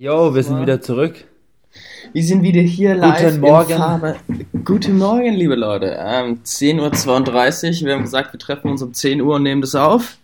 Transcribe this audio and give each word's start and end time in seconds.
Jo, 0.00 0.32
wir 0.32 0.44
sind 0.44 0.60
wieder 0.60 0.80
zurück. 0.80 1.24
Wir 2.12 2.22
sind 2.22 2.44
wieder 2.44 2.60
hier 2.60 2.94
live 2.94 3.20
Guten 3.20 3.40
Morgen. 3.40 3.72
in 3.72 3.78
Farbe. 3.78 4.16
Guten 4.64 4.96
Morgen, 4.96 5.34
liebe 5.34 5.56
Leute. 5.56 5.98
Ähm, 5.98 6.38
10.32 6.44 7.80
Uhr. 7.80 7.86
Wir 7.88 7.94
haben 7.94 8.02
gesagt, 8.02 8.32
wir 8.32 8.38
treffen 8.38 8.70
uns 8.70 8.80
um 8.80 8.94
10 8.94 9.20
Uhr 9.20 9.34
und 9.34 9.42
nehmen 9.42 9.60
das 9.60 9.74
auf. 9.74 10.18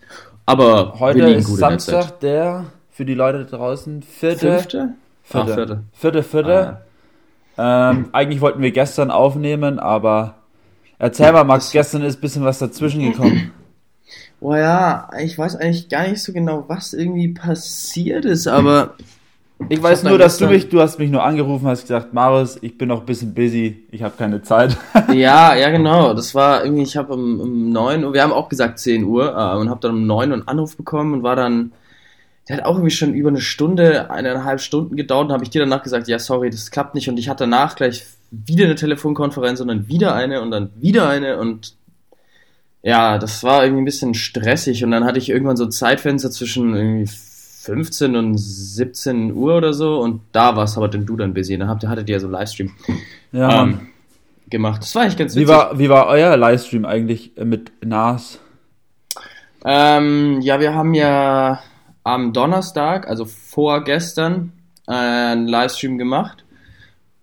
Aber 0.46 1.00
Heute 1.00 1.22
ist. 1.24 1.48
Samstag, 1.48 2.20
der 2.20 2.66
für 2.92 3.04
die 3.04 3.14
Leute 3.14 3.44
da 3.46 3.56
draußen 3.56 4.04
vierte. 4.04 4.52
Fünfte? 4.52 4.90
Ah, 4.92 4.94
Vierte. 5.24 5.54
vierte. 5.54 5.82
Vierte, 5.92 6.22
vierte. 6.22 6.80
Ähm, 7.58 8.10
eigentlich 8.12 8.40
wollten 8.40 8.62
wir 8.62 8.70
gestern 8.70 9.10
aufnehmen, 9.10 9.80
aber 9.80 10.36
erzähl 11.00 11.32
mal, 11.32 11.42
Max, 11.42 11.72
gestern 11.72 12.02
ist 12.02 12.18
ein 12.18 12.20
bisschen 12.20 12.44
was 12.44 12.60
dazwischen 12.60 13.10
gekommen. 13.10 13.50
Boah 14.38 14.56
ja, 14.56 15.10
ich 15.18 15.36
weiß 15.36 15.56
eigentlich 15.56 15.88
gar 15.88 16.06
nicht 16.06 16.22
so 16.22 16.32
genau, 16.32 16.64
was 16.68 16.92
irgendwie 16.92 17.34
passiert 17.34 18.24
ist, 18.24 18.46
aber 18.46 18.94
Ich 19.68 19.82
weiß 19.82 20.02
hab 20.02 20.10
nur, 20.10 20.18
dass 20.18 20.38
du 20.38 20.46
gestern- 20.46 20.54
mich, 20.54 20.68
du 20.68 20.80
hast 20.80 20.98
mich 20.98 21.10
nur 21.10 21.22
angerufen, 21.22 21.66
hast 21.66 21.82
gesagt, 21.82 22.12
Marius, 22.12 22.58
ich 22.60 22.76
bin 22.78 22.88
noch 22.88 23.00
ein 23.00 23.06
bisschen 23.06 23.34
busy, 23.34 23.84
ich 23.90 24.02
habe 24.02 24.14
keine 24.16 24.42
Zeit. 24.42 24.76
ja, 25.12 25.54
ja 25.54 25.70
genau. 25.70 26.14
Das 26.14 26.34
war 26.34 26.64
irgendwie, 26.64 26.82
ich 26.82 26.96
habe 26.96 27.14
um, 27.14 27.40
um 27.40 27.70
9 27.70 28.04
Uhr, 28.04 28.12
wir 28.12 28.22
haben 28.22 28.32
auch 28.32 28.48
gesagt 28.48 28.78
10 28.78 29.04
Uhr 29.04 29.28
äh, 29.36 29.56
und 29.58 29.70
habe 29.70 29.80
dann 29.80 29.92
um 29.92 30.06
9 30.06 30.30
Uhr 30.30 30.34
einen 30.36 30.48
Anruf 30.48 30.76
bekommen 30.76 31.14
und 31.14 31.22
war 31.22 31.36
dann, 31.36 31.72
der 32.48 32.58
hat 32.58 32.64
auch 32.64 32.74
irgendwie 32.74 32.90
schon 32.90 33.14
über 33.14 33.30
eine 33.30 33.40
Stunde, 33.40 34.10
eineinhalb 34.10 34.60
Stunden 34.60 34.96
gedauert 34.96 35.26
und 35.26 35.32
habe 35.32 35.44
ich 35.44 35.50
dir 35.50 35.60
danach 35.60 35.82
gesagt, 35.82 36.08
ja 36.08 36.18
sorry, 36.18 36.50
das 36.50 36.70
klappt 36.70 36.94
nicht 36.94 37.08
und 37.08 37.18
ich 37.18 37.28
hatte 37.28 37.44
danach 37.44 37.76
gleich 37.76 38.04
wieder 38.30 38.64
eine 38.64 38.74
Telefonkonferenz 38.74 39.60
und 39.60 39.68
dann 39.68 39.88
wieder 39.88 40.14
eine 40.14 40.42
und 40.42 40.50
dann 40.50 40.70
wieder 40.76 41.08
eine 41.08 41.38
und 41.38 41.74
ja, 42.82 43.16
das 43.16 43.42
war 43.42 43.64
irgendwie 43.64 43.82
ein 43.82 43.86
bisschen 43.86 44.12
stressig 44.12 44.84
und 44.84 44.90
dann 44.90 45.04
hatte 45.04 45.18
ich 45.18 45.30
irgendwann 45.30 45.56
so 45.56 45.64
ein 45.64 45.70
Zeitfenster 45.70 46.30
zwischen 46.30 46.74
irgendwie 46.76 47.08
15 47.64 48.14
und 48.16 48.36
17 48.36 49.32
Uhr 49.32 49.56
oder 49.56 49.72
so 49.72 50.00
und 50.00 50.20
da 50.32 50.54
warst 50.54 50.76
aber 50.76 50.88
denn 50.88 51.06
du 51.06 51.16
dann 51.16 51.32
busy. 51.32 51.56
Dann 51.56 51.68
habt 51.68 51.82
ihr, 51.82 51.88
hattet 51.88 52.08
ihr 52.08 52.16
ja 52.16 52.20
so 52.20 52.28
Livestream 52.28 52.70
Ja, 53.32 53.62
ähm, 53.62 53.88
gemacht. 54.50 54.82
Das 54.82 54.94
war 54.94 55.02
eigentlich 55.02 55.16
ganz 55.16 55.34
wie 55.34 55.40
witzig. 55.40 55.54
war, 55.54 55.78
wie 55.78 55.88
war 55.88 56.06
euer 56.06 56.36
Livestream 56.36 56.84
eigentlich 56.84 57.32
mit 57.42 57.72
Nas? 57.84 58.38
Ähm, 59.64 60.40
ja, 60.42 60.60
wir 60.60 60.74
haben 60.74 60.92
ja 60.92 61.60
am 62.02 62.34
Donnerstag, 62.34 63.08
also 63.08 63.24
vorgestern, 63.24 64.52
äh, 64.86 64.92
einen 64.92 65.48
Livestream 65.48 65.96
gemacht. 65.96 66.44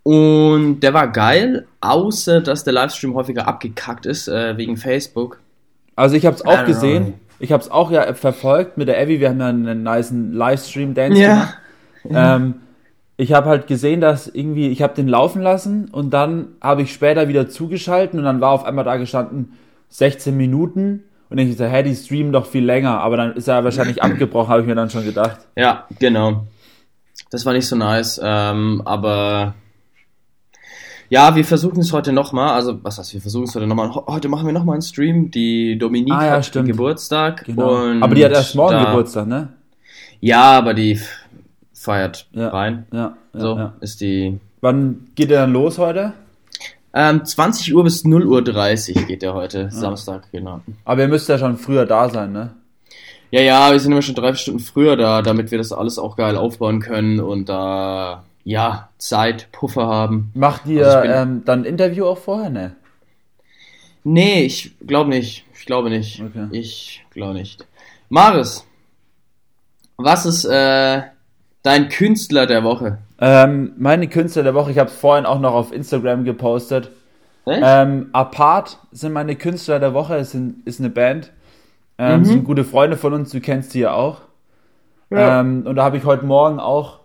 Und 0.04 0.80
der 0.80 0.96
war 0.96 1.08
geil, 1.08 1.68
außer 1.80 2.42
dass 2.42 2.64
der 2.64 2.74
Livestream 2.74 3.14
häufiger 3.14 3.48
abgekackt 3.48 4.08
ist, 4.08 4.28
äh, 4.28 4.58
wegen 4.58 4.78
Facebook. 4.78 5.40
Also 5.96 6.16
ich 6.16 6.26
habe 6.26 6.36
es 6.36 6.44
auch 6.44 6.66
gesehen. 6.66 7.14
Ich 7.42 7.52
habe 7.52 7.62
es 7.62 7.72
auch 7.72 7.92
ja 7.92 8.14
verfolgt 8.14 8.78
mit 8.78 8.88
der 8.88 9.02
Abby. 9.02 9.20
Wir 9.20 9.30
haben 9.30 9.40
ja 9.40 9.48
einen 9.48 9.84
niceen 9.84 10.34
Livestream-Dance 10.34 11.22
gemacht. 11.22 11.58
Ja. 12.10 12.36
Ähm, 12.36 12.56
ich 13.18 13.34
habe 13.34 13.50
halt 13.50 13.68
gesehen, 13.68 14.02
dass 14.02 14.28
irgendwie, 14.28 14.70
ich 14.70 14.82
habe 14.82 14.96
den 14.96 15.08
laufen 15.08 15.42
lassen 15.42 15.90
und 15.92 16.12
dann 16.12 16.50
habe 16.62 16.82
ich 16.82 16.94
später 16.94 17.28
wieder 17.28 17.48
zugeschalten 17.48 18.18
und 18.18 18.26
dann 18.26 18.42
war 18.42 18.52
auf 18.52 18.66
einmal 18.66 18.84
da 18.84 18.98
gestanden 18.98 19.54
16 19.90 20.36
Minuten 20.36 21.04
und 21.30 21.38
ich 21.38 21.56
dachte, 21.56 21.72
hä, 21.72 21.84
die 21.84 21.96
streamen 21.96 22.32
doch 22.32 22.46
viel 22.46 22.66
länger, 22.66 23.00
aber 23.00 23.18
dann 23.18 23.34
ist 23.36 23.48
er 23.48 23.64
wahrscheinlich 23.64 24.02
abgebrochen, 24.04 24.50
habe 24.50 24.62
ich 24.62 24.68
mir 24.68 24.76
dann 24.76 24.90
schon 24.90 25.06
gedacht. 25.06 25.40
Ja, 25.56 25.86
genau. 26.00 26.46
Das 27.30 27.46
war 27.46 27.54
nicht 27.54 27.68
so 27.68 27.76
nice, 27.76 28.20
ähm, 28.24 28.82
aber 28.86 29.54
ja, 31.12 31.36
wir 31.36 31.44
versuchen 31.46 31.80
es 31.82 31.92
heute 31.92 32.14
nochmal. 32.14 32.54
Also, 32.56 32.80
was 32.84 32.98
heißt, 32.98 33.14
wir 33.14 33.22
versuchen 33.22 33.44
es 33.44 33.54
heute 33.54 33.68
nochmal. 33.68 33.92
Heute 34.08 34.30
machen 34.30 34.46
wir 34.46 34.54
nochmal 34.54 34.76
einen 34.76 34.82
Stream. 34.82 35.30
Die 35.30 35.78
Dominique 35.78 36.14
Ah, 36.14 36.26
ja, 36.26 36.32
hat 36.38 36.46
stimmt. 36.46 36.68
Geburtstag. 36.70 37.44
Genau. 37.46 37.76
Aber 38.02 38.16
die 38.16 38.24
hat 38.26 38.32
erst 38.32 38.56
morgen 38.56 38.74
da- 38.78 38.86
Geburtstag, 38.86 39.28
ne? 39.28 39.50
Ja, 40.22 40.44
aber 40.58 40.74
die 40.74 41.00
feiert 41.74 42.28
Ja. 42.32 42.48
rein. 42.50 42.86
Ja, 42.94 43.18
ja, 43.34 43.40
So 43.40 43.58
ja. 43.58 43.74
ist 43.82 44.00
die. 44.02 44.40
Wann 44.62 45.08
geht 45.16 45.32
er 45.32 45.42
dann 45.42 45.54
los 45.54 45.78
heute? 45.78 46.14
Ähm, 46.94 47.26
20 47.26 47.74
Uhr 47.76 47.84
bis 47.84 48.04
0 48.06 48.26
Uhr 48.28 48.44
30 48.44 49.08
geht 49.08 49.22
der 49.22 49.34
heute, 49.34 49.70
Samstag, 49.72 50.30
genau. 50.32 50.62
Aber 50.86 51.02
ihr 51.02 51.08
müsst 51.08 51.30
ja 51.30 51.38
schon 51.38 51.58
früher 51.58 51.86
da 51.86 52.10
sein, 52.10 52.32
ne? 52.34 52.52
Ja, 53.32 53.42
ja, 53.42 53.72
wir 53.72 53.80
sind 53.80 53.94
immer 53.94 54.02
schon 54.02 54.14
drei 54.16 54.34
Stunden 54.36 54.60
früher 54.60 54.98
da, 54.98 55.22
damit 55.22 55.52
wir 55.52 55.58
das 55.58 55.72
alles 55.72 55.98
auch 55.98 56.18
geil 56.18 56.36
aufbauen 56.36 56.82
können 56.82 57.20
und 57.22 57.48
da, 57.48 58.24
ja, 58.44 58.90
Zeit, 58.98 59.48
Puffer 59.52 59.88
haben. 59.88 60.32
Macht 60.34 60.66
ihr 60.66 60.86
Also 60.86 61.02
bin- 61.02 61.12
ähm, 61.12 61.42
dann 61.46 61.60
ein 61.62 61.66
Interview 61.66 62.06
auch 62.06 62.18
vorher, 62.18 62.50
ne? 62.50 62.76
Nee, 64.04 64.44
ich 64.44 64.76
glaube 64.86 65.10
nicht. 65.10 65.46
Ich 65.54 65.66
glaube 65.66 65.90
nicht. 65.90 66.22
Okay. 66.22 66.48
Ich 66.52 67.04
glaube 67.12 67.34
nicht. 67.34 67.66
Maris, 68.10 68.66
was 69.98 70.26
ist 70.26 70.46
äh, 70.46 71.02
dein 71.62 71.90
Künstler 71.90 72.48
der 72.48 72.64
Woche? 72.64 72.98
Ähm, 73.20 73.74
meine 73.78 74.08
Künstler 74.08 74.42
der 74.44 74.56
Woche, 74.56 74.72
ich 74.72 74.80
habe 74.80 74.90
es 74.90 74.96
vorhin 74.96 75.26
auch 75.28 75.40
noch 75.40 75.54
auf 75.54 75.72
Instagram 75.72 76.24
gepostet. 76.24 76.90
Ähm, 77.46 78.10
Apart 78.14 78.80
sind 78.92 79.14
meine 79.14 79.36
Künstler 79.36 79.80
der 79.80 79.94
Woche, 79.94 80.16
es 80.16 80.32
sind, 80.32 80.66
ist 80.66 80.80
eine 80.80 80.90
Band. 80.90 81.32
Ähm, 81.98 82.22
Mhm. 82.22 82.26
Sind 82.26 82.44
gute 82.46 82.64
Freunde 82.64 82.98
von 82.98 83.14
uns, 83.14 83.30
du 83.32 83.40
kennst 83.40 83.74
die 83.76 83.80
ja 83.82 83.94
auch. 83.94 84.22
Ja. 85.12 85.42
Ähm, 85.42 85.64
und 85.68 85.76
da 85.76 85.84
habe 85.84 85.98
ich 85.98 86.06
heute 86.06 86.26
Morgen 86.26 86.60
auch 86.60 87.01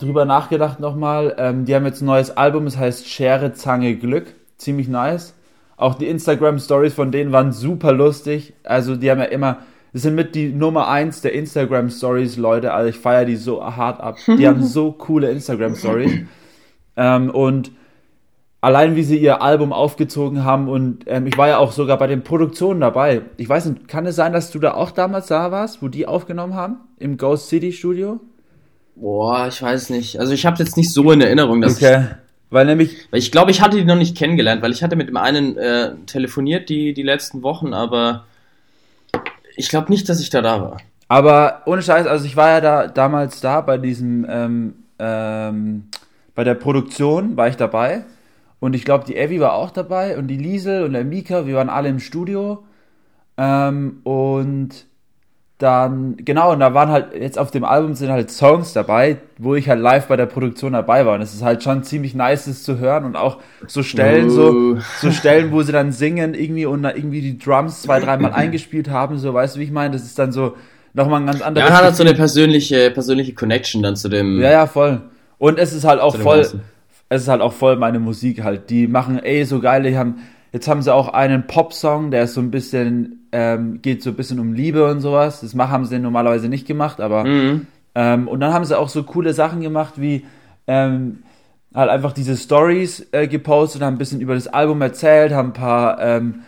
drüber 0.00 0.24
nachgedacht 0.24 0.80
nochmal. 0.80 1.36
Ähm, 1.38 1.64
die 1.64 1.74
haben 1.74 1.84
jetzt 1.84 2.00
ein 2.00 2.06
neues 2.06 2.36
Album, 2.36 2.66
es 2.66 2.76
heißt 2.76 3.08
Schere, 3.08 3.52
Zange, 3.52 3.96
Glück. 3.96 4.34
Ziemlich 4.56 4.88
nice. 4.88 5.34
Auch 5.76 5.94
die 5.94 6.08
Instagram-Stories 6.08 6.94
von 6.94 7.12
denen 7.12 7.32
waren 7.32 7.52
super 7.52 7.92
lustig. 7.92 8.54
Also 8.64 8.96
die 8.96 9.10
haben 9.10 9.18
ja 9.18 9.26
immer, 9.26 9.58
das 9.92 10.02
sind 10.02 10.14
mit 10.14 10.34
die 10.34 10.52
Nummer 10.52 10.88
eins 10.88 11.20
der 11.22 11.32
Instagram-Stories, 11.32 12.36
Leute. 12.36 12.72
Also 12.72 12.90
ich 12.90 12.98
feiere 12.98 13.24
die 13.24 13.36
so 13.36 13.64
hart 13.64 14.00
ab. 14.00 14.16
Die 14.26 14.46
haben 14.46 14.62
so 14.62 14.92
coole 14.98 15.30
Instagram-Stories. 15.30 16.12
Ähm, 16.96 17.30
und 17.30 17.72
allein 18.60 18.96
wie 18.96 19.02
sie 19.02 19.18
ihr 19.18 19.42
Album 19.42 19.72
aufgezogen 19.72 20.44
haben 20.44 20.68
und 20.68 21.04
ähm, 21.06 21.26
ich 21.26 21.38
war 21.38 21.48
ja 21.48 21.58
auch 21.58 21.72
sogar 21.72 21.96
bei 21.98 22.06
den 22.06 22.22
Produktionen 22.22 22.80
dabei. 22.80 23.22
Ich 23.36 23.48
weiß 23.48 23.66
nicht, 23.66 23.88
kann 23.88 24.06
es 24.06 24.16
sein, 24.16 24.32
dass 24.32 24.50
du 24.50 24.58
da 24.58 24.74
auch 24.74 24.90
damals 24.90 25.28
da 25.28 25.50
warst, 25.50 25.82
wo 25.82 25.88
die 25.88 26.06
aufgenommen 26.06 26.54
haben? 26.54 26.76
Im 26.98 27.16
Ghost 27.16 27.48
City 27.48 27.72
Studio? 27.72 28.20
Boah, 29.00 29.48
ich 29.48 29.62
weiß 29.62 29.90
nicht. 29.90 30.20
Also 30.20 30.32
ich 30.32 30.44
habe 30.44 30.58
jetzt 30.58 30.76
nicht 30.76 30.92
so 30.92 31.10
in 31.10 31.20
Erinnerung, 31.20 31.60
dass 31.60 31.76
Okay. 31.76 32.06
Weil 32.50 32.66
nämlich, 32.66 32.92
ich, 32.92 33.12
weil 33.12 33.20
ich 33.20 33.30
glaube, 33.30 33.52
ich 33.52 33.60
hatte 33.60 33.76
die 33.76 33.84
noch 33.84 33.96
nicht 33.96 34.16
kennengelernt, 34.16 34.60
weil 34.60 34.72
ich 34.72 34.82
hatte 34.82 34.96
mit 34.96 35.08
dem 35.08 35.16
einen 35.16 35.56
äh, 35.56 35.94
telefoniert 36.06 36.68
die 36.68 36.92
die 36.92 37.04
letzten 37.04 37.42
Wochen, 37.42 37.72
aber 37.72 38.24
ich 39.56 39.68
glaube 39.68 39.90
nicht, 39.90 40.08
dass 40.08 40.20
ich 40.20 40.30
da 40.30 40.42
da 40.42 40.60
war. 40.60 40.76
aber 41.08 41.62
ohne 41.66 41.80
Scheiß, 41.80 42.08
also 42.08 42.24
ich 42.24 42.36
war 42.36 42.50
ja 42.50 42.60
da 42.60 42.86
damals 42.88 43.40
da 43.40 43.60
bei 43.60 43.78
diesem, 43.78 44.26
ähm, 44.28 44.74
ähm, 44.98 45.84
bei 46.34 46.42
der 46.42 46.54
Produktion 46.54 47.36
war 47.36 47.46
ich 47.46 47.56
dabei 47.56 48.04
und 48.58 48.74
ich 48.74 48.84
glaube, 48.84 49.04
die 49.06 49.16
Evi 49.16 49.38
war 49.38 49.54
auch 49.54 49.70
dabei 49.70 50.18
und 50.18 50.26
die 50.26 50.36
Liesel 50.36 50.82
und 50.82 50.92
der 50.92 51.04
Mika, 51.04 51.46
wir 51.46 51.54
waren 51.54 51.70
alle 51.70 51.88
im 51.88 52.00
Studio 52.00 52.64
ähm, 53.38 54.00
und 54.02 54.86
dann, 55.60 56.16
genau, 56.16 56.52
und 56.52 56.60
da 56.60 56.72
waren 56.74 56.88
halt, 56.88 57.14
jetzt 57.14 57.38
auf 57.38 57.50
dem 57.50 57.64
Album 57.64 57.94
sind 57.94 58.10
halt 58.10 58.30
Songs 58.30 58.72
dabei, 58.72 59.18
wo 59.38 59.54
ich 59.54 59.68
halt 59.68 59.78
live 59.80 60.06
bei 60.08 60.16
der 60.16 60.26
Produktion 60.26 60.72
dabei 60.72 61.04
war. 61.04 61.14
Und 61.14 61.20
es 61.20 61.34
ist 61.34 61.42
halt 61.42 61.62
schon 61.62 61.82
ziemlich 61.84 62.14
nice, 62.14 62.46
das 62.46 62.62
zu 62.62 62.78
hören 62.78 63.04
und 63.04 63.14
auch 63.16 63.38
so 63.66 63.82
Stellen, 63.82 64.30
so, 64.30 64.50
Uh. 64.50 64.78
so 65.00 65.10
Stellen, 65.10 65.52
wo 65.52 65.62
sie 65.62 65.72
dann 65.72 65.92
singen 65.92 66.34
irgendwie 66.34 66.64
und 66.66 66.82
da 66.82 66.94
irgendwie 66.94 67.20
die 67.20 67.38
Drums 67.38 67.82
zwei, 67.82 68.00
dreimal 68.00 68.32
eingespielt 68.34 68.88
haben, 68.88 69.18
so, 69.18 69.34
weißt 69.34 69.56
du, 69.56 69.60
wie 69.60 69.64
ich 69.64 69.70
meine? 69.70 69.92
Das 69.92 70.02
ist 70.02 70.18
dann 70.18 70.32
so 70.32 70.56
nochmal 70.94 71.20
ein 71.20 71.26
ganz 71.26 71.40
Ja, 71.40 71.46
anderes. 71.46 71.68
man 71.68 71.76
hat 71.78 71.84
halt 71.84 71.96
so 71.96 72.02
eine 72.04 72.14
persönliche 72.14 72.90
persönliche 72.90 73.34
Connection 73.34 73.82
dann 73.82 73.96
zu 73.96 74.08
dem 74.08 74.40
ja, 74.40 74.50
ja, 74.50 74.66
voll. 74.66 75.02
Und 75.38 75.58
es 75.58 75.72
ist 75.72 75.84
halt 75.84 76.00
auch 76.00 76.16
voll, 76.16 76.40
es 77.10 77.22
ist 77.22 77.28
halt 77.28 77.42
auch 77.42 77.52
voll 77.52 77.76
meine 77.76 77.98
Musik 77.98 78.42
halt. 78.42 78.70
Die 78.70 78.86
machen 78.86 79.18
ey 79.18 79.44
so 79.44 79.60
geil, 79.60 79.82
die 79.82 79.96
haben, 79.98 80.16
jetzt 80.52 80.68
haben 80.68 80.82
sie 80.82 80.92
auch 80.92 81.08
einen 81.08 81.46
Popsong, 81.46 82.10
der 82.10 82.24
ist 82.24 82.34
so 82.34 82.40
ein 82.40 82.50
bisschen, 82.50 83.28
ähm, 83.32 83.80
geht 83.82 84.02
so 84.02 84.10
ein 84.10 84.16
bisschen 84.16 84.40
um 84.40 84.52
Liebe 84.52 84.88
und 84.90 85.00
sowas. 85.00 85.40
Das 85.40 85.54
machen, 85.54 85.70
haben 85.70 85.84
sie 85.84 85.98
normalerweise 85.98 86.48
nicht 86.48 86.66
gemacht, 86.66 87.00
aber 87.00 87.24
Mhm. 87.24 87.66
ähm, 87.94 88.28
und 88.28 88.40
dann 88.40 88.52
haben 88.52 88.64
sie 88.64 88.78
auch 88.78 88.88
so 88.88 89.02
coole 89.02 89.32
Sachen 89.32 89.60
gemacht 89.60 89.94
wie 89.96 90.24
ähm, 90.66 91.22
halt 91.74 91.90
einfach 91.90 92.12
diese 92.12 92.36
Stories 92.36 93.06
äh, 93.12 93.28
gepostet, 93.28 93.82
haben 93.82 93.94
ein 93.94 93.98
bisschen 93.98 94.20
über 94.20 94.34
das 94.34 94.48
Album 94.48 94.82
erzählt, 94.82 95.32
haben 95.32 95.50
ein 95.50 95.52
paar, 95.52 96.00
ähm, 96.00 96.40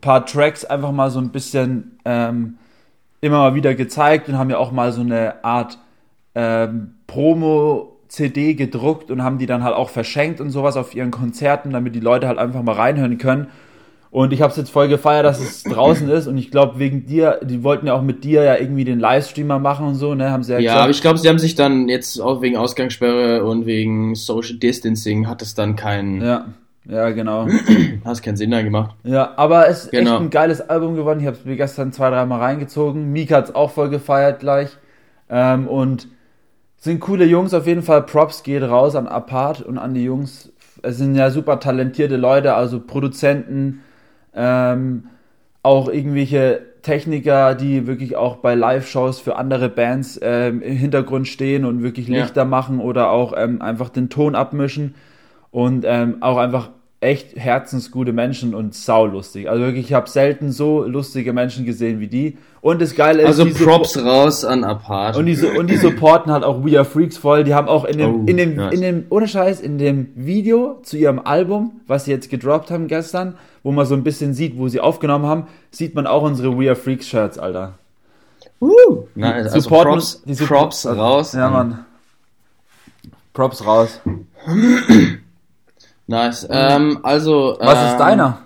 paar 0.00 0.24
Tracks 0.26 0.64
einfach 0.64 0.92
mal 0.92 1.10
so 1.10 1.18
ein 1.20 1.30
bisschen 1.30 1.98
ähm, 2.04 2.58
immer 3.20 3.38
mal 3.38 3.54
wieder 3.54 3.74
gezeigt 3.74 4.28
und 4.28 4.38
haben 4.38 4.50
ja 4.50 4.58
auch 4.58 4.70
mal 4.70 4.92
so 4.92 5.00
eine 5.00 5.44
Art 5.44 5.78
ähm, 6.34 6.94
Promo-CD 8.08 8.54
gedruckt 8.54 9.10
und 9.10 9.22
haben 9.22 9.38
die 9.38 9.46
dann 9.46 9.62
halt 9.62 9.74
auch 9.76 9.90
verschenkt 9.90 10.40
und 10.40 10.50
sowas 10.50 10.76
auf 10.76 10.94
ihren 10.94 11.10
Konzerten, 11.10 11.70
damit 11.70 11.94
die 11.94 12.00
Leute 12.00 12.26
halt 12.26 12.38
einfach 12.38 12.62
mal 12.62 12.74
reinhören 12.74 13.18
können. 13.18 13.48
Und 14.10 14.32
ich 14.32 14.40
habe 14.40 14.50
es 14.50 14.56
jetzt 14.56 14.70
voll 14.70 14.88
gefeiert, 14.88 15.26
dass 15.26 15.38
es 15.38 15.62
draußen 15.64 16.08
ist 16.08 16.26
und 16.26 16.38
ich 16.38 16.50
glaube 16.50 16.78
wegen 16.78 17.04
dir, 17.04 17.40
die 17.44 17.62
wollten 17.62 17.86
ja 17.86 17.92
auch 17.94 18.00
mit 18.02 18.24
dir 18.24 18.42
ja 18.42 18.56
irgendwie 18.56 18.84
den 18.84 18.98
Livestreamer 18.98 19.58
machen 19.58 19.86
und 19.86 19.96
so, 19.96 20.14
ne, 20.14 20.30
haben 20.30 20.42
sie 20.42 20.54
ja, 20.54 20.58
Ja, 20.58 20.76
aber 20.76 20.90
ich 20.90 21.02
glaube, 21.02 21.18
sie 21.18 21.28
haben 21.28 21.38
sich 21.38 21.54
dann 21.54 21.88
jetzt 21.90 22.18
auch 22.18 22.40
wegen 22.40 22.56
Ausgangssperre 22.56 23.44
und 23.44 23.66
wegen 23.66 24.14
Social 24.14 24.56
Distancing 24.56 25.28
hat 25.28 25.42
es 25.42 25.54
dann 25.54 25.76
keinen, 25.76 26.22
ja, 26.22 26.46
ja, 26.88 27.10
genau. 27.10 27.46
hat 28.06 28.12
es 28.12 28.22
keinen 28.22 28.38
Sinn 28.38 28.48
mehr 28.48 28.64
gemacht. 28.64 28.96
Ja, 29.04 29.34
aber 29.36 29.68
es 29.68 29.84
ist 29.84 29.90
Genau. 29.90 30.12
echt 30.14 30.20
ein 30.22 30.30
geiles 30.30 30.62
Album 30.62 30.96
geworden. 30.96 31.20
Ich 31.20 31.26
habe 31.26 31.36
es 31.36 31.44
mir 31.44 31.56
gestern 31.56 31.92
zwei, 31.92 32.08
dreimal 32.08 32.40
reingezogen. 32.40 33.12
Mika 33.12 33.36
hat's 33.36 33.54
auch 33.54 33.72
voll 33.72 33.90
gefeiert 33.90 34.40
gleich. 34.40 34.70
Ähm, 35.28 35.68
und 35.68 36.08
Sind 36.80 37.00
coole 37.00 37.24
Jungs, 37.24 37.54
auf 37.54 37.66
jeden 37.66 37.82
Fall. 37.82 38.02
Props 38.02 38.44
geht 38.44 38.62
raus 38.62 38.94
an 38.94 39.08
Apart 39.08 39.62
und 39.62 39.78
an 39.78 39.94
die 39.94 40.04
Jungs. 40.04 40.52
Es 40.82 40.96
sind 40.96 41.16
ja 41.16 41.30
super 41.30 41.58
talentierte 41.58 42.16
Leute, 42.16 42.54
also 42.54 42.78
Produzenten, 42.78 43.80
ähm, 44.32 45.08
auch 45.64 45.88
irgendwelche 45.88 46.62
Techniker, 46.82 47.56
die 47.56 47.88
wirklich 47.88 48.14
auch 48.14 48.36
bei 48.36 48.54
Live-Shows 48.54 49.18
für 49.18 49.34
andere 49.34 49.68
Bands 49.68 50.20
ähm, 50.22 50.62
im 50.62 50.76
Hintergrund 50.76 51.26
stehen 51.26 51.64
und 51.64 51.82
wirklich 51.82 52.06
Lichter 52.06 52.42
ja. 52.42 52.44
machen 52.44 52.78
oder 52.78 53.10
auch 53.10 53.34
ähm, 53.36 53.60
einfach 53.60 53.88
den 53.88 54.08
Ton 54.08 54.36
abmischen 54.36 54.94
und 55.50 55.84
ähm, 55.84 56.18
auch 56.20 56.36
einfach 56.36 56.70
echt 57.00 57.36
herzensgute 57.36 58.12
Menschen 58.12 58.54
und 58.54 58.74
saulustig. 58.74 59.48
Also 59.48 59.62
wirklich, 59.62 59.86
ich 59.86 59.92
habe 59.92 60.08
selten 60.08 60.50
so 60.50 60.82
lustige 60.82 61.32
Menschen 61.32 61.64
gesehen 61.64 62.00
wie 62.00 62.08
die. 62.08 62.36
Und 62.60 62.82
das 62.82 62.96
Geile 62.96 63.22
ist, 63.22 63.28
also 63.28 63.46
Props 63.46 63.96
raus 63.96 64.44
an 64.44 64.64
Apart. 64.64 65.16
Und 65.16 65.26
die, 65.26 65.36
und 65.36 65.70
die 65.70 65.76
supporten 65.76 66.32
halt 66.32 66.42
auch 66.42 66.64
We 66.64 66.76
Are 66.76 66.84
Freaks 66.84 67.16
voll. 67.16 67.44
Die 67.44 67.54
haben 67.54 67.68
auch 67.68 67.84
in 67.84 67.98
dem, 67.98 68.14
oh, 68.14 68.24
in 68.26 68.36
dem, 68.36 68.56
nice. 68.56 68.74
in 68.74 68.80
dem, 68.80 69.04
ohne 69.10 69.28
Scheiß, 69.28 69.60
in 69.60 69.78
dem 69.78 70.08
Video 70.16 70.80
zu 70.82 70.96
ihrem 70.96 71.20
Album, 71.20 71.80
was 71.86 72.06
sie 72.06 72.10
jetzt 72.10 72.30
gedroppt 72.30 72.72
haben 72.72 72.88
gestern, 72.88 73.34
wo 73.62 73.70
man 73.70 73.86
so 73.86 73.94
ein 73.94 74.02
bisschen 74.02 74.34
sieht, 74.34 74.58
wo 74.58 74.66
sie 74.66 74.80
aufgenommen 74.80 75.26
haben, 75.26 75.46
sieht 75.70 75.94
man 75.94 76.08
auch 76.08 76.22
unsere 76.22 76.58
We 76.58 76.66
Are 76.66 76.76
Freaks 76.76 77.06
Shirts, 77.06 77.38
Alter. 77.38 77.74
Uh, 78.60 79.04
nice. 79.14 79.52
Also 79.52 79.68
Props, 79.68 80.22
die 80.24 80.34
Props 80.34 80.84
raus. 80.84 81.32
Ja, 81.32 81.48
Mann. 81.48 81.84
Props 83.32 83.64
raus. 83.64 84.00
Nice. 86.08 86.48
Ähm, 86.50 86.98
also. 87.02 87.56
Was 87.60 87.78
ähm, 87.78 87.86
ist 87.86 87.96
deiner? 87.98 88.38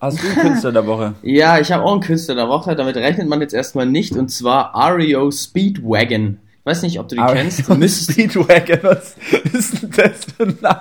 Hast 0.00 0.22
du 0.22 0.26
einen 0.26 0.36
Künstler 0.36 0.72
der 0.72 0.86
Woche? 0.86 1.14
ja, 1.22 1.60
ich 1.60 1.70
habe 1.70 1.84
auch 1.84 1.92
einen 1.92 2.00
Künstler 2.00 2.34
der 2.34 2.48
Woche. 2.48 2.74
Damit 2.74 2.96
rechnet 2.96 3.28
man 3.28 3.40
jetzt 3.40 3.54
erstmal 3.54 3.86
nicht. 3.86 4.16
Und 4.16 4.30
zwar 4.30 4.74
Ario 4.74 5.30
Speedwagon. 5.30 6.38
Ich 6.60 6.66
weiß 6.66 6.82
nicht, 6.82 6.98
ob 6.98 7.08
du 7.08 7.16
die 7.16 7.20
Ario 7.20 7.42
kennst. 7.42 7.68
Du 7.68 7.88
Speedwagon, 7.88 8.78
was 8.82 9.16
ist 9.52 9.82
denn 9.82 9.90
das 9.90 10.24
für 10.36 10.44
ein 10.44 10.58
Name? 10.60 10.80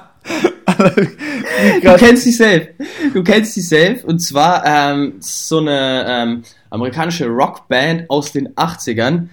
du 1.83 1.95
kennst 1.97 2.25
dich 2.25 2.37
selbst. 2.37 2.69
Du 3.13 3.23
kennst 3.23 3.55
dich 3.57 3.67
selbst. 3.67 4.05
Und 4.05 4.19
zwar 4.19 4.65
ähm, 4.65 5.15
so 5.19 5.59
eine 5.59 6.05
ähm, 6.07 6.43
amerikanische 6.69 7.27
Rockband 7.27 8.09
aus 8.09 8.31
den 8.31 8.49
80ern. 8.55 9.27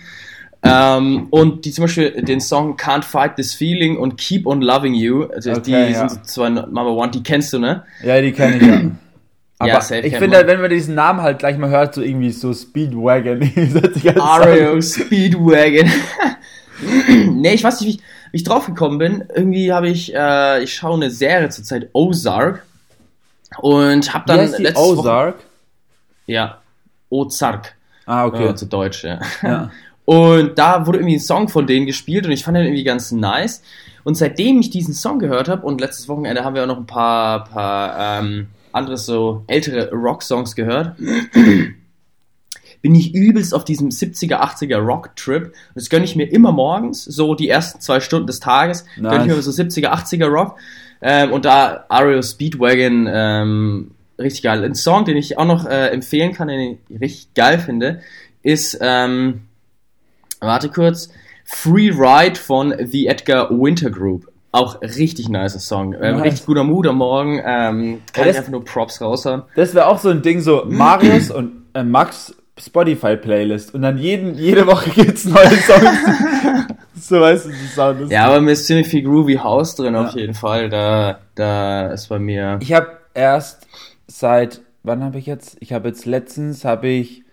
Ähm, 0.68 1.26
und 1.30 1.64
die 1.64 1.70
zum 1.70 1.84
Beispiel 1.84 2.22
den 2.22 2.40
Song 2.40 2.76
Can't 2.76 3.02
Fight 3.04 3.36
This 3.36 3.54
Feeling 3.54 3.96
und 3.96 4.16
Keep 4.16 4.46
on 4.46 4.62
Loving 4.62 4.94
You, 4.94 5.24
also 5.24 5.52
okay, 5.52 5.60
die 5.64 5.92
ja. 5.92 6.08
sind 6.08 6.26
zwei 6.26 6.48
Number 6.48 6.92
One, 6.92 7.10
die 7.10 7.22
kennst 7.22 7.52
du, 7.52 7.58
ne? 7.58 7.84
Ja, 8.02 8.20
die 8.20 8.32
kenne 8.32 8.56
ich 8.56 8.62
ja. 8.62 8.90
Aber 9.58 9.70
ja, 9.70 9.90
ich 10.02 10.16
finde 10.16 10.36
halt, 10.36 10.48
wenn 10.48 10.60
man 10.60 10.68
diesen 10.68 10.94
Namen 10.94 11.22
halt 11.22 11.38
gleich 11.38 11.56
mal 11.56 11.70
hört, 11.70 11.94
so 11.94 12.02
irgendwie 12.02 12.30
so 12.30 12.52
Speedwagon. 12.52 13.40
Ario 14.20 14.80
Speedwagon. 14.82 15.90
nee, 17.32 17.54
ich 17.54 17.64
weiß 17.64 17.80
nicht, 17.80 17.88
wie 17.88 17.94
ich, 17.94 18.02
wie 18.32 18.36
ich 18.36 18.44
drauf 18.44 18.66
gekommen 18.66 18.98
bin. 18.98 19.24
Irgendwie 19.34 19.72
habe 19.72 19.88
ich, 19.88 20.14
äh, 20.14 20.62
ich 20.62 20.74
schaue 20.74 20.96
eine 20.96 21.10
Serie 21.10 21.48
zurzeit, 21.48 21.88
Ozark. 21.94 22.66
Und 23.58 24.12
habe 24.12 24.24
dann 24.26 24.40
letztes 24.40 24.76
Ozark? 24.76 25.36
Woche, 25.36 25.44
ja, 26.26 26.58
Ozark. 27.08 27.74
Ah, 28.04 28.26
okay. 28.26 28.48
Äh, 28.48 28.54
zu 28.54 28.66
Deutsch, 28.66 29.04
ja. 29.04 29.20
ja. 29.42 29.70
Und 30.06 30.56
da 30.56 30.86
wurde 30.86 30.98
irgendwie 30.98 31.16
ein 31.16 31.20
Song 31.20 31.48
von 31.48 31.66
denen 31.66 31.84
gespielt 31.84 32.26
und 32.26 32.32
ich 32.32 32.44
fand 32.44 32.56
den 32.56 32.64
irgendwie 32.64 32.84
ganz 32.84 33.12
nice. 33.12 33.62
Und 34.04 34.16
seitdem 34.16 34.60
ich 34.60 34.70
diesen 34.70 34.94
Song 34.94 35.18
gehört 35.18 35.48
habe, 35.48 35.66
und 35.66 35.80
letztes 35.80 36.08
Wochenende 36.08 36.44
haben 36.44 36.54
wir 36.54 36.62
auch 36.62 36.68
noch 36.68 36.78
ein 36.78 36.86
paar, 36.86 37.44
paar 37.44 38.20
ähm, 38.20 38.46
andere 38.70 38.96
so 38.96 39.42
ältere 39.48 39.90
Rock-Songs 39.90 40.54
gehört, 40.54 40.96
bin 42.82 42.94
ich 42.94 43.16
übelst 43.16 43.52
auf 43.52 43.64
diesem 43.64 43.88
70er, 43.88 44.36
80er 44.36 44.76
Rock-Trip. 44.76 45.52
Das 45.74 45.90
gönne 45.90 46.04
ich 46.04 46.14
mir 46.14 46.30
immer 46.30 46.52
morgens, 46.52 47.04
so 47.04 47.34
die 47.34 47.48
ersten 47.48 47.80
zwei 47.80 47.98
Stunden 47.98 48.28
des 48.28 48.38
Tages, 48.38 48.84
nice. 48.96 49.10
gönne 49.10 49.24
ich 49.26 49.36
mir 49.36 49.42
so 49.42 49.50
70er, 49.50 49.88
80er 49.88 50.26
Rock. 50.26 50.56
Ähm, 51.02 51.32
und 51.32 51.44
da 51.44 51.84
Ario 51.88 52.22
Speedwagon, 52.22 53.08
ähm, 53.10 53.90
richtig 54.20 54.42
geil. 54.42 54.62
Ein 54.62 54.76
Song, 54.76 55.04
den 55.04 55.16
ich 55.16 55.36
auch 55.36 55.46
noch 55.46 55.66
äh, 55.66 55.88
empfehlen 55.88 56.32
kann, 56.32 56.46
den 56.46 56.78
ich 56.88 57.00
richtig 57.00 57.34
geil 57.34 57.58
finde, 57.58 58.02
ist 58.44 58.78
ähm, 58.80 59.45
warte 60.40 60.68
kurz, 60.68 61.10
Free 61.44 61.90
Ride 61.90 62.38
von 62.38 62.74
The 62.78 63.06
Edgar 63.06 63.50
Winter 63.50 63.90
Group. 63.90 64.28
Auch 64.52 64.80
richtig 64.80 65.28
nice 65.28 65.54
Song. 65.66 65.94
Ähm, 65.94 66.16
nice. 66.16 66.24
Richtig 66.24 66.46
guter 66.46 66.64
Mut 66.64 66.86
am 66.86 66.96
Morgen. 66.96 67.40
Ähm, 67.44 68.00
kann 68.12 68.24
ja, 68.24 68.30
ich 68.30 68.38
einfach 68.38 68.50
nur 68.50 68.64
Props 68.64 69.00
raushauen. 69.00 69.42
Das 69.54 69.74
wäre 69.74 69.86
auch 69.86 69.98
so 69.98 70.08
ein 70.08 70.22
Ding, 70.22 70.40
so 70.40 70.64
Marius 70.66 71.30
und 71.30 71.66
äh, 71.74 71.84
Max 71.84 72.34
Spotify-Playlist 72.58 73.74
und 73.74 73.82
dann 73.82 73.98
jeden, 73.98 74.34
jede 74.34 74.66
Woche 74.66 74.88
gibt's 74.90 75.26
neue 75.26 75.50
Songs. 75.50 75.98
so 76.98 77.20
weißt 77.20 77.46
du, 77.46 77.50
das 77.50 77.74
Sound 77.74 78.00
ist. 78.00 78.12
Ja, 78.12 78.26
aber 78.26 78.40
mir 78.40 78.52
ist 78.52 78.66
ziemlich 78.66 78.88
viel 78.88 79.02
Groovy 79.02 79.34
House 79.34 79.74
drin 79.76 79.94
ja. 79.94 80.06
auf 80.06 80.14
jeden 80.14 80.32
Fall. 80.32 80.70
Da, 80.70 81.18
da 81.34 81.88
ist 81.88 82.08
bei 82.08 82.18
mir. 82.18 82.58
Ich 82.62 82.72
habe 82.72 82.96
erst 83.12 83.66
seit, 84.06 84.62
wann 84.82 85.04
habe 85.04 85.18
ich 85.18 85.26
jetzt? 85.26 85.58
Ich 85.60 85.74
habe 85.74 85.88
jetzt 85.88 86.06
letztens, 86.06 86.64
habe 86.64 86.88
ich 86.88 87.24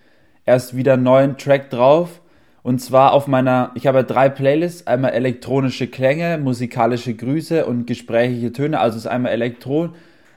erst 0.46 0.76
wieder 0.76 0.94
einen 0.94 1.04
neuen 1.04 1.38
Track 1.38 1.70
drauf 1.70 2.20
und 2.64 2.80
zwar 2.80 3.12
auf 3.12 3.28
meiner, 3.28 3.72
ich 3.76 3.88
habe 3.88 4.06
drei 4.06 4.30
Playlists, 4.30 4.88
einmal 4.88 5.12
elektronische 5.12 5.88
Klänge, 5.88 6.38
musikalische 6.38 7.14
Grüße 7.14 7.66
und 7.66 7.86
gesprächige 7.86 8.54
Töne. 8.54 8.80
Also 8.80 8.98
ist 8.98 9.06
einmal 9.06 9.34
Elektro, 9.34 9.90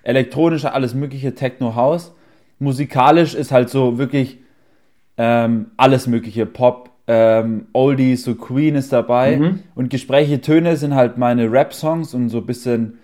elektronische, 0.02 0.72
alles 0.72 0.92
mögliche 0.92 1.36
Techno 1.36 1.76
House. 1.76 2.12
Musikalisch 2.58 3.34
ist 3.34 3.52
halt 3.52 3.70
so 3.70 3.98
wirklich 3.98 4.38
ähm, 5.16 5.66
alles 5.76 6.08
mögliche 6.08 6.46
Pop, 6.46 6.90
ähm, 7.06 7.68
Oldies, 7.72 8.24
so 8.24 8.34
Queen 8.34 8.74
ist 8.74 8.92
dabei. 8.92 9.36
Mhm. 9.36 9.60
Und 9.76 9.90
gesprächige 9.90 10.40
Töne 10.40 10.76
sind 10.76 10.96
halt 10.96 11.18
meine 11.18 11.50
Rap-Songs 11.50 12.12
und 12.12 12.30
so 12.30 12.38
ein 12.38 12.46
bisschen, 12.46 12.98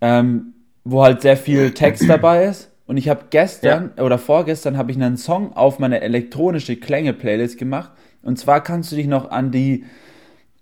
ähm, 0.00 0.54
wo 0.84 1.02
halt 1.02 1.20
sehr 1.20 1.36
viel 1.36 1.72
Text 1.72 2.04
dabei 2.08 2.46
ist. 2.46 2.70
Und 2.86 2.96
ich 2.96 3.10
habe 3.10 3.24
gestern 3.28 3.90
ja. 3.94 4.04
oder 4.04 4.16
vorgestern 4.16 4.78
habe 4.78 4.90
ich 4.90 4.96
einen 4.96 5.18
Song 5.18 5.52
auf 5.54 5.78
meine 5.78 6.00
elektronische 6.00 6.76
Klänge-Playlist 6.76 7.58
gemacht 7.58 7.90
und 8.26 8.38
zwar 8.38 8.62
kannst 8.62 8.92
du 8.92 8.96
dich 8.96 9.06
noch 9.06 9.30
an 9.30 9.50
die 9.50 9.84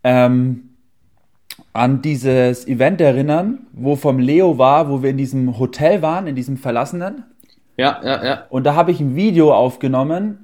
ähm, 0.02 0.70
an 1.72 2.02
dieses 2.02 2.66
Event 2.66 3.00
erinnern, 3.00 3.66
wo 3.72 3.96
vom 3.96 4.18
Leo 4.18 4.58
war, 4.58 4.88
wo 4.88 5.02
wir 5.02 5.10
in 5.10 5.16
diesem 5.16 5.58
Hotel 5.58 6.02
waren, 6.02 6.26
in 6.26 6.36
diesem 6.36 6.56
verlassenen. 6.56 7.24
Ja, 7.76 8.00
ja, 8.04 8.24
ja. 8.24 8.44
Und 8.50 8.64
da 8.64 8.74
habe 8.74 8.90
ich 8.92 9.00
ein 9.00 9.16
Video 9.16 9.52
aufgenommen 9.52 10.43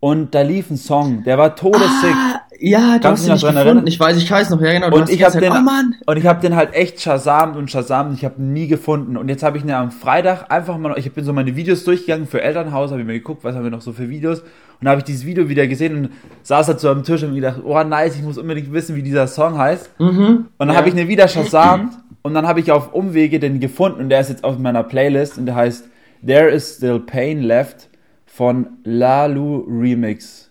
und 0.00 0.34
da 0.34 0.42
lief 0.42 0.70
ein 0.70 0.76
Song, 0.76 1.24
der 1.24 1.38
war 1.38 1.56
todessick. 1.56 2.14
Ah, 2.14 2.42
ja, 2.60 2.98
du 2.98 3.08
hast 3.08 3.26
ihn 3.26 3.32
nicht 3.32 3.40
gefunden. 3.40 3.56
Erinnern? 3.56 3.86
Ich 3.86 3.98
weiß, 3.98 4.16
ich 4.16 4.30
weiß 4.30 4.50
noch, 4.50 4.60
ja 4.60 4.72
genau. 4.72 4.94
und 4.94 5.10
ich 5.10 5.22
habe 5.24 5.40
den, 5.40 5.52
oh, 5.52 6.10
und 6.10 6.16
ich 6.16 6.26
habe 6.26 6.40
den 6.40 6.54
halt 6.54 6.74
echt 6.74 7.00
shazamt 7.00 7.56
und 7.56 7.70
shazamt. 7.70 8.16
Ich 8.16 8.24
habe 8.24 8.40
nie 8.42 8.66
gefunden. 8.66 9.16
Und 9.16 9.28
jetzt 9.28 9.42
habe 9.42 9.58
ich 9.58 9.64
ihn 9.64 9.70
am 9.70 9.90
Freitag 9.90 10.50
einfach 10.50 10.76
mal, 10.78 10.94
ich 10.98 11.12
bin 11.12 11.24
so 11.24 11.32
meine 11.32 11.56
Videos 11.56 11.84
durchgegangen 11.84 12.26
für 12.26 12.42
Elternhaus, 12.42 12.90
habe 12.90 13.00
ich 13.00 13.06
mir 13.06 13.14
geguckt, 13.14 13.44
was 13.44 13.54
haben 13.54 13.64
wir 13.64 13.70
noch 13.70 13.80
so 13.80 13.92
für 13.92 14.08
Videos. 14.08 14.42
Und 14.80 14.88
habe 14.88 14.98
ich 14.98 15.04
dieses 15.04 15.24
Video 15.24 15.48
wieder 15.48 15.66
gesehen 15.66 15.96
und 15.96 16.10
saß 16.42 16.68
halt 16.68 16.80
so 16.80 16.90
am 16.90 17.02
Tisch 17.02 17.22
und 17.22 17.30
mir 17.30 17.40
gedacht, 17.40 17.60
oh 17.64 17.82
nice, 17.82 18.16
ich 18.16 18.22
muss 18.22 18.36
unbedingt 18.36 18.72
wissen, 18.72 18.94
wie 18.94 19.02
dieser 19.02 19.26
Song 19.26 19.56
heißt. 19.56 19.90
Mhm, 19.98 20.08
und 20.10 20.48
dann 20.58 20.68
ja. 20.68 20.76
habe 20.76 20.88
ich 20.88 20.94
ihn 20.94 21.08
wieder 21.08 21.28
shazamt 21.28 21.94
und 22.22 22.34
dann 22.34 22.46
habe 22.46 22.60
ich 22.60 22.70
auf 22.70 22.92
Umwege 22.92 23.40
den 23.40 23.58
gefunden 23.58 24.00
und 24.00 24.08
der 24.10 24.20
ist 24.20 24.28
jetzt 24.28 24.44
auf 24.44 24.58
meiner 24.58 24.82
Playlist 24.82 25.38
und 25.38 25.46
der 25.46 25.54
heißt 25.54 25.88
There 26.26 26.48
is 26.48 26.76
Still 26.76 27.00
Pain 27.00 27.42
Left 27.42 27.88
von 28.36 28.66
Lalu 28.84 29.64
Remix. 29.66 30.50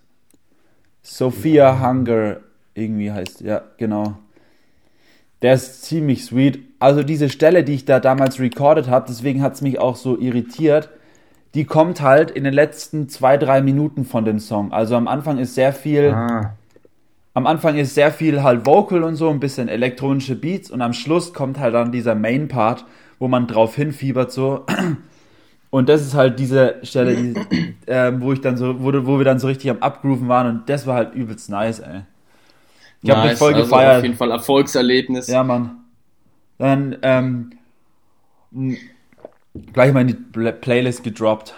Sophia 1.04 1.80
Hunger 1.80 2.38
irgendwie 2.74 3.12
heißt, 3.12 3.42
ja, 3.42 3.62
genau. 3.78 4.18
Der 5.44 5.54
ist 5.54 5.84
ziemlich 5.84 6.26
sweet. 6.26 6.58
Also 6.80 7.04
diese 7.04 7.30
Stelle, 7.30 7.64
die 7.64 7.76
ich 7.76 7.86
da 7.86 8.00
damals 8.00 8.40
recorded 8.40 8.90
habe, 8.90 9.06
deswegen 9.08 9.44
hat 9.44 9.54
es 9.54 9.62
mich 9.62 9.78
auch 9.78 9.98
so 9.98 10.18
irritiert, 10.18 10.90
die 11.54 11.66
kommt 11.66 12.02
halt 12.02 12.32
in 12.32 12.44
den 12.44 12.56
letzten 12.56 13.08
zwei, 13.08 13.38
drei 13.38 13.62
Minuten 13.62 14.04
von 14.04 14.26
dem 14.26 14.40
Song. 14.40 14.72
Also 14.72 14.96
am 14.96 15.08
Anfang 15.08 15.38
ist 15.38 15.54
sehr 15.54 15.72
viel, 15.72 16.10
ah. 16.10 16.56
am 17.36 17.46
Anfang 17.46 17.78
ist 17.78 17.94
sehr 17.94 18.12
viel 18.12 18.42
halt 18.42 18.66
Vocal 18.66 19.04
und 19.04 19.16
so, 19.16 19.30
ein 19.30 19.40
bisschen 19.40 19.68
elektronische 19.68 20.36
Beats 20.36 20.72
und 20.72 20.82
am 20.82 20.94
Schluss 20.94 21.36
kommt 21.36 21.60
halt 21.60 21.76
dann 21.76 21.92
dieser 21.92 22.16
Main 22.16 22.48
Part, 22.48 22.84
wo 23.20 23.28
man 23.28 23.46
drauf 23.46 23.76
hinfiebert 23.76 24.32
so. 24.32 24.66
Und 25.76 25.90
das 25.90 26.04
ist 26.04 26.14
halt 26.14 26.40
diese 26.40 26.78
Stelle, 26.84 27.18
die, 27.18 27.34
äh, 27.86 28.14
wo 28.22 28.32
ich 28.32 28.40
dann 28.40 28.56
so, 28.56 28.82
wo, 28.82 28.94
wo 29.06 29.18
wir 29.18 29.26
dann 29.26 29.40
so 29.40 29.48
richtig 29.48 29.70
am 29.70 29.80
Abgrooven 29.80 30.30
waren 30.30 30.48
und 30.48 30.70
das 30.70 30.88
war 30.88 30.96
halt 30.96 31.14
übelst 31.14 31.50
nice, 31.50 31.80
ey. 31.80 32.04
Ich 33.02 33.10
nice, 33.10 33.18
habe 33.18 33.28
mich 33.28 33.38
voll 33.38 33.54
also 33.56 33.66
gefeiert. 33.66 33.98
Auf 33.98 34.04
jeden 34.04 34.16
Fall 34.16 34.32
Erfolgserlebnis. 34.32 35.28
Ja, 35.28 35.44
Mann. 35.44 35.80
Dann 36.60 36.96
ähm, 37.02 37.50
gleich 39.74 39.92
mal 39.92 40.00
in 40.00 40.08
die 40.08 40.14
Playlist 40.14 41.04
gedroppt. 41.04 41.54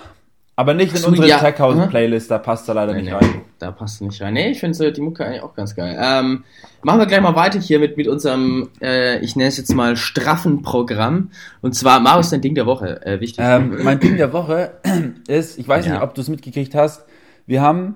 Aber 0.60 0.74
nicht 0.74 0.98
in 0.98 1.06
unsere 1.06 1.28
ja. 1.28 1.38
Tech 1.38 1.60
House 1.60 1.76
mhm. 1.76 1.88
Playlist, 1.88 2.32
da 2.32 2.40
passt 2.40 2.68
er 2.68 2.74
leider 2.74 2.94
nee, 2.94 3.04
nicht 3.04 3.12
nee, 3.12 3.16
rein. 3.16 3.42
Da 3.60 3.72
passt 3.72 4.02
er 4.02 4.08
nicht 4.08 4.20
rein. 4.24 4.34
Nee, 4.34 4.50
ich 4.50 4.60
finde 4.60 4.92
die 4.92 5.02
Mucke 5.02 5.24
eigentlich 5.24 5.44
auch 5.44 5.54
ganz 5.54 5.76
geil. 5.76 5.96
Ähm, 6.02 6.46
machen 6.82 6.98
wir 6.98 7.06
gleich 7.06 7.22
mal 7.22 7.36
weiter 7.36 7.60
hier 7.60 7.78
mit, 7.78 7.96
mit 7.96 8.08
unserem, 8.08 8.70
äh, 8.82 9.20
ich 9.20 9.36
nenne 9.36 9.50
es 9.50 9.58
jetzt 9.58 9.72
mal 9.76 9.96
straffen 9.96 10.64
Programm. 10.64 11.30
Und 11.62 11.76
zwar, 11.76 12.00
Marius, 12.00 12.32
dein 12.32 12.42
Ding 12.42 12.56
der 12.56 12.66
Woche, 12.66 13.06
äh, 13.06 13.20
wichtig. 13.20 13.46
Ähm, 13.48 13.84
mein 13.84 14.00
Ding 14.00 14.18
der 14.18 14.34
Woche 14.34 14.72
ist, 15.28 15.60
ich 15.60 15.68
weiß 15.68 15.86
ja. 15.86 15.94
nicht, 15.94 16.02
ob 16.02 16.16
du 16.16 16.22
es 16.22 16.28
mitgekriegt 16.28 16.74
hast, 16.74 17.06
wir 17.46 17.62
haben 17.62 17.96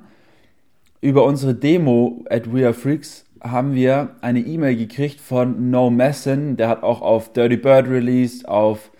über 1.01 1.23
unsere 1.23 1.55
Demo 1.55 2.23
at 2.29 2.53
We 2.53 2.63
Are 2.63 2.75
Freaks 2.75 3.25
haben 3.41 3.73
wir 3.73 4.09
eine 4.21 4.39
E-Mail 4.39 4.75
gekriegt 4.75 5.19
von 5.19 5.71
No 5.71 5.89
Messin, 5.89 6.57
der 6.57 6.69
hat 6.69 6.83
auch 6.83 7.01
auf 7.01 7.33
Dirty 7.33 7.57
Bird 7.57 7.89
released, 7.89 8.47
auf 8.47 8.91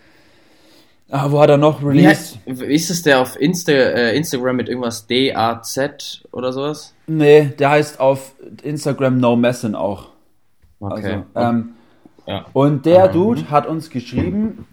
Ah, 1.14 1.30
wo 1.30 1.42
hat 1.42 1.50
er 1.50 1.58
noch 1.58 1.84
released? 1.84 2.40
wie 2.46 2.74
ist 2.74 2.90
es 2.90 3.02
der 3.04 3.20
auf 3.20 3.40
Insta, 3.40 3.74
äh, 3.74 4.16
Instagram 4.16 4.56
mit 4.56 4.70
irgendwas 4.70 5.08
D-A-Z 5.08 6.24
oder 6.32 6.54
sowas? 6.54 6.96
Nee, 7.06 7.52
der 7.60 7.70
heißt 7.72 8.00
auf 8.00 8.34
Instagram 8.64 9.18
No 9.20 9.36
Messin 9.36 9.76
auch. 9.76 10.08
Okay. 10.80 11.24
Also, 11.34 11.50
ähm, 11.50 11.70
ja. 12.26 12.46
Und 12.54 12.86
der 12.86 13.10
Mhm. 13.10 13.12
Dude 13.14 13.50
hat 13.52 13.68
uns 13.68 13.90
geschrieben, 13.90 14.66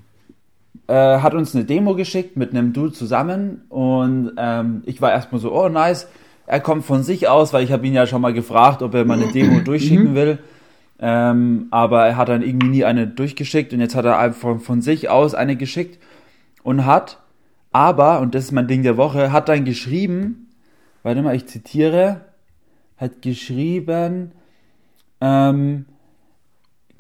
äh, 0.87 0.95
hat 0.95 1.35
uns 1.35 1.57
eine 1.57 1.65
Demo 1.65 1.95
geschickt 1.97 2.37
mit 2.37 2.51
einem 2.53 2.73
Dude 2.73 2.93
zusammen 2.93 3.65
und 3.69 4.33
ähm, 4.39 4.83
ich 4.87 5.03
war 5.03 5.11
erstmal 5.11 5.41
so, 5.41 5.53
oh 5.53 5.69
nice, 5.69 6.07
er 6.47 6.61
kommt 6.61 6.85
von 6.85 7.03
sich 7.03 7.27
aus, 7.29 7.53
weil 7.53 7.65
ich 7.65 7.73
habe 7.73 7.85
ihn 7.87 7.95
ja 7.95 8.07
schon 8.07 8.23
mal 8.23 8.33
gefragt, 8.33 8.81
ob 8.83 8.95
er 8.95 9.05
mal 9.05 9.21
eine 9.21 9.33
Demo 9.33 9.59
durchschicken 9.61 10.15
will. 10.15 10.39
Ähm, 11.01 11.67
aber 11.71 12.07
er 12.07 12.17
hat 12.17 12.29
dann 12.29 12.43
irgendwie 12.43 12.69
nie 12.69 12.85
eine 12.85 13.07
durchgeschickt 13.07 13.73
und 13.73 13.81
jetzt 13.81 13.95
hat 13.95 14.05
er 14.05 14.19
einfach 14.19 14.61
von 14.61 14.81
sich 14.83 15.09
aus 15.09 15.35
eine 15.35 15.57
geschickt 15.57 15.99
und 16.63 16.87
hat, 16.87 17.19
aber, 17.73 18.21
und 18.21 18.35
das 18.35 18.45
ist 18.45 18.53
mein 18.53 18.67
Ding 18.67 18.83
der 18.83 18.97
Woche, 18.97 19.33
hat 19.33 19.49
dann 19.49 19.65
geschrieben, 19.65 20.49
warte 21.03 21.23
mal, 21.23 21.35
ich 21.35 21.47
zitiere, 21.47 22.23
hat 22.97 23.23
geschrieben, 23.23 24.33
ähm, 25.21 25.87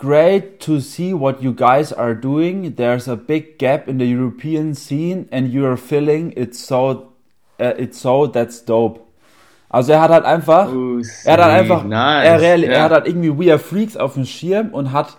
Great 0.01 0.61
to 0.61 0.79
see 0.79 1.13
what 1.13 1.43
you 1.43 1.53
guys 1.53 1.93
are 1.93 2.15
doing. 2.15 2.77
There's 2.77 3.09
a 3.09 3.17
big 3.17 3.59
gap 3.59 3.89
in 3.89 3.99
the 3.99 4.05
European 4.05 4.73
scene 4.77 5.27
and 5.33 5.53
you're 5.53 5.77
filling 5.77 6.31
it 6.37 6.55
so, 6.55 7.15
uh, 7.59 7.75
it's 7.77 8.01
so, 8.01 8.29
that's 8.29 8.65
dope. 8.65 9.01
Also 9.69 9.93
er 9.93 10.01
hat 10.01 10.11
halt 10.13 10.25
einfach, 10.25 10.73
Oh, 10.73 11.01
er 11.25 11.33
hat 11.33 11.43
halt 11.43 11.61
einfach, 11.61 11.83
nice, 11.83 12.43
er, 12.43 12.63
er 12.63 12.83
hat 12.85 12.93
halt 12.93 13.09
irgendwie 13.09 13.37
We 13.37 13.51
Are 13.51 13.59
Freaks 13.59 13.97
auf 13.97 14.15
dem 14.15 14.25
Schirm 14.25 14.69
und 14.73 14.93
hat 14.93 15.19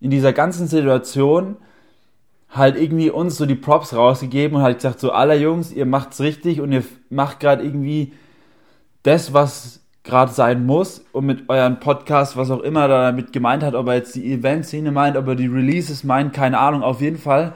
in 0.00 0.10
dieser 0.10 0.32
ganzen 0.32 0.68
Situation 0.68 1.56
halt 2.50 2.76
irgendwie 2.76 3.10
uns 3.10 3.36
so 3.36 3.46
die 3.46 3.54
Props 3.54 3.94
rausgegeben 3.94 4.56
und 4.56 4.62
halt 4.62 4.78
gesagt 4.78 5.00
so, 5.00 5.12
aller 5.12 5.36
Jungs, 5.36 5.72
ihr 5.72 5.86
macht's 5.86 6.20
richtig 6.20 6.60
und 6.60 6.72
ihr 6.72 6.84
macht 7.08 7.40
gerade 7.40 7.62
irgendwie 7.62 8.12
das, 9.02 9.32
was 9.32 9.80
gerade 10.02 10.32
sein 10.32 10.66
muss 10.66 11.04
und 11.12 11.26
mit 11.26 11.48
euren 11.48 11.78
Podcast, 11.78 12.36
was 12.36 12.50
auch 12.50 12.60
immer 12.60 12.88
da 12.88 13.02
damit 13.02 13.32
gemeint 13.32 13.62
hat, 13.62 13.74
ob 13.74 13.86
er 13.88 13.94
jetzt 13.94 14.14
die 14.14 14.32
Event-Szene 14.32 14.90
meint, 14.90 15.16
ob 15.16 15.28
er 15.28 15.36
die 15.36 15.46
Releases 15.46 16.04
meint, 16.04 16.32
keine 16.32 16.58
Ahnung, 16.58 16.82
auf 16.82 17.00
jeden 17.00 17.18
Fall 17.18 17.52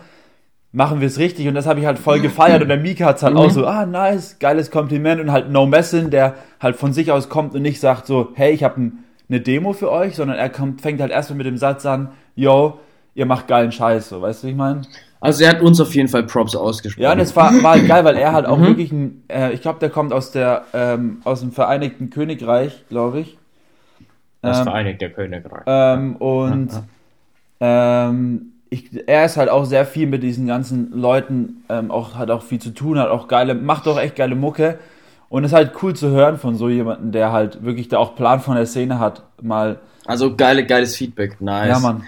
machen 0.74 1.00
wir 1.00 1.06
es 1.06 1.18
richtig. 1.18 1.46
Und 1.48 1.54
das 1.54 1.66
habe 1.66 1.80
ich 1.80 1.86
halt 1.86 1.98
voll 1.98 2.20
gefeiert 2.20 2.60
und 2.60 2.68
der 2.68 2.76
Mika 2.76 3.06
hat's 3.06 3.22
halt 3.22 3.36
auch 3.36 3.50
so, 3.50 3.64
ah 3.64 3.86
nice, 3.86 4.38
geiles 4.40 4.70
Kompliment. 4.70 5.20
Und 5.20 5.30
halt 5.30 5.50
No 5.50 5.66
Messin, 5.66 6.10
der 6.10 6.34
halt 6.60 6.76
von 6.76 6.92
sich 6.92 7.12
aus 7.12 7.28
kommt 7.28 7.54
und 7.54 7.62
nicht 7.62 7.80
sagt 7.80 8.06
so, 8.06 8.32
hey, 8.34 8.52
ich 8.52 8.64
habe 8.64 8.80
ein, 8.80 9.04
eine 9.28 9.40
Demo 9.40 9.72
für 9.72 9.90
euch, 9.90 10.16
sondern 10.16 10.36
er 10.36 10.50
kommt, 10.50 10.80
fängt 10.80 11.00
halt 11.00 11.12
erstmal 11.12 11.38
mit 11.38 11.46
dem 11.46 11.56
Satz 11.56 11.86
an, 11.86 12.10
yo, 12.34 12.80
ihr 13.14 13.26
macht 13.26 13.48
geilen 13.48 13.72
Scheiß, 13.72 14.08
so, 14.08 14.20
weißt 14.22 14.42
du, 14.42 14.46
wie 14.46 14.50
ich 14.50 14.56
meine? 14.56 14.82
Also 15.20 15.44
er 15.44 15.50
hat 15.50 15.62
uns 15.62 15.80
auf 15.80 15.94
jeden 15.94 16.08
Fall 16.08 16.24
Props 16.24 16.54
ausgesprochen. 16.54 17.02
Ja, 17.02 17.12
und 17.12 17.18
es 17.18 17.34
war, 17.34 17.50
war 17.62 17.72
halt 17.72 17.88
geil, 17.88 18.04
weil 18.04 18.16
er 18.16 18.32
halt 18.32 18.44
auch 18.44 18.60
wirklich 18.60 18.92
ein, 18.92 19.22
äh, 19.28 19.52
ich 19.52 19.62
glaube, 19.62 19.78
der 19.78 19.88
kommt 19.88 20.12
aus 20.12 20.32
der, 20.32 20.64
ähm, 20.74 21.22
aus 21.24 21.40
dem 21.40 21.50
Vereinigten 21.50 22.10
Königreich, 22.10 22.84
glaube 22.90 23.20
ich. 23.20 23.38
das 24.42 24.58
ähm, 24.58 24.64
Vereinigte 24.64 25.08
Königreich. 25.08 25.62
Ähm, 25.66 26.16
und 26.16 26.68
ähm, 27.60 28.52
ich, 28.68 28.90
er 29.06 29.24
ist 29.24 29.36
halt 29.36 29.48
auch 29.48 29.64
sehr 29.64 29.86
viel 29.86 30.06
mit 30.06 30.22
diesen 30.22 30.46
ganzen 30.46 30.92
Leuten, 30.92 31.64
ähm, 31.70 31.90
auch 31.90 32.16
hat 32.16 32.30
auch 32.30 32.42
viel 32.42 32.58
zu 32.58 32.70
tun, 32.70 32.98
hat 32.98 33.08
auch 33.08 33.28
geile, 33.28 33.54
macht 33.54 33.88
auch 33.88 33.98
echt 33.98 34.16
geile 34.16 34.34
Mucke. 34.34 34.78
Und 35.30 35.42
ist 35.42 35.54
halt 35.54 35.72
cool 35.82 35.96
zu 35.96 36.10
hören 36.10 36.36
von 36.38 36.54
so 36.54 36.68
jemandem, 36.68 37.10
der 37.10 37.32
halt 37.32 37.64
wirklich 37.64 37.88
da 37.88 37.98
auch 37.98 38.14
Plan 38.14 38.40
von 38.40 38.56
der 38.56 38.66
Szene 38.66 39.00
hat, 39.00 39.22
mal. 39.40 39.80
Also 40.04 40.36
geile, 40.36 40.66
geiles 40.66 40.96
Feedback, 40.96 41.40
nice. 41.40 41.68
Ja, 41.68 41.78
Mann. 41.78 42.04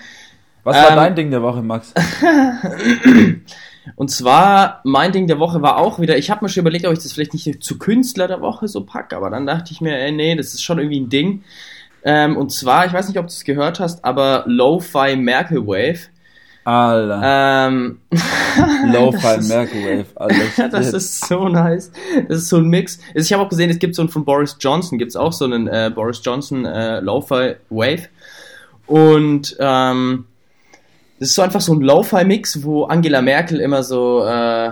Was 0.67 0.77
war 0.77 0.91
Ähm, 0.91 0.97
dein 0.97 1.15
Ding 1.15 1.31
der 1.31 1.43
Woche, 1.43 1.63
Max? 1.63 1.95
Und 3.95 4.11
zwar, 4.11 4.81
mein 4.85 5.13
Ding 5.13 5.29
der 5.29 5.39
Woche 5.39 5.63
war 5.63 5.77
auch 5.79 6.01
wieder, 6.01 6.19
ich 6.19 6.29
habe 6.31 6.45
mir 6.45 6.49
schon 6.49 6.63
überlegt, 6.63 6.87
ob 6.87 6.93
ich 6.93 6.99
das 6.99 7.13
vielleicht 7.13 7.35
nicht 7.35 7.63
zu 7.63 7.79
Künstler 7.79 8.27
der 8.27 8.41
Woche 8.41 8.67
so 8.67 8.85
packe, 8.85 9.17
aber 9.17 9.31
dann 9.31 9.47
dachte 9.47 9.71
ich 9.73 9.81
mir, 9.81 9.97
ey, 9.97 10.11
nee, 10.11 10.35
das 10.35 10.55
ist 10.55 10.63
schon 10.65 10.79
irgendwie 10.79 10.99
ein 11.01 11.09
Ding. 11.09 11.45
Ähm, 12.05 12.37
und 12.37 12.51
zwar, 12.51 12.85
ich 12.87 12.93
weiß 12.93 13.07
nicht, 13.09 13.19
ob 13.19 13.27
du 13.27 13.33
es 13.33 13.45
gehört 13.45 13.79
hast, 13.79 14.05
aber 14.05 14.43
Lo-Fi 14.47 15.15
Merkel 15.17 15.65
Wave. 15.67 16.01
Alter. 16.65 17.69
Ähm, 17.69 18.01
Lo-Fi 18.93 19.19
das 19.23 19.39
ist- 19.39 19.49
Microwave, 19.57 20.07
Alter. 20.17 20.69
das 20.69 20.93
ist 20.93 21.27
so 21.27 21.49
nice. 21.49 21.93
Das 22.29 22.39
ist 22.39 22.49
so 22.49 22.57
ein 22.57 22.65
Mix. 22.67 22.99
Also 23.15 23.21
ich 23.25 23.33
habe 23.33 23.45
auch 23.45 23.49
gesehen, 23.49 23.71
es 23.71 23.79
gibt 23.79 23.95
so 23.95 24.03
einen 24.03 24.09
von 24.09 24.25
Boris 24.25 24.57
Johnson, 24.59 24.99
gibt 24.99 25.11
es 25.11 25.17
auch 25.17 25.33
so 25.33 25.45
einen 25.45 25.69
äh, 25.69 25.93
Boris 25.95 26.21
Johnson 26.25 26.65
äh, 26.65 26.99
Lo-Fi 26.99 27.55
Wave. 27.71 28.09
Und 28.89 29.57
ähm, 29.61 30.25
das 31.19 31.31
ist 31.31 31.35
so 31.35 31.43
einfach 31.43 31.61
so 31.61 31.73
ein 31.73 31.81
Lo-Fi-Mix, 31.81 32.63
wo 32.63 32.85
Angela 32.85 33.23
Merkel 33.23 33.61
immer 33.61 33.83
so, 33.83 34.25
äh, 34.25 34.71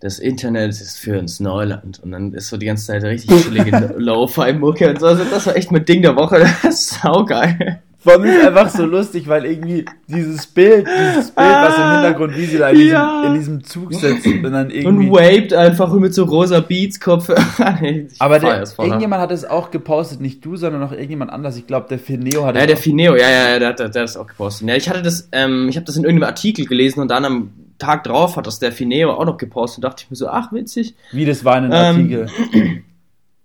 das 0.00 0.18
Internet 0.18 0.70
ist 0.70 0.98
für 0.98 1.18
uns 1.18 1.40
Neuland. 1.40 2.00
Und 2.00 2.12
dann 2.12 2.32
ist 2.32 2.48
so 2.48 2.56
die 2.56 2.66
ganze 2.66 2.86
Zeit 2.86 3.02
richtig 3.04 3.42
chillige 3.42 3.94
Lo-Fi-Mucke 3.98 4.90
und 4.90 5.00
so. 5.00 5.06
Also 5.06 5.24
das 5.24 5.46
war 5.46 5.56
echt 5.56 5.72
mein 5.72 5.84
Ding 5.84 6.02
der 6.02 6.16
Woche. 6.16 6.46
Das 6.62 6.80
ist 6.80 7.00
saugeil. 7.02 7.82
Allem 8.04 8.24
ist 8.24 8.46
einfach 8.46 8.68
so 8.70 8.86
lustig, 8.86 9.28
weil 9.28 9.44
irgendwie 9.44 9.84
dieses 10.06 10.46
Bild, 10.46 10.86
dieses 10.86 11.30
Bild, 11.32 11.48
was 11.48 11.76
im 11.76 11.90
Hintergrund, 11.92 12.36
wie 12.36 12.44
sie 12.46 12.58
da 12.58 12.68
in 12.70 12.76
diesem, 12.78 12.92
Ja. 12.92 13.24
in 13.26 13.34
diesem 13.34 13.64
Zug 13.64 13.92
sitzt 13.92 14.26
und 14.26 14.42
dann 14.44 14.66
Und 14.66 14.70
irgendwie. 14.74 15.10
waved 15.10 15.52
einfach 15.52 15.92
mit 15.94 16.14
so 16.14 16.24
rosa 16.24 16.60
Beats-Kopf. 16.60 17.28
Aber 18.18 18.38
der, 18.38 18.64
irgendjemand 18.78 19.20
hat 19.22 19.30
es 19.32 19.44
auch 19.44 19.70
gepostet, 19.70 20.20
nicht 20.20 20.44
du, 20.44 20.56
sondern 20.56 20.80
noch 20.80 20.92
irgendjemand 20.92 21.30
anders. 21.32 21.56
Ich 21.56 21.66
glaube, 21.66 21.86
der 21.90 21.98
Fineo 21.98 22.46
hat 22.46 22.54
Ja, 22.54 22.62
es 22.62 22.66
der 22.68 22.76
auch- 22.76 22.80
Fineo, 22.80 23.16
ja, 23.16 23.28
ja, 23.30 23.48
ja, 23.50 23.58
der, 23.58 23.68
hat- 23.70 23.78
der 23.80 23.86
hat 23.86 23.96
das 23.96 24.16
auch 24.16 24.26
gepostet. 24.26 24.68
Ja, 24.68 24.76
ich 24.76 24.88
hatte 24.88 25.02
das, 25.02 25.28
ähm, 25.32 25.68
ich 25.68 25.76
habe 25.76 25.84
das 25.86 25.96
in 25.96 26.04
irgendeinem 26.04 26.28
Artikel 26.28 26.66
gelesen 26.66 27.00
und 27.00 27.08
dann 27.10 27.24
am 27.24 27.50
Tag 27.78 28.04
drauf 28.04 28.36
hat 28.36 28.46
das 28.46 28.58
der 28.58 28.72
Fineo 28.72 29.10
auch 29.12 29.24
noch 29.24 29.36
gepostet 29.36 29.78
und 29.84 29.90
dachte 29.90 30.02
ich 30.04 30.10
mir 30.10 30.16
so, 30.16 30.28
ach, 30.28 30.52
witzig. 30.52 30.94
Wie 31.12 31.24
das 31.24 31.44
war 31.44 31.58
in 31.58 31.72
einem 31.72 32.12
Ähm, 32.12 32.26
Artikel. 32.52 32.82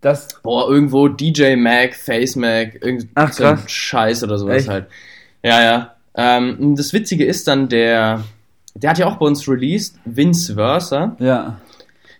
Das, 0.03 0.27
Boah, 0.43 0.69
irgendwo 0.69 1.07
DJ 1.07 1.55
Mac, 1.55 1.95
Face 1.95 2.35
Mac, 2.35 2.75
irgend 2.83 3.07
Ach, 3.15 3.33
so. 3.33 3.57
Scheiß 3.65 4.23
oder 4.23 4.37
sowas 4.37 4.57
Echt? 4.57 4.69
halt. 4.69 4.87
Ja, 5.41 5.63
ja. 5.63 5.95
Ähm, 6.15 6.75
das 6.75 6.93
Witzige 6.93 7.25
ist 7.25 7.47
dann 7.47 7.69
der, 7.69 8.23
der 8.75 8.89
hat 8.91 8.99
ja 8.99 9.07
auch 9.07 9.15
bei 9.15 9.25
uns 9.25 9.47
released, 9.47 9.95
Vince 10.05 10.53
Versa. 10.53 11.15
ja. 11.19 11.59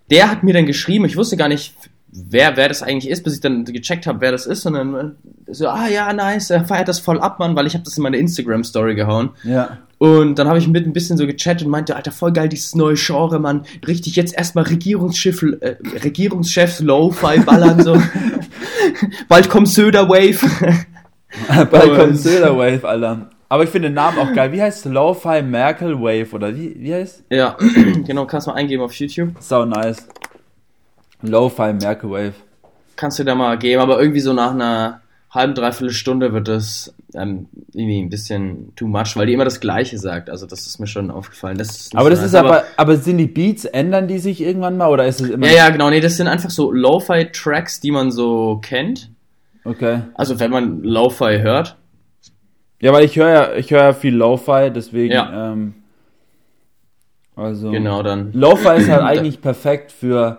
der 0.09 0.31
hat 0.31 0.43
mir 0.43 0.53
dann 0.53 0.65
geschrieben, 0.65 1.05
ich 1.05 1.17
wusste 1.17 1.37
gar 1.37 1.47
nicht, 1.49 1.75
wer, 2.13 2.57
wer 2.57 2.67
das 2.67 2.83
eigentlich 2.83 3.09
ist, 3.09 3.23
bis 3.23 3.35
ich 3.35 3.41
dann 3.41 3.65
gecheckt 3.65 4.07
habe, 4.07 4.21
wer 4.21 4.31
das 4.31 4.45
ist. 4.45 4.65
Und 4.65 4.73
dann 4.73 5.15
so, 5.47 5.67
ah 5.67 5.87
ja, 5.87 6.11
nice, 6.13 6.49
er 6.49 6.63
feiert 6.63 6.87
das 6.87 6.99
voll 6.99 7.19
ab, 7.19 7.39
Mann, 7.39 7.55
weil 7.55 7.67
ich 7.67 7.73
habe 7.73 7.83
das 7.83 7.97
in 7.97 8.03
meine 8.03 8.17
Instagram-Story 8.17 8.95
gehauen. 8.95 9.31
Ja. 9.43 9.77
Und 9.97 10.37
dann 10.37 10.47
habe 10.47 10.59
ich 10.59 10.67
mit 10.67 10.85
ein 10.85 10.93
bisschen 10.93 11.17
so 11.17 11.25
gechattet 11.25 11.65
und 11.65 11.71
meinte, 11.71 11.95
Alter, 11.95 12.11
voll 12.11 12.33
geil, 12.33 12.49
dieses 12.49 12.75
neue 12.75 12.95
Genre, 12.95 13.39
Mann. 13.39 13.63
Richtig, 13.87 14.15
jetzt 14.15 14.37
erstmal 14.37 14.65
Regierungsschiff, 14.65 15.43
äh, 15.61 15.77
Regierungschefs 16.03 16.81
Low-Fi 16.81 17.39
ballern, 17.39 17.81
so. 17.81 18.01
Bald 19.27 19.49
kommt 19.49 19.69
Söder 19.69 20.07
Wave. 20.09 20.39
Bald 21.71 21.95
kommt 21.95 22.17
Söder 22.19 22.57
Wave, 22.57 22.87
Alter. 22.87 23.29
Aber 23.53 23.63
ich 23.63 23.69
finde 23.69 23.89
den 23.89 23.93
Namen 23.93 24.17
auch 24.17 24.33
geil. 24.33 24.51
Wie 24.51 24.61
heißt 24.61 24.85
Lo-Fi 24.85 25.43
Merkel 25.43 25.99
Wave 26.01 26.33
oder 26.33 26.55
wie, 26.55 26.75
wie 26.75 26.91
heißt? 26.91 27.23
ja, 27.29 27.55
genau, 28.05 28.25
kannst 28.25 28.47
mal 28.47 28.53
eingeben 28.53 28.81
auf 28.81 28.93
YouTube. 28.95 29.29
Sau 29.39 29.63
nice. 29.63 30.07
Lo-Fi 31.23 31.73
Merkel. 31.73 32.33
Kannst 32.95 33.19
du 33.19 33.23
da 33.23 33.35
mal 33.35 33.57
geben, 33.57 33.81
aber 33.81 33.99
irgendwie 33.99 34.19
so 34.19 34.33
nach 34.33 34.51
einer 34.51 35.01
halben, 35.31 35.55
dreiviertel 35.55 35.93
Stunde 35.93 36.31
wird 36.33 36.47
das 36.47 36.93
ähm, 37.15 37.47
irgendwie 37.73 38.01
ein 38.01 38.09
bisschen 38.09 38.73
too 38.75 38.87
much, 38.87 39.15
weil 39.15 39.25
die 39.25 39.33
immer 39.33 39.45
das 39.45 39.59
Gleiche 39.59 39.97
sagt. 39.97 40.29
Also 40.29 40.45
das 40.45 40.67
ist 40.67 40.79
mir 40.79 40.85
schon 40.87 41.09
aufgefallen. 41.09 41.57
Das 41.57 41.89
Aber 41.95 42.09
das 42.11 42.21
ist 42.21 42.35
aber, 42.35 42.63
aber 42.77 42.97
sind 42.97 43.17
die 43.17 43.25
Beats, 43.27 43.65
ändern 43.65 44.07
die 44.07 44.19
sich 44.19 44.41
irgendwann 44.41 44.77
mal 44.77 44.89
oder 44.89 45.07
ist 45.07 45.21
es 45.21 45.29
immer? 45.29 45.47
Ja, 45.47 45.53
ja, 45.53 45.69
genau, 45.69 45.89
nee, 45.89 46.01
das 46.01 46.17
sind 46.17 46.27
einfach 46.27 46.51
so 46.51 46.71
Lo-Fi-Tracks, 46.71 47.79
die 47.79 47.91
man 47.91 48.11
so 48.11 48.59
kennt. 48.61 49.09
Okay. 49.65 50.01
Also 50.13 50.39
wenn 50.39 50.51
man 50.51 50.83
Lo-Fi 50.83 51.39
hört. 51.41 51.77
Ja, 52.79 52.91
weil 52.93 53.05
ich 53.05 53.15
höre 53.15 53.29
ja, 53.29 53.53
ich 53.55 53.71
höre 53.71 53.81
ja 53.81 53.93
viel 53.93 54.13
Lo-Fi, 54.13 54.69
deswegen, 54.73 55.13
Ja. 55.13 55.53
ähm, 55.53 55.73
also. 57.35 57.71
Genau, 57.71 58.03
dann. 58.03 58.31
Lo-Fi 58.33 58.77
ist 58.77 58.89
halt 58.89 59.01
eigentlich 59.03 59.41
perfekt 59.41 59.91
für, 59.91 60.37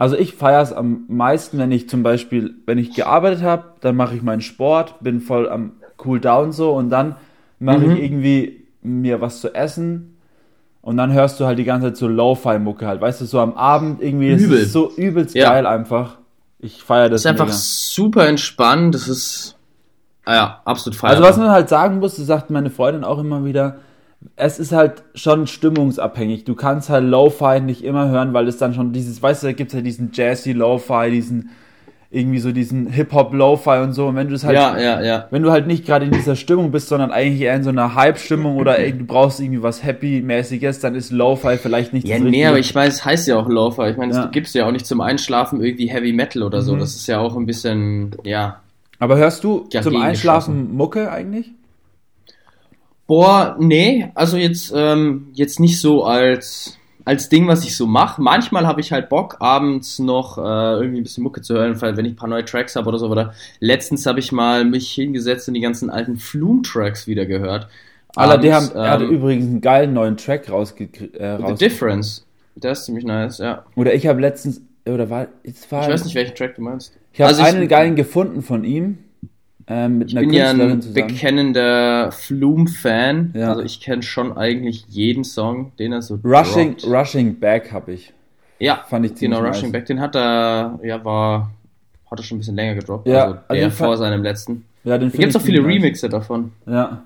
also 0.00 0.16
ich 0.16 0.34
feiere 0.34 0.62
es 0.62 0.72
am 0.72 1.04
meisten, 1.08 1.58
wenn 1.58 1.70
ich 1.70 1.88
zum 1.88 2.02
Beispiel, 2.02 2.54
wenn 2.66 2.78
ich 2.78 2.94
gearbeitet 2.94 3.42
habe, 3.42 3.64
dann 3.82 3.94
mache 3.96 4.16
ich 4.16 4.22
meinen 4.22 4.40
Sport, 4.40 4.94
bin 5.00 5.20
voll 5.20 5.48
am 5.48 5.72
Cool 6.04 6.18
Down 6.20 6.52
so 6.52 6.72
und 6.72 6.90
dann 6.90 7.16
mache 7.58 7.78
Mhm. 7.80 7.90
ich 7.96 8.02
irgendwie 8.02 8.64
mir 8.82 9.20
was 9.20 9.40
zu 9.42 9.54
essen 9.54 10.16
und 10.82 10.96
dann 10.96 11.12
hörst 11.12 11.38
du 11.38 11.44
halt 11.44 11.58
die 11.58 11.64
ganze 11.64 11.88
Zeit 11.88 11.98
so 11.98 12.08
Lo-Fi-Mucke 12.08 12.86
halt, 12.86 13.00
weißt 13.02 13.20
du, 13.20 13.26
so 13.26 13.38
am 13.40 13.52
Abend 13.54 14.02
irgendwie, 14.02 14.32
Übel. 14.32 14.58
ist 14.60 14.72
so 14.72 14.90
übelst 14.96 15.34
Ja. 15.34 15.50
geil 15.50 15.66
einfach. 15.66 16.16
Ich 16.58 16.82
feiere 16.82 17.08
das 17.10 17.20
ist 17.22 17.26
einfach 17.26 17.46
mega. 17.46 17.56
super 17.56 18.26
entspannt. 18.26 18.94
Das 18.94 19.06
ist, 19.08 19.56
ah 20.24 20.34
ja, 20.34 20.60
absolut 20.64 20.96
feierbar. 20.98 21.18
Also 21.18 21.28
was 21.28 21.36
man 21.38 21.50
halt 21.50 21.68
sagen 21.68 21.98
muss, 22.00 22.16
das 22.16 22.26
sagt 22.26 22.50
meine 22.50 22.70
Freundin 22.70 23.04
auch 23.04 23.18
immer 23.18 23.44
wieder, 23.44 23.76
es 24.36 24.58
ist 24.58 24.72
halt 24.72 25.02
schon 25.14 25.46
stimmungsabhängig. 25.46 26.44
Du 26.44 26.54
kannst 26.54 26.90
halt 26.90 27.04
Lo-Fi 27.06 27.60
nicht 27.60 27.82
immer 27.84 28.08
hören, 28.08 28.32
weil 28.34 28.48
es 28.48 28.58
dann 28.58 28.74
schon 28.74 28.92
dieses, 28.92 29.22
weißt 29.22 29.42
du, 29.42 29.46
da 29.48 29.52
gibt 29.52 29.70
es 29.70 29.74
ja 29.74 29.80
diesen 29.82 30.10
Jazzy 30.12 30.52
Lo-Fi, 30.52 31.10
diesen 31.10 31.50
irgendwie 32.12 32.40
so 32.40 32.50
diesen 32.50 32.88
Hip-Hop, 32.88 33.32
Lo-Fi 33.32 33.78
und 33.82 33.92
so. 33.92 34.08
Und 34.08 34.16
wenn 34.16 34.28
du 34.28 34.34
es 34.34 34.42
halt, 34.44 34.56
Ja, 34.56 34.76
ja, 34.76 35.00
ja. 35.00 35.26
wenn 35.30 35.42
du 35.44 35.52
halt 35.52 35.68
nicht 35.68 35.86
gerade 35.86 36.04
in 36.04 36.10
dieser 36.10 36.34
Stimmung 36.34 36.72
bist, 36.72 36.88
sondern 36.88 37.12
eigentlich 37.12 37.40
eher 37.40 37.54
in 37.54 37.62
so 37.62 37.70
einer 37.70 37.94
Hype-Stimmung 37.94 38.56
oder 38.56 38.80
ey, 38.80 38.92
du 38.92 39.04
brauchst 39.04 39.38
irgendwie 39.38 39.62
was 39.62 39.84
Happy-mäßiges, 39.84 40.80
dann 40.80 40.96
ist 40.96 41.12
Lo-Fi 41.12 41.56
vielleicht 41.56 41.92
nicht 41.92 42.08
Ja, 42.08 42.16
das 42.16 42.22
nee, 42.24 42.28
Richtige. 42.30 42.48
aber 42.48 42.58
ich 42.58 42.74
weiß, 42.74 42.94
es 42.94 43.04
heißt 43.04 43.28
ja 43.28 43.36
auch 43.38 43.48
Loafer. 43.48 43.90
Ich 43.90 43.96
meine, 43.96 44.12
Ja. 44.12 44.24
du 44.24 44.30
gibst 44.32 44.54
ja 44.56 44.66
auch 44.66 44.72
nicht 44.72 44.86
zum 44.86 45.00
Einschlafen 45.00 45.62
irgendwie 45.62 45.86
Heavy 45.88 46.12
Metal 46.12 46.42
oder 46.42 46.62
so. 46.62 46.74
Mhm. 46.74 46.80
Das 46.80 46.96
ist 46.96 47.06
ja 47.06 47.20
auch 47.20 47.36
ein 47.36 47.46
bisschen, 47.46 48.10
ja. 48.24 48.56
Aber 48.98 49.16
hörst 49.16 49.44
du 49.44 49.68
Ja, 49.72 49.80
zum 49.80 49.96
Einschlafen 49.96 50.74
Mucke 50.74 51.10
eigentlich? 51.12 51.52
Boah, 53.10 53.56
nee, 53.58 54.08
also 54.14 54.36
jetzt, 54.36 54.72
ähm, 54.72 55.30
jetzt 55.32 55.58
nicht 55.58 55.80
so 55.80 56.04
als, 56.04 56.78
als 57.04 57.28
Ding, 57.28 57.48
was 57.48 57.64
ich 57.64 57.76
so 57.76 57.88
mache. 57.88 58.22
Manchmal 58.22 58.68
habe 58.68 58.80
ich 58.80 58.92
halt 58.92 59.08
Bock, 59.08 59.38
abends 59.40 59.98
noch 59.98 60.38
äh, 60.38 60.40
irgendwie 60.42 61.00
ein 61.00 61.02
bisschen 61.02 61.24
Mucke 61.24 61.42
zu 61.42 61.54
hören, 61.54 61.82
weil 61.82 61.96
wenn 61.96 62.04
ich 62.04 62.12
ein 62.12 62.16
paar 62.16 62.28
neue 62.28 62.44
Tracks 62.44 62.76
habe 62.76 62.88
oder 62.88 63.00
so. 63.00 63.08
Oder 63.08 63.34
letztens 63.58 64.06
habe 64.06 64.20
ich 64.20 64.30
mal 64.30 64.64
mich 64.64 64.92
hingesetzt 64.92 65.48
und 65.48 65.54
die 65.54 65.60
ganzen 65.60 65.90
alten 65.90 66.18
Flume-Tracks 66.18 67.08
wieder 67.08 67.26
gehört. 67.26 67.66
Alter, 68.14 68.38
die 68.38 68.54
haben, 68.54 68.70
ähm, 68.76 69.10
übrigens 69.10 69.46
einen 69.46 69.60
geilen 69.60 69.92
neuen 69.92 70.16
Track 70.16 70.48
rausgekriegt. 70.48 71.16
Äh, 71.16 71.38
The 71.44 71.54
Difference. 71.54 72.24
Der 72.54 72.70
ist 72.70 72.84
ziemlich 72.84 73.04
nice, 73.04 73.38
ja. 73.38 73.64
oder 73.74 73.92
ich 73.92 74.06
habe 74.06 74.20
letztens, 74.20 74.62
oder 74.86 75.10
war, 75.10 75.26
es 75.42 75.68
war, 75.72 75.82
Ich 75.82 75.88
weiß 75.94 76.04
nicht, 76.04 76.14
welchen 76.14 76.36
Track 76.36 76.54
du 76.54 76.62
meinst. 76.62 76.92
ich 77.12 77.20
habe 77.20 77.30
Also 77.30 77.42
ich- 77.42 77.48
einen 77.48 77.66
geilen 77.66 77.96
gefunden 77.96 78.42
von 78.42 78.62
ihm, 78.62 78.98
ähm, 79.70 79.98
mit 79.98 80.08
Ich 80.10 80.18
einer 80.18 80.26
bin 80.26 80.34
ja 80.36 80.44
Künstlerin 80.46 80.72
ein 80.72 80.82
zusammen. 80.82 81.06
bekennender 81.06 82.12
Flume-Fan. 82.12 83.34
Ja. 83.36 83.48
Also 83.50 83.62
ich 83.62 83.80
kenne 83.80 84.02
schon 84.02 84.36
eigentlich 84.36 84.84
jeden 84.88 85.24
Song, 85.24 85.72
den 85.78 85.92
er 85.92 86.02
so 86.02 86.18
Rushing, 86.24 86.76
droppt. 86.76 86.92
Rushing 86.92 87.38
Back 87.38 87.72
habe 87.72 87.92
ich. 87.92 88.12
Ja, 88.58 88.84
Fand 88.88 89.06
ich 89.06 89.14
ziemlich 89.14 89.38
genau, 89.38 89.48
nice. 89.48 89.56
Rushing 89.58 89.72
Back. 89.72 89.86
Den 89.86 90.00
hat 90.00 90.14
er, 90.16 90.78
ja, 90.82 91.02
war, 91.04 91.50
hat 92.10 92.18
er 92.18 92.22
schon 92.24 92.36
ein 92.36 92.40
bisschen 92.40 92.56
länger 92.56 92.74
gedroppt. 92.74 93.06
Ja, 93.06 93.24
also 93.24 93.38
also 93.48 93.60
der 93.60 93.70
vor 93.70 93.96
seinem 93.96 94.22
letzten. 94.22 94.64
Ja, 94.84 94.98
den 94.98 95.10
Da 95.12 95.16
gibt 95.16 95.30
es 95.30 95.36
auch 95.36 95.40
viele 95.40 95.58
ziemlich 95.58 95.76
nice. 95.76 95.84
Remixe 95.84 96.08
davon. 96.08 96.52
Ja. 96.66 97.02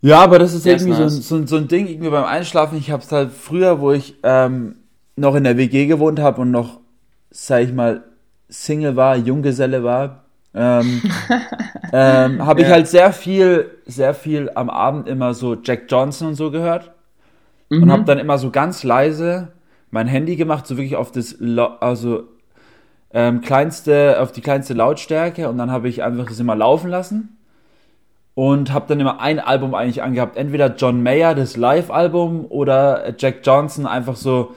Ja, 0.00 0.20
aber 0.20 0.38
das 0.38 0.52
ist 0.54 0.64
Der 0.66 0.72
irgendwie 0.74 0.92
so, 0.94 1.02
ein, 1.02 1.08
nice. 1.08 1.28
so, 1.28 1.36
ein, 1.36 1.46
so 1.46 1.56
ein 1.56 1.68
Ding, 1.68 1.86
irgendwie 1.86 2.10
beim 2.10 2.24
Einschlafen. 2.24 2.76
Ich 2.78 2.90
habe 2.90 3.02
es 3.02 3.12
halt 3.12 3.30
früher, 3.30 3.80
wo 3.80 3.92
ich 3.92 4.16
ähm, 4.22 4.76
noch 5.16 5.34
in 5.36 5.44
der 5.44 5.56
WG 5.56 5.86
gewohnt 5.86 6.18
habe 6.18 6.40
und 6.40 6.50
noch, 6.50 6.80
sag 7.30 7.62
ich 7.62 7.72
mal, 7.72 8.02
Single 8.48 8.96
war, 8.96 9.16
Junggeselle 9.16 9.84
war, 9.84 10.21
ähm, 10.54 11.02
ähm, 11.92 12.44
habe 12.46 12.62
ich 12.62 12.68
Ja. 12.68 12.74
halt 12.74 12.88
sehr 12.88 13.12
viel, 13.12 13.70
sehr 13.86 14.14
viel 14.14 14.50
am 14.54 14.70
Abend 14.70 15.08
immer 15.08 15.34
so 15.34 15.56
Jack 15.62 15.84
Johnson 15.88 16.28
und 16.28 16.34
so 16.34 16.50
gehört 16.50 16.90
Mhm. 17.70 17.82
und 17.84 17.92
habe 17.92 18.04
dann 18.04 18.18
immer 18.18 18.38
so 18.38 18.50
ganz 18.50 18.82
leise 18.84 19.48
mein 19.90 20.06
Handy 20.06 20.36
gemacht, 20.36 20.66
so 20.66 20.76
wirklich 20.76 20.96
auf 20.96 21.10
das, 21.12 21.36
Lau- 21.40 21.76
also 21.80 22.24
ähm, 23.14 23.40
kleinste, 23.42 24.20
auf 24.20 24.32
die 24.32 24.40
kleinste 24.40 24.74
Lautstärke 24.74 25.48
und 25.48 25.58
dann 25.58 25.70
habe 25.70 25.88
ich 25.88 26.02
einfach 26.02 26.26
das 26.26 26.40
immer 26.40 26.56
laufen 26.56 26.90
lassen 26.90 27.36
und 28.34 28.72
habe 28.72 28.86
dann 28.88 29.00
immer 29.00 29.20
ein 29.20 29.38
Album 29.38 29.74
eigentlich 29.74 30.02
angehabt, 30.02 30.36
entweder 30.38 30.74
John 30.76 31.02
Mayer, 31.02 31.34
das 31.34 31.56
Live-Album 31.56 32.46
oder 32.48 33.14
Jack 33.18 33.40
Johnson, 33.44 33.86
einfach 33.86 34.16
so 34.16 34.54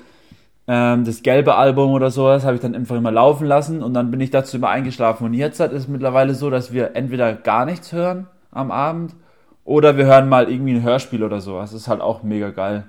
ähm, 0.67 1.05
das 1.05 1.22
gelbe 1.22 1.55
Album 1.55 1.91
oder 1.91 2.10
sowas, 2.10 2.43
habe 2.43 2.55
ich 2.55 2.62
dann 2.62 2.75
einfach 2.75 2.95
immer 2.95 3.12
laufen 3.12 3.45
lassen 3.45 3.84
und 3.84 3.93
dann 3.93 4.12
bin 4.12 4.19
ich 4.19 4.31
dazu 4.31 4.57
immer 4.57 4.69
eingeschlafen 4.69 5.25
und 5.25 5.34
jetzt 5.34 5.60
ist 5.60 5.72
es 5.72 5.88
mittlerweile 5.88 6.34
so, 6.34 6.50
dass 6.50 6.74
wir 6.74 6.95
entweder 6.95 7.34
gar 7.34 7.65
nichts 7.65 7.91
hören 7.91 8.27
am 8.51 8.72
Abend 8.72 9.15
oder 9.63 9.98
wir 9.98 10.05
hören 10.05 10.27
mal 10.29 10.50
irgendwie 10.50 10.74
ein 10.74 10.84
Hörspiel 10.84 11.24
oder 11.24 11.41
sowas, 11.41 11.72
das 11.72 11.81
ist 11.81 11.88
halt 11.88 12.01
auch 12.01 12.24
mega 12.24 12.50
geil. 12.50 12.86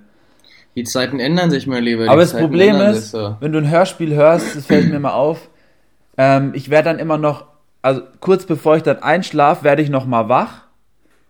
Die 0.75 0.85
Zeiten 0.85 1.21
ändern 1.21 1.51
sich, 1.51 1.67
mein 1.67 1.83
Lieber. 1.83 2.03
Die 2.05 2.09
Aber 2.11 2.21
das 2.21 2.33
Zeiten 2.33 2.45
Problem 2.45 2.77
ist, 2.77 3.13
so. 3.13 3.37
wenn 3.41 3.53
du 3.53 3.59
ein 3.59 3.71
Hörspiel 3.71 4.15
hörst, 4.15 4.57
das 4.57 4.67
fällt 4.67 4.91
mir 4.91 5.01
mal 5.01 5.13
auf, 5.13 5.49
ähm, 6.19 6.53
ich 6.55 6.69
werde 6.69 6.91
dann 6.91 6.99
immer 6.99 7.17
noch, 7.17 7.47
also 7.81 8.03
kurz 8.21 8.45
bevor 8.45 8.77
ich 8.77 8.83
dann 8.83 9.03
einschlafe, 9.03 9.65
werde 9.65 9.81
ich 9.81 9.89
noch 9.89 10.05
mal 10.05 10.29
wach 10.29 10.66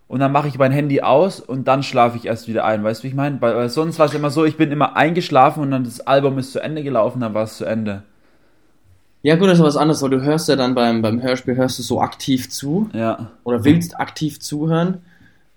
und 0.07 0.19
dann 0.19 0.31
mache 0.31 0.47
ich 0.47 0.57
mein 0.57 0.71
Handy 0.71 1.01
aus 1.01 1.39
und 1.39 1.67
dann 1.67 1.83
schlafe 1.83 2.17
ich 2.17 2.25
erst 2.25 2.47
wieder 2.47 2.63
ein. 2.65 2.83
Weißt 2.83 3.01
du, 3.01 3.03
wie 3.03 3.07
ich 3.09 3.13
meine? 3.15 3.41
Weil, 3.41 3.69
sonst 3.69 3.99
war 3.99 4.05
es 4.05 4.13
immer 4.13 4.29
so, 4.29 4.45
ich 4.45 4.57
bin 4.57 4.71
immer 4.71 4.95
eingeschlafen 4.95 5.61
und 5.63 5.71
dann 5.71 5.83
das 5.83 6.01
Album 6.01 6.37
ist 6.37 6.51
zu 6.53 6.59
Ende 6.59 6.83
gelaufen, 6.83 7.19
dann 7.19 7.33
war 7.33 7.43
es 7.43 7.57
zu 7.57 7.65
Ende. 7.65 8.03
Ja, 9.23 9.35
gut, 9.35 9.49
das 9.49 9.57
ist 9.57 9.63
was 9.65 9.77
anderes, 9.77 10.01
weil 10.01 10.11
du 10.11 10.21
hörst 10.21 10.47
ja 10.47 10.55
dann 10.55 10.75
beim, 10.75 11.01
beim 11.01 11.21
Hörspiel 11.21 11.55
hörst 11.57 11.79
du 11.79 11.83
so 11.83 11.99
aktiv 11.99 12.49
zu 12.49 12.89
Ja. 12.93 13.31
oder 13.43 13.65
willst 13.65 13.99
aktiv 13.99 14.39
zuhören. 14.39 14.99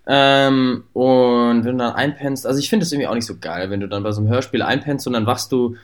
Ähm, 0.06 0.84
und 0.92 1.64
wenn 1.64 1.78
du 1.78 1.84
dann 1.84 1.94
einpennst, 1.94 2.46
also 2.46 2.58
ich 2.58 2.68
finde 2.68 2.84
das 2.84 2.92
irgendwie 2.92 3.06
auch 3.06 3.14
nicht 3.14 3.26
so 3.26 3.36
geil, 3.40 3.70
wenn 3.70 3.78
du 3.80 3.86
dann 3.86 4.02
bei 4.02 4.10
so 4.10 4.20
einem 4.20 4.30
Hörspiel 4.30 4.62
einpennst 4.62 5.06
und 5.06 5.12
dann 5.12 5.26
wachst 5.26 5.52
du 5.52 5.76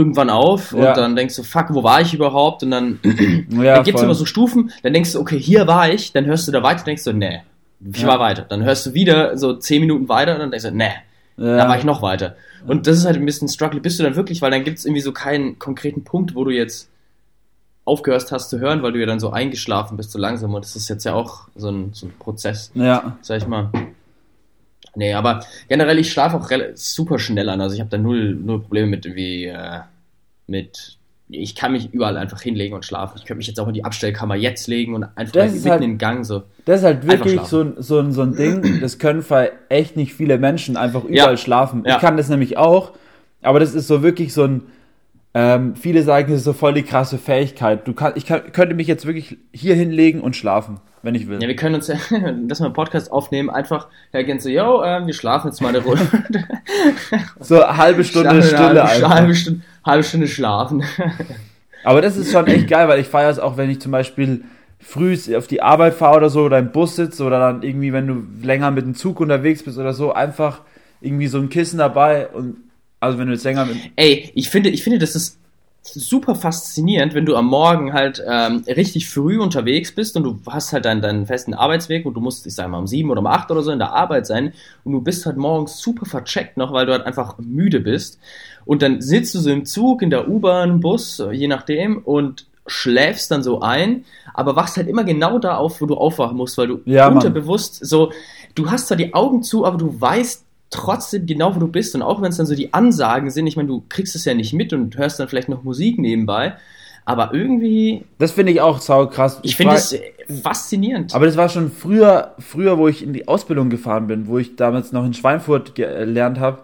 irgendwann 0.00 0.30
auf 0.30 0.72
und 0.72 0.82
Ja. 0.82 0.94
dann 0.94 1.14
denkst 1.14 1.36
du, 1.36 1.42
fuck, 1.42 1.66
wo 1.70 1.82
war 1.84 2.00
ich 2.00 2.12
überhaupt? 2.14 2.62
Und 2.62 2.70
dann, 2.72 2.98
Ja, 3.50 3.74
dann 3.74 3.84
gibt 3.84 3.98
es 3.98 4.02
immer 4.02 4.14
so 4.14 4.24
Stufen, 4.24 4.72
dann 4.82 4.92
denkst 4.92 5.12
du, 5.12 5.20
okay, 5.20 5.38
hier 5.38 5.66
war 5.66 5.90
ich, 5.92 6.12
dann 6.12 6.24
hörst 6.26 6.48
du 6.48 6.52
da 6.52 6.62
weiter, 6.62 6.84
denkst 6.84 7.04
du, 7.04 7.12
nee, 7.12 7.42
ich 7.92 8.02
Ja. 8.02 8.08
war 8.08 8.18
weiter. 8.18 8.42
Dann 8.48 8.64
hörst 8.64 8.86
du 8.86 8.94
wieder 8.94 9.36
so 9.38 9.54
zehn 9.54 9.80
Minuten 9.80 10.08
weiter 10.08 10.34
und 10.34 10.40
dann 10.40 10.50
denkst 10.50 10.66
du, 10.66 10.72
nee, 10.74 10.90
da 11.36 11.68
war 11.68 11.78
ich 11.78 11.84
noch 11.84 12.02
weiter. 12.02 12.36
Und 12.66 12.86
das 12.86 12.98
ist 12.98 13.06
halt 13.06 13.16
ein 13.16 13.24
bisschen 13.24 13.48
Struggle. 13.48 13.80
Bist 13.80 13.98
du 13.98 14.02
dann 14.02 14.16
wirklich, 14.16 14.42
weil 14.42 14.50
dann 14.50 14.64
gibt 14.64 14.78
es 14.78 14.84
irgendwie 14.84 15.00
so 15.00 15.12
keinen 15.12 15.58
konkreten 15.58 16.04
Punkt, 16.04 16.34
wo 16.34 16.44
du 16.44 16.50
jetzt 16.50 16.90
aufgehört 17.86 18.30
hast 18.30 18.50
zu 18.50 18.58
hören, 18.60 18.82
weil 18.82 18.92
du 18.92 19.00
ja 19.00 19.06
dann 19.06 19.18
so 19.20 19.30
eingeschlafen 19.30 19.96
bist, 19.96 20.10
so 20.12 20.18
langsam. 20.18 20.52
Und 20.54 20.64
das 20.64 20.76
ist 20.76 20.88
jetzt 20.88 21.04
ja 21.04 21.14
auch 21.14 21.48
so 21.56 21.68
ein, 21.70 21.90
so 21.94 22.06
ein 22.06 22.12
Prozess, 22.18 22.70
Ja. 22.74 23.16
sag 23.22 23.38
ich 23.38 23.46
mal. 23.46 23.70
Nee, 24.94 25.14
aber 25.14 25.44
generell, 25.68 25.98
ich 25.98 26.10
schlafe 26.12 26.36
auch 26.36 26.50
super 26.74 27.18
schnell 27.18 27.48
an. 27.48 27.60
Also 27.60 27.74
ich 27.74 27.80
habe 27.80 27.90
da 27.90 27.98
null, 27.98 28.34
null 28.34 28.60
Probleme 28.60 28.88
mit 28.88 29.06
irgendwie, 29.06 29.46
äh, 29.46 29.80
mit, 30.46 30.96
ich 31.28 31.54
kann 31.54 31.72
mich 31.72 31.92
überall 31.94 32.16
einfach 32.16 32.40
hinlegen 32.42 32.74
und 32.74 32.84
schlafen. 32.84 33.14
Ich 33.18 33.24
könnte 33.24 33.38
mich 33.38 33.46
jetzt 33.46 33.60
auch 33.60 33.68
in 33.68 33.74
die 33.74 33.84
Abstellkammer 33.84 34.34
jetzt 34.34 34.66
legen 34.66 34.94
und 34.94 35.04
einfach 35.14 35.32
Das 35.32 35.52
mitten 35.52 35.70
halt- 35.70 35.82
in 35.82 35.90
den 35.92 35.98
Gang 35.98 36.24
so. 36.26 36.42
Das 36.64 36.80
ist 36.80 36.84
halt 36.86 37.06
wirklich 37.06 37.40
so, 37.42 37.60
ein- 37.62 37.74
so, 37.78 38.10
so 38.10 38.22
ein 38.22 38.34
Ding, 38.34 38.80
das 38.80 38.98
können 38.98 39.22
für 39.22 39.52
echt 39.68 39.96
nicht 39.96 40.12
viele 40.14 40.38
Menschen 40.38 40.76
einfach 40.76 41.04
überall 41.04 41.32
Ja. 41.32 41.36
schlafen. 41.36 41.84
Ja. 41.86 41.94
Ich 41.96 42.00
kann 42.00 42.16
das 42.16 42.28
nämlich 42.28 42.56
auch, 42.58 42.92
aber 43.42 43.60
das 43.60 43.74
ist 43.74 43.86
so 43.86 44.02
wirklich 44.02 44.32
so 44.34 44.42
ein, 44.44 44.62
ähm, 45.32 45.76
viele 45.76 46.02
sagen, 46.02 46.28
das 46.32 46.38
ist 46.40 46.44
so 46.44 46.52
voll 46.52 46.74
die 46.74 46.82
krasse 46.82 47.16
Fähigkeit. 47.16 47.86
Du 47.86 47.92
kann, 47.92 48.14
ich 48.16 48.26
kann, 48.26 48.50
könnte 48.50 48.74
mich 48.74 48.88
jetzt 48.88 49.06
wirklich 49.06 49.38
hier 49.52 49.76
hinlegen 49.76 50.20
und 50.20 50.34
schlafen, 50.34 50.80
wenn 51.02 51.14
ich 51.14 51.28
will. 51.28 51.40
Ja, 51.40 51.48
wir 51.48 51.56
können 51.56 51.74
uns 51.74 51.88
ja, 51.88 51.94
dass 52.46 52.60
wir 52.60 52.66
einen 52.66 52.74
Podcast 52.74 53.10
aufnehmen, 53.10 53.50
einfach 53.50 53.88
hergehen 54.12 54.40
so, 54.40 54.48
yo, 54.48 54.82
ähm, 54.82 55.06
wir 55.06 55.14
schlafen 55.14 55.48
jetzt 55.48 55.60
mal 55.60 55.68
eine 55.68 55.78
Runde. 55.78 56.06
So 57.40 57.66
halbe 57.66 58.04
Stunde 58.04 58.42
Schlafen, 58.42 58.64
Stille 58.64 58.84
halbe, 58.84 59.08
halbe, 59.08 59.34
Stunde, 59.34 59.60
halbe 59.84 60.04
Stunde 60.04 60.28
schlafen. 60.28 60.84
Aber 61.84 62.02
das 62.02 62.16
ist 62.16 62.30
schon 62.30 62.46
echt 62.46 62.68
geil, 62.68 62.88
weil 62.88 63.00
ich 63.00 63.08
feiere 63.08 63.30
es 63.30 63.38
auch, 63.38 63.56
wenn 63.56 63.70
ich 63.70 63.80
zum 63.80 63.92
Beispiel 63.92 64.44
früh 64.78 65.16
auf 65.36 65.46
die 65.46 65.62
Arbeit 65.62 65.94
fahre 65.94 66.18
oder 66.18 66.30
so 66.30 66.42
oder 66.42 66.58
im 66.58 66.72
Bus 66.72 66.96
sitze 66.96 67.24
oder 67.24 67.38
dann 67.38 67.62
irgendwie, 67.62 67.92
wenn 67.92 68.06
du 68.06 68.46
länger 68.46 68.70
mit 68.70 68.84
dem 68.84 68.94
Zug 68.94 69.20
unterwegs 69.20 69.62
bist 69.62 69.78
oder 69.78 69.92
so, 69.92 70.12
einfach 70.12 70.60
irgendwie 71.00 71.26
so 71.26 71.38
ein 71.38 71.48
Kissen 71.48 71.78
dabei 71.78 72.28
und 72.28 72.58
also 73.00 73.18
wenn 73.18 73.26
du 73.26 73.32
jetzt 73.32 73.44
länger 73.44 73.64
mit 73.64 73.76
Ey, 73.96 74.30
ich 74.34 74.50
finde, 74.50 74.70
ich 74.70 74.82
finde, 74.82 74.98
das 74.98 75.14
ist 75.14 75.39
super 75.82 76.34
faszinierend, 76.34 77.14
wenn 77.14 77.26
du 77.26 77.36
am 77.36 77.46
Morgen 77.46 77.92
halt 77.92 78.22
ähm, 78.26 78.62
richtig 78.66 79.08
früh 79.08 79.40
unterwegs 79.40 79.94
bist 79.94 80.16
und 80.16 80.24
du 80.24 80.38
hast 80.46 80.72
halt 80.72 80.84
deinen, 80.84 81.00
deinen 81.00 81.26
festen 81.26 81.54
Arbeitsweg 81.54 82.04
und 82.06 82.14
du 82.14 82.20
musst, 82.20 82.46
ich 82.46 82.54
sag 82.54 82.68
mal, 82.68 82.78
um 82.78 82.86
sieben 82.86 83.10
oder 83.10 83.20
um 83.20 83.26
acht 83.26 83.50
oder 83.50 83.62
so 83.62 83.70
in 83.70 83.78
der 83.78 83.92
Arbeit 83.92 84.26
sein 84.26 84.52
und 84.84 84.92
du 84.92 85.00
bist 85.00 85.24
halt 85.26 85.36
morgens 85.36 85.80
super 85.80 86.06
vercheckt 86.06 86.56
noch, 86.56 86.72
weil 86.72 86.86
du 86.86 86.92
halt 86.92 87.06
einfach 87.06 87.38
müde 87.38 87.80
bist 87.80 88.18
und 88.64 88.82
dann 88.82 89.00
sitzt 89.00 89.34
du 89.34 89.38
so 89.38 89.50
im 89.50 89.64
Zug, 89.64 90.02
in 90.02 90.10
der 90.10 90.28
U-Bahn, 90.28 90.80
Bus, 90.80 91.22
je 91.32 91.48
nachdem 91.48 91.98
und 91.98 92.46
schläfst 92.66 93.30
dann 93.30 93.42
so 93.42 93.60
ein, 93.60 94.04
aber 94.34 94.56
wachst 94.56 94.76
halt 94.76 94.86
immer 94.86 95.04
genau 95.04 95.38
da 95.38 95.56
auf, 95.56 95.80
wo 95.80 95.86
du 95.86 95.96
aufwachen 95.96 96.36
musst, 96.36 96.56
weil 96.58 96.68
du 96.68 96.80
Ja, 96.84 97.06
Mann. 97.08 97.16
unterbewusst 97.16 97.84
so, 97.84 98.12
du 98.54 98.70
hast 98.70 98.88
zwar 98.88 98.96
die 98.96 99.14
Augen 99.14 99.42
zu, 99.42 99.64
aber 99.64 99.78
du 99.78 100.00
weißt 100.00 100.44
trotzdem 100.70 101.26
genau, 101.26 101.54
wo 101.54 101.58
du 101.60 101.68
bist. 101.68 101.94
Und 101.94 102.02
auch 102.02 102.22
wenn 102.22 102.30
es 102.30 102.36
dann 102.36 102.46
so 102.46 102.54
die 102.54 102.72
Ansagen 102.72 103.30
sind, 103.30 103.46
ich 103.46 103.56
meine, 103.56 103.68
du 103.68 103.82
kriegst 103.88 104.14
es 104.16 104.24
ja 104.24 104.34
nicht 104.34 104.52
mit 104.52 104.72
und 104.72 104.96
hörst 104.96 105.18
dann 105.20 105.28
vielleicht 105.28 105.48
noch 105.48 105.62
Musik 105.64 105.98
nebenbei. 105.98 106.54
Aber 107.04 107.32
irgendwie, 107.34 108.04
Das 108.18 108.30
finde 108.32 108.52
ich 108.52 108.60
auch 108.60 108.78
sau 108.80 109.06
krass. 109.06 109.40
ich 109.42 109.56
finde 109.56 109.72
frag- 109.72 109.78
es 109.80 109.92
äh, 109.94 110.00
faszinierend. 110.42 111.14
Aber 111.14 111.26
das 111.26 111.36
war 111.36 111.48
schon 111.48 111.72
früher, 111.72 112.34
früher, 112.38 112.78
wo 112.78 112.88
ich 112.88 113.02
in 113.02 113.12
die 113.12 113.26
Ausbildung 113.26 113.68
gefahren 113.70 114.06
bin, 114.06 114.26
wo 114.28 114.38
ich 114.38 114.54
damals 114.56 114.92
noch 114.92 115.04
in 115.04 115.14
Schweinfurt 115.14 115.74
gelernt 115.74 116.38
habe, 116.38 116.60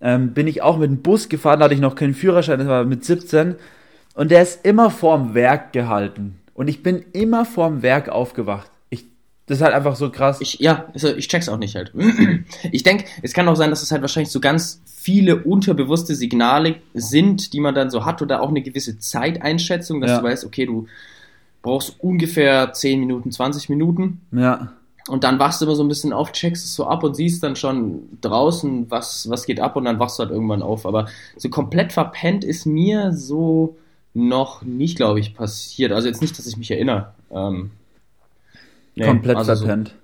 ähm, 0.00 0.32
bin 0.32 0.46
ich 0.46 0.62
auch 0.62 0.78
mit 0.78 0.90
dem 0.90 1.02
Bus 1.02 1.28
gefahren, 1.28 1.60
da 1.60 1.66
hatte 1.66 1.74
ich 1.74 1.80
noch 1.80 1.94
keinen 1.94 2.14
Führerschein, 2.14 2.58
das 2.58 2.68
war 2.68 2.84
mit 2.84 3.04
17. 3.04 3.54
Und 4.14 4.30
der 4.30 4.42
ist 4.42 4.64
immer 4.64 4.90
vorm 4.90 5.34
Werk 5.34 5.72
gehalten. 5.72 6.38
Und 6.54 6.68
ich 6.68 6.82
bin 6.82 7.04
immer 7.12 7.44
vorm 7.44 7.82
Werk 7.82 8.08
aufgewacht. 8.08 8.70
Das 9.46 9.58
ist 9.58 9.62
halt 9.64 9.74
einfach 9.74 9.94
so 9.94 10.10
krass. 10.10 10.40
Ich, 10.40 10.58
ja, 10.58 10.86
also 10.92 11.14
ich 11.14 11.28
check's 11.28 11.48
auch 11.48 11.58
nicht 11.58 11.76
halt. 11.76 11.92
Ich 12.72 12.82
denke, 12.82 13.04
es 13.22 13.32
kann 13.32 13.46
auch 13.48 13.54
sein, 13.54 13.70
dass 13.70 13.82
es 13.82 13.92
halt 13.92 14.02
wahrscheinlich 14.02 14.30
so 14.32 14.40
ganz 14.40 14.80
viele 14.86 15.36
unterbewusste 15.44 16.14
Signale 16.16 16.76
sind, 16.94 17.52
die 17.52 17.60
man 17.60 17.74
dann 17.74 17.90
so 17.90 18.04
hat 18.04 18.22
oder 18.22 18.42
auch 18.42 18.48
eine 18.48 18.62
gewisse 18.62 18.98
Zeiteinschätzung, 18.98 20.00
dass 20.00 20.10
Ja. 20.10 20.18
du 20.18 20.24
weißt, 20.24 20.44
okay, 20.44 20.66
du 20.66 20.86
brauchst 21.62 21.94
ungefähr 22.00 22.72
10 22.72 23.00
Minuten, 23.00 23.30
20 23.30 23.68
Minuten 23.68 24.20
ja. 24.32 24.72
und 25.08 25.22
dann 25.24 25.38
wachst 25.38 25.60
du 25.60 25.64
immer 25.64 25.74
so 25.76 25.82
ein 25.84 25.88
bisschen 25.88 26.12
auf, 26.12 26.32
checkst 26.32 26.64
es 26.64 26.74
so 26.74 26.86
ab 26.86 27.02
und 27.04 27.14
siehst 27.14 27.42
dann 27.42 27.54
schon 27.56 28.02
draußen, 28.20 28.90
was, 28.90 29.28
was 29.30 29.46
geht 29.46 29.60
ab 29.60 29.76
und 29.76 29.84
dann 29.84 29.98
wachst 30.00 30.18
du 30.18 30.22
halt 30.24 30.32
irgendwann 30.32 30.62
auf. 30.62 30.86
Aber 30.86 31.06
so 31.36 31.48
komplett 31.48 31.92
verpennt 31.92 32.44
ist 32.44 32.66
mir 32.66 33.12
so 33.12 33.76
noch 34.14 34.62
nicht, 34.62 34.96
glaube 34.96 35.20
ich, 35.20 35.34
passiert. 35.34 35.92
Also 35.92 36.08
jetzt 36.08 36.22
nicht, 36.22 36.38
dass 36.38 36.46
ich 36.46 36.56
mich 36.56 36.70
erinnere. 36.70 37.12
Ähm, 37.30 37.70
nee, 38.96 39.06
komplett 39.06 39.36
also 39.36 39.56
verpennt. 39.56 39.94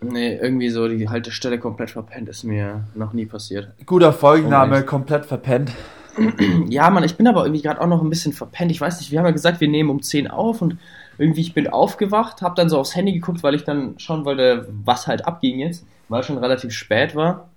So, 0.00 0.08
nee, 0.08 0.36
irgendwie 0.36 0.68
so 0.68 0.86
die 0.88 1.08
Haltestelle 1.08 1.58
komplett 1.58 1.90
verpennt 1.90 2.28
ist 2.28 2.44
mir 2.44 2.84
noch 2.94 3.12
nie 3.12 3.26
passiert. 3.26 3.70
Guter 3.86 4.12
Folgenname, 4.12 4.82
komplett 4.82 5.26
verpennt. 5.26 5.72
Ja, 6.70 6.88
Mann, 6.88 7.04
ich 7.04 7.16
bin 7.16 7.26
aber 7.26 7.44
irgendwie 7.44 7.60
gerade 7.60 7.78
auch 7.78 7.86
noch 7.86 8.02
ein 8.02 8.08
bisschen 8.08 8.32
verpennt. 8.32 8.70
Ich 8.70 8.80
weiß 8.80 9.00
nicht, 9.00 9.10
wir 9.10 9.18
haben 9.18 9.26
ja 9.26 9.32
gesagt, 9.32 9.60
wir 9.60 9.68
nehmen 9.68 9.90
um 9.90 10.00
10 10.00 10.28
auf 10.28 10.62
und 10.62 10.78
irgendwie 11.18 11.42
ich 11.42 11.52
bin 11.52 11.68
aufgewacht, 11.68 12.40
habe 12.40 12.54
dann 12.54 12.70
so 12.70 12.78
aufs 12.78 12.96
Handy 12.96 13.12
geguckt, 13.12 13.42
weil 13.42 13.54
ich 13.54 13.64
dann 13.64 13.98
schauen 13.98 14.24
wollte, 14.24 14.66
was 14.84 15.06
halt 15.06 15.26
abging 15.26 15.58
jetzt, 15.58 15.86
weil 16.08 16.20
es 16.20 16.26
schon 16.26 16.38
relativ 16.38 16.72
spät 16.72 17.14
war. 17.14 17.50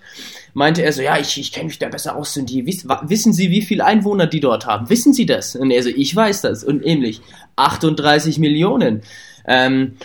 meinte 0.53 0.83
er 0.83 0.93
so, 0.93 1.01
ja, 1.01 1.17
ich, 1.17 1.39
ich 1.39 1.51
kenne 1.51 1.67
mich 1.67 1.79
da 1.79 1.89
besser 1.89 2.15
aus. 2.15 2.37
Und 2.37 2.49
die, 2.49 2.65
wiss, 2.65 2.87
wissen 3.03 3.33
Sie, 3.33 3.49
wie 3.49 3.61
viele 3.63 3.85
Einwohner 3.85 4.27
die 4.27 4.39
dort 4.39 4.67
haben? 4.67 4.89
Wissen 4.89 5.13
Sie 5.13 5.25
das? 5.25 5.55
Und 5.55 5.71
er 5.71 5.81
so, 5.81 5.89
ich 5.89 6.15
weiß 6.15 6.41
das. 6.41 6.63
Und 6.63 6.85
ähnlich. 6.85 7.21
38 7.55 8.37
Millionen. 8.37 9.01
Ähm, 9.47 9.97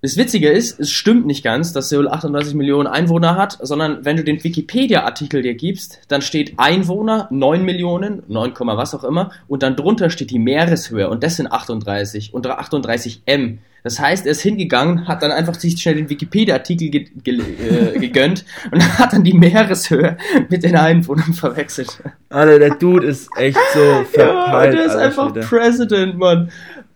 das 0.00 0.16
Witzige 0.16 0.50
ist, 0.50 0.78
es 0.78 0.92
stimmt 0.92 1.26
nicht 1.26 1.42
ganz, 1.42 1.72
dass 1.72 1.88
Seoul 1.88 2.06
38 2.06 2.54
Millionen 2.54 2.86
Einwohner 2.86 3.34
hat, 3.34 3.58
sondern 3.60 4.04
wenn 4.04 4.16
du 4.16 4.22
den 4.22 4.44
Wikipedia-Artikel 4.44 5.42
dir 5.42 5.54
gibst, 5.54 6.00
dann 6.06 6.22
steht 6.22 6.54
Einwohner 6.56 7.26
9 7.32 7.64
Millionen, 7.64 8.22
9, 8.28 8.54
was 8.58 8.94
auch 8.94 9.02
immer, 9.02 9.32
und 9.48 9.64
dann 9.64 9.74
drunter 9.74 10.10
steht 10.10 10.30
die 10.30 10.38
Meereshöhe 10.38 11.10
und 11.10 11.24
das 11.24 11.34
sind 11.34 11.50
38 11.50 12.32
und 12.32 12.46
38 12.46 13.22
M. 13.26 13.58
Das 13.84 14.00
heißt, 14.00 14.26
er 14.26 14.32
ist 14.32 14.40
hingegangen, 14.42 15.06
hat 15.06 15.22
dann 15.22 15.30
einfach 15.30 15.54
sich 15.54 15.80
schnell 15.80 15.94
den 15.94 16.10
Wikipedia-Artikel 16.10 16.90
ge 16.90 17.08
ge 17.22 17.40
äh, 17.40 17.98
gegönnt 17.98 18.44
und 18.70 18.98
hat 18.98 19.12
dann 19.12 19.24
die 19.24 19.34
Meereshöhe 19.34 20.16
mit 20.48 20.62
den 20.62 20.76
Einwohnern 20.76 21.32
verwechselt. 21.32 22.02
Alter, 22.28 22.58
der 22.58 22.74
Dude 22.74 23.06
ist 23.06 23.28
echt 23.36 23.58
so 23.72 24.04
verpeilt. 24.12 24.74
Ja, 24.74 24.80
der 24.80 24.86
ist 24.86 24.96
einfach 24.96 25.34
wieder. 25.34 25.46
President, 25.46 26.18
Mann. 26.18 26.50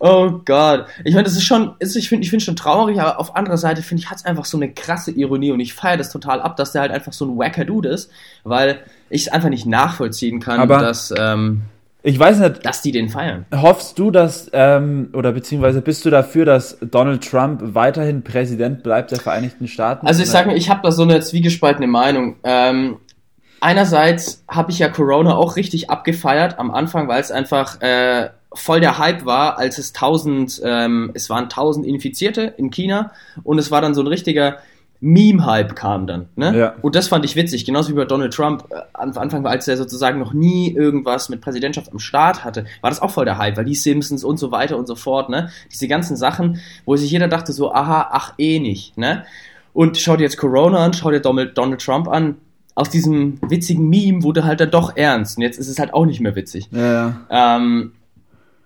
Oh 0.05 0.41
Gott. 0.45 0.87
Ich 1.05 1.15
meine, 1.15 1.25
das 1.25 1.35
ist 1.35 1.45
schon, 1.45 1.77
ich 1.79 2.09
finde 2.09 2.25
ich 2.25 2.31
finde 2.31 2.45
schon 2.45 2.57
traurig, 2.57 3.01
aber 3.01 3.21
auf 3.21 3.37
anderer 3.37 3.57
Seite 3.57 3.83
finde 3.83 4.03
ich, 4.03 4.11
hat 4.11 4.19
es 4.19 4.25
einfach 4.25 4.45
so 4.45 4.57
eine 4.57 4.73
krasse 4.73 5.13
Ironie 5.13 5.53
und 5.53 5.61
ich 5.61 5.75
feiere 5.75 5.97
das 5.97 6.11
total 6.11 6.43
ab, 6.43 6.57
dass 6.57 6.73
der 6.73 6.81
halt 6.83 6.91
einfach 6.91 7.13
so 7.13 7.25
ein 7.25 7.39
wacker 7.39 7.65
Dude 7.65 7.89
ist, 7.91 8.11
weil 8.43 8.81
ich 9.11 9.23
es 9.23 9.29
einfach 9.29 9.49
nicht 9.49 9.65
nachvollziehen 9.65 10.41
kann, 10.41 10.59
aber 10.59 10.79
dass, 10.79 11.15
ähm, 11.17 11.63
ich 12.05 12.19
weiß 12.19 12.41
nicht, 12.41 12.67
dass 12.67 12.83
die 12.83 12.91
den 12.91 13.09
feiern. 13.09 13.47
Hoffst 13.55 13.99
du, 13.99 14.11
dass, 14.11 14.51
ähm, 14.53 15.11
oder 15.13 15.33
beziehungsweise 15.33 15.83
bist 15.83 16.05
du 16.05 16.11
dafür, 16.11 16.45
dass 16.45 16.79
Donald 16.81 17.29
Trump 17.29 17.61
weiterhin 17.75 18.25
Präsident 18.25 18.83
bleibt 18.83 19.13
der 19.13 19.21
Vereinigten 19.21 19.69
Staaten? 19.69 20.07
Also 20.07 20.23
ich 20.23 20.31
sage 20.31 20.49
mir, 20.49 20.57
ich 20.57 20.69
habe 20.69 20.81
da 20.83 20.91
so 20.91 21.03
eine 21.03 21.21
zwiegespaltene 21.21 21.87
Meinung. 21.87 22.37
Ähm, 22.43 22.99
einerseits 23.61 24.45
habe 24.49 24.73
ich 24.73 24.81
ja 24.81 24.89
Corona 24.89 25.37
auch 25.37 25.55
richtig 25.57 25.91
abgefeiert 25.91 26.59
am 26.59 26.73
Anfang, 26.73 27.07
weil 27.07 27.21
es 27.21 27.31
einfach 27.31 27.81
äh, 27.81 28.31
voll 28.53 28.81
der 28.81 28.99
Hype 28.99 29.25
war, 29.25 29.59
als 29.59 29.79
es 29.79 29.95
1000, 29.95 30.61
ähm, 30.65 31.11
es 31.15 31.31
waren 31.31 31.45
1000 31.45 31.87
Infizierte 31.87 32.55
in 32.57 32.71
China 32.71 33.13
und 33.45 33.59
es 33.59 33.71
war 33.71 33.81
dann 33.81 33.95
so 33.95 34.03
ein 34.03 34.09
richtiger 34.09 34.59
Meme-Hype 35.03 35.75
kam 35.75 36.07
dann. 36.07 36.29
Ne? 36.37 36.57
Ja. 36.57 36.75
Und 36.81 36.95
das 36.95 37.09
fand 37.09 37.25
ich 37.25 37.35
witzig, 37.35 37.65
genauso 37.65 37.91
wie 37.91 37.97
bei 37.97 38.05
Donald 38.05 38.33
Trump. 38.33 38.65
Äh, 38.71 38.83
am 38.95 39.11
Anfang, 39.19 39.45
als 39.45 39.67
er 39.67 39.77
sozusagen 39.77 40.21
noch 40.21 40.33
nie 40.33 40.73
irgendwas 40.73 41.29
mit 41.29 41.41
Präsidentschaft 41.41 41.91
am 41.91 41.99
Start 41.99 42.45
hatte, 42.45 42.67
war 42.81 42.91
das 42.91 43.03
auch 43.03 43.11
voll 43.11 43.25
der 43.25 43.37
Hype, 43.37 43.57
weil 43.57 43.65
die 43.65 43.75
Simpsons 43.75 44.23
und 44.23 44.39
so 44.39 44.53
weiter 44.53 44.79
und 44.79 44.87
so 44.87 44.95
fort, 44.95 45.29
ne? 45.29 45.51
Diese 45.73 45.89
ganzen 45.89 46.17
Sachen, 46.17 46.61
wo 46.85 46.97
sich 46.97 47.11
jeder 47.11 47.27
dachte 47.27 47.53
so, 47.53 47.75
aha, 47.75 48.11
ach 48.13 48.35
eh 48.39 48.61
nicht, 48.61 48.97
ne? 48.97 49.25
Und 49.73 49.99
schau 49.99 50.17
dir 50.17 50.23
jetzt 50.23 50.37
Corona 50.37 50.85
an, 50.85 50.93
schau 50.93 51.11
dir 51.11 51.21
Donald, 51.21 51.59
Donald 51.59 51.85
Trump 51.85 52.07
an, 52.07 52.37
aus 52.77 52.89
diesem 52.89 53.39
witzigen 53.43 53.89
Meme 53.89 54.23
wurde 54.23 54.45
halt 54.45 54.61
dann 54.61 54.71
doch 54.71 54.97
ernst. 54.97 55.37
Und 55.37 55.43
jetzt 55.43 55.59
ist 55.59 55.69
es 55.69 55.79
halt 55.81 55.93
auch 55.93 56.07
nicht 56.07 56.21
mehr 56.21 56.37
witzig. 56.37 56.69
Ja, 56.71 56.93
ja. 57.29 57.57
Ähm, 57.57 57.93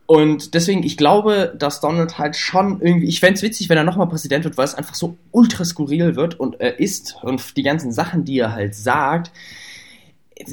Und 0.06 0.54
deswegen, 0.54 0.84
ich 0.84 0.96
glaube, 0.96 1.52
dass 1.58 1.80
Donald 1.80 2.16
halt 2.16 2.36
schon 2.36 2.80
irgendwie, 2.80 3.06
ich 3.06 3.18
fände 3.18 3.34
es 3.34 3.42
witzig, 3.42 3.68
wenn 3.68 3.76
er 3.76 3.84
nochmal 3.84 4.08
Präsident 4.08 4.44
wird, 4.44 4.56
weil 4.56 4.64
es 4.64 4.74
einfach 4.74 4.94
so 4.94 5.16
ultra 5.32 5.64
skurril 5.64 6.14
wird 6.14 6.38
und 6.38 6.60
er 6.60 6.78
ist 6.78 7.16
und 7.22 7.56
die 7.56 7.64
ganzen 7.64 7.90
Sachen, 7.92 8.24
die 8.24 8.38
er 8.38 8.52
halt 8.52 8.76
sagt. 8.76 9.32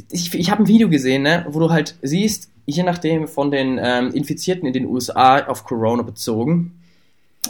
Ich, 0.09 0.33
ich 0.33 0.49
habe 0.49 0.63
ein 0.63 0.67
Video 0.67 0.89
gesehen, 0.89 1.21
ne, 1.21 1.45
wo 1.49 1.59
du 1.59 1.69
halt 1.69 1.95
siehst, 2.01 2.49
je 2.65 2.81
nachdem 2.81 3.27
von 3.27 3.51
den 3.51 3.79
ähm, 3.81 4.11
Infizierten 4.11 4.65
in 4.65 4.73
den 4.73 4.85
USA 4.85 5.45
auf 5.45 5.65
Corona 5.65 6.01
bezogen, 6.01 6.79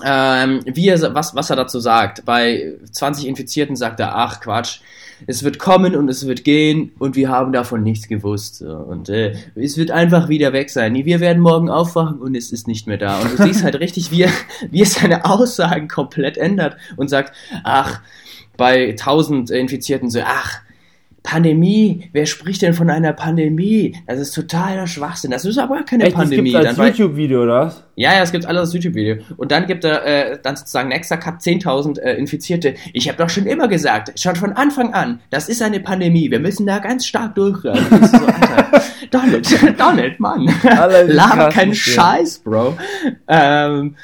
ähm, 0.04 0.60
wie 0.66 0.90
er, 0.90 1.14
was, 1.14 1.36
was 1.36 1.50
er 1.50 1.56
dazu 1.56 1.80
sagt. 1.80 2.26
Bei 2.26 2.74
20 2.92 3.28
Infizierten 3.28 3.76
sagt 3.76 4.00
er, 4.02 4.16
ach 4.16 4.42
Quatsch, 4.42 4.80
es 5.28 5.44
wird 5.44 5.60
kommen 5.60 5.96
und 5.96 6.10
es 6.10 6.28
wird 6.28 6.44
gehen 6.44 6.92
und 7.00 7.16
wir 7.16 7.30
haben 7.30 7.54
davon 7.54 7.84
nichts 7.84 8.08
gewusst. 8.08 8.62
Und 8.62 9.10
äh, 9.10 9.36
es 9.56 9.78
wird 9.78 9.92
einfach 9.92 10.30
wieder 10.30 10.54
weg 10.54 10.70
sein. 10.70 10.94
Wir 10.96 11.20
werden 11.20 11.42
morgen 11.42 11.70
aufwachen 11.70 12.20
und 12.20 12.36
es 12.36 12.52
ist 12.52 12.68
nicht 12.68 12.88
mehr 12.88 12.98
da. 12.98 13.20
Und 13.20 13.38
du 13.38 13.44
siehst 13.44 13.64
halt 13.64 13.80
richtig, 13.80 14.12
wie 14.12 14.24
wie 14.72 14.82
er 14.82 14.86
seine 14.86 15.26
Aussagen 15.26 15.88
komplett 15.88 16.38
ändert 16.38 16.78
und 16.98 17.10
sagt, 17.10 17.34
ach, 17.64 18.02
bei 18.58 18.92
1000 18.92 19.50
Infizierten 19.52 20.10
so, 20.10 20.22
ach, 20.24 20.62
Pandemie, 21.24 22.10
wer 22.12 22.26
spricht 22.26 22.62
denn 22.62 22.74
von 22.74 22.90
einer 22.90 23.14
Pandemie? 23.14 23.96
Das 24.06 24.20
ist 24.20 24.34
totaler 24.34 24.88
Schwachsinn. 24.88 25.32
Das 25.32 25.46
ist 25.46 25.58
aber 25.58 25.84
keine 25.84 26.04
Echt, 26.04 26.16
Pandemie. 26.16 26.52
Das 26.52 26.62
gibt 26.64 26.80
als 26.80 26.98
YouTube-Video, 26.98 27.44
oder 27.44 27.62
was? 27.62 27.84
Ja, 27.96 28.14
ja, 28.14 28.22
es 28.22 28.32
gibt 28.34 28.46
alles 28.46 28.62
als 28.62 28.74
YouTube-Video. 28.74 29.24
Und 29.38 29.52
dann 29.52 29.66
gibt 29.66 29.86
er 29.86 30.06
äh, 30.06 30.40
dann 30.44 30.58
sozusagen 30.58 30.90
nächster 30.90 31.16
Cut 31.16 31.40
10.000 31.40 32.00
äh, 32.00 32.16
Infizierte. 32.16 32.76
Ich 32.92 33.08
habe 33.08 33.18
doch 33.18 33.30
schon 33.30 33.46
immer 33.46 33.70
gesagt, 33.70 34.20
schon 34.20 34.36
von 34.36 34.52
Anfang 34.52 34.94
an, 34.94 35.22
das 35.30 35.48
ist 35.48 35.62
eine 35.62 35.80
Pandemie. 35.80 36.30
Wir 36.30 36.40
müssen 36.40 36.68
da 36.68 36.80
ganz 36.80 37.06
stark 37.06 37.36
durchgreifen. 37.36 38.06
So, 38.06 38.18
Donald, 39.10 39.80
Donald, 39.80 40.20
Mann. 40.20 40.54
Laber 41.08 41.50
keinen 41.50 41.74
Scheiß, 41.74 42.40
Bro. 42.40 42.78
Ähm, 43.30 43.96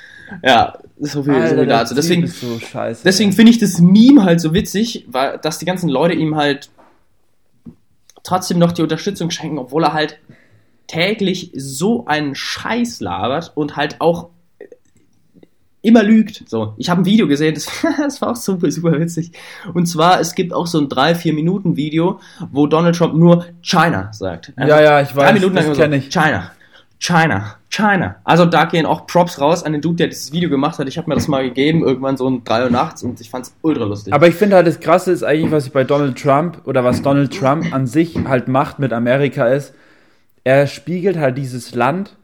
ja, 0.41 0.73
so 0.99 1.23
viel, 1.23 1.33
Alter, 1.33 1.49
so 1.49 1.55
viel 1.55 1.65
dazu. 1.65 1.95
Deswegen, 1.95 2.27
so 2.27 2.59
deswegen 3.03 3.33
finde 3.33 3.51
ich 3.51 3.57
das 3.57 3.79
Meme 3.79 4.23
halt 4.23 4.39
so 4.39 4.53
witzig, 4.53 5.05
weil 5.09 5.37
dass 5.41 5.59
die 5.59 5.65
ganzen 5.65 5.89
Leute 5.89 6.13
ihm 6.13 6.35
halt 6.35 6.69
trotzdem 8.29 8.59
noch 8.59 8.71
die 8.71 8.83
Unterstützung 8.83 9.31
schenken, 9.31 9.57
obwohl 9.57 9.83
er 9.83 9.93
halt 9.93 10.19
täglich 10.87 11.51
so 11.55 12.05
einen 12.05 12.35
Scheiß 12.35 12.99
labert 13.01 13.51
und 13.55 13.75
halt 13.75 13.99
auch 13.99 14.29
immer 15.81 16.03
lügt. 16.03 16.43
So, 16.47 16.73
ich 16.77 16.89
habe 16.89 17.01
ein 17.01 17.05
Video 17.05 17.27
gesehen, 17.27 17.55
das, 17.55 17.67
das, 17.97 18.21
war 18.21 18.31
auch 18.31 18.35
super, 18.35 18.69
super 18.69 18.99
witzig. 18.99 19.31
Und 19.73 19.87
zwar, 19.87 20.19
es 20.19 20.35
gibt 20.35 20.53
auch 20.53 20.67
so 20.67 20.79
ein 20.79 20.89
3-4 20.89 21.33
Minuten 21.33 21.75
Video, 21.75 22.19
wo 22.51 22.67
Donald 22.67 22.95
Trump 22.95 23.15
nur 23.15 23.45
China 23.61 24.09
sagt. 24.11 24.53
Also 24.55 24.69
ja, 24.69 24.81
ja, 24.81 25.01
ich 25.01 25.15
weiß, 25.15 25.25
drei 25.25 25.33
Minuten 25.33 25.55
das 25.55 25.77
kenne 25.77 25.99
so, 25.99 26.07
ich. 26.07 26.09
China, 26.11 26.51
China, 26.99 27.55
China. 27.69 28.17
Also 28.25 28.45
da 28.45 28.65
gehen 28.65 28.85
auch 28.85 29.07
Props 29.07 29.39
raus 29.39 29.63
an 29.63 29.71
den 29.71 29.81
Dude, 29.81 29.95
der 29.95 30.07
dieses 30.07 30.33
Video 30.33 30.49
gemacht 30.49 30.79
hat. 30.79 30.87
Ich 30.87 30.97
habe 30.97 31.09
mir 31.09 31.15
das 31.15 31.29
mal 31.29 31.43
gegeben, 31.43 31.81
irgendwann 31.81 32.17
so 32.17 32.25
um 32.25 32.43
3 32.43 32.65
Uhr 32.65 32.69
nachts 32.69 33.03
und 33.03 33.19
ich 33.21 33.29
fand's 33.29 33.55
ultra 33.61 33.85
lustig. 33.85 34.13
Aber 34.13 34.27
ich 34.27 34.35
finde 34.35 34.57
halt 34.57 34.67
das 34.67 34.81
Krasse 34.81 35.11
ist 35.11 35.23
eigentlich, 35.23 35.51
was 35.51 35.65
ich 35.65 35.71
bei 35.71 35.85
Donald 35.85 36.21
Trump 36.21 36.61
oder 36.65 36.83
was 36.83 37.01
Donald 37.01 37.33
Trump 37.33 37.73
an 37.73 37.87
sich 37.87 38.17
halt 38.27 38.49
macht 38.49 38.79
mit 38.79 38.91
Amerika 38.91 39.47
ist, 39.47 39.73
er 40.43 40.67
spiegelt 40.67 41.17
halt 41.17 41.37
dieses 41.37 41.73
Land 41.73 42.17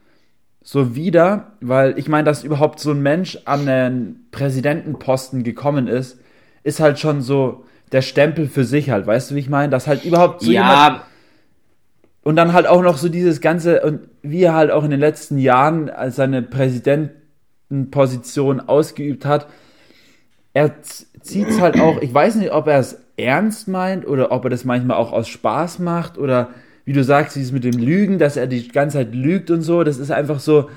so 0.62 0.94
wieder, 0.94 1.52
weil 1.60 1.98
ich 1.98 2.08
meine, 2.08 2.24
dass 2.24 2.44
überhaupt 2.44 2.78
so 2.80 2.90
ein 2.90 3.00
Mensch 3.00 3.38
an 3.46 3.66
den 3.66 4.26
Präsidentenposten 4.30 5.42
gekommen 5.42 5.86
ist, 5.86 6.18
ist 6.64 6.80
halt 6.80 6.98
schon 6.98 7.22
so 7.22 7.64
der 7.92 8.02
Stempel 8.02 8.46
für 8.48 8.64
sich 8.64 8.90
halt, 8.90 9.06
weißt 9.06 9.30
du, 9.30 9.36
wie 9.36 9.40
ich 9.40 9.48
meine? 9.48 9.70
Dass 9.70 9.86
halt 9.86 10.04
überhaupt 10.04 10.42
so 10.42 10.50
ja, 10.50 10.62
jemand 10.62 11.02
und 12.26 12.34
dann 12.34 12.52
halt 12.52 12.66
auch 12.66 12.82
noch 12.82 12.96
so 12.96 13.08
dieses 13.08 13.40
ganze, 13.40 13.82
und 13.82 14.00
wie 14.30 14.42
er 14.42 14.54
halt 14.54 14.70
auch 14.70 14.84
in 14.84 14.90
den 14.90 15.00
letzten 15.00 15.38
Jahren 15.38 15.90
seine 16.08 16.42
Präsidentenposition 16.42 18.60
ausgeübt 18.60 19.24
hat, 19.24 19.46
er 20.52 20.82
zieht 20.82 21.48
es 21.48 21.60
halt 21.60 21.80
auch, 21.80 22.00
ich 22.00 22.14
weiß 22.14 22.36
nicht, 22.36 22.52
ob 22.52 22.66
er 22.66 22.78
es 22.78 22.98
ernst 23.16 23.68
meint 23.68 24.06
oder 24.06 24.32
ob 24.32 24.44
er 24.44 24.50
das 24.50 24.64
manchmal 24.64 24.96
auch 24.96 25.12
aus 25.12 25.28
Spaß 25.28 25.80
macht 25.80 26.18
oder 26.18 26.50
wie 26.84 26.92
du 26.92 27.02
sagst, 27.02 27.36
dieses 27.36 27.52
mit 27.52 27.64
dem 27.64 27.78
Lügen, 27.78 28.18
dass 28.18 28.36
er 28.36 28.46
die 28.46 28.68
ganze 28.68 28.98
Zeit 28.98 29.14
lügt 29.14 29.50
und 29.50 29.62
so, 29.62 29.82
das 29.82 29.96
ist 29.98 30.10
einfach 30.10 30.40
so, 30.40 30.68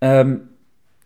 ähm, 0.00 0.42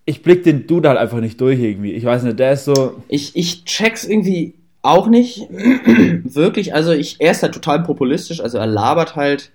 ich 0.06 0.22
blick 0.22 0.44
den 0.44 0.66
Dude 0.66 0.88
halt 0.88 0.98
einfach 0.98 1.20
nicht 1.20 1.40
durch 1.40 1.60
irgendwie. 1.60 1.92
Ich 1.92 2.04
weiß 2.04 2.22
nicht, 2.22 2.38
der 2.38 2.52
ist 2.52 2.64
so. 2.64 3.02
Ich, 3.08 3.36
ich 3.36 3.64
check's 3.64 4.04
irgendwie 4.04 4.54
auch 4.80 5.08
nicht 5.08 5.40
wirklich. 5.50 6.74
Also 6.74 6.92
ich, 6.92 7.16
er 7.18 7.32
ist 7.32 7.42
halt 7.42 7.54
total 7.54 7.82
populistisch, 7.82 8.40
also 8.40 8.56
er 8.56 8.68
labert 8.68 9.16
halt, 9.16 9.50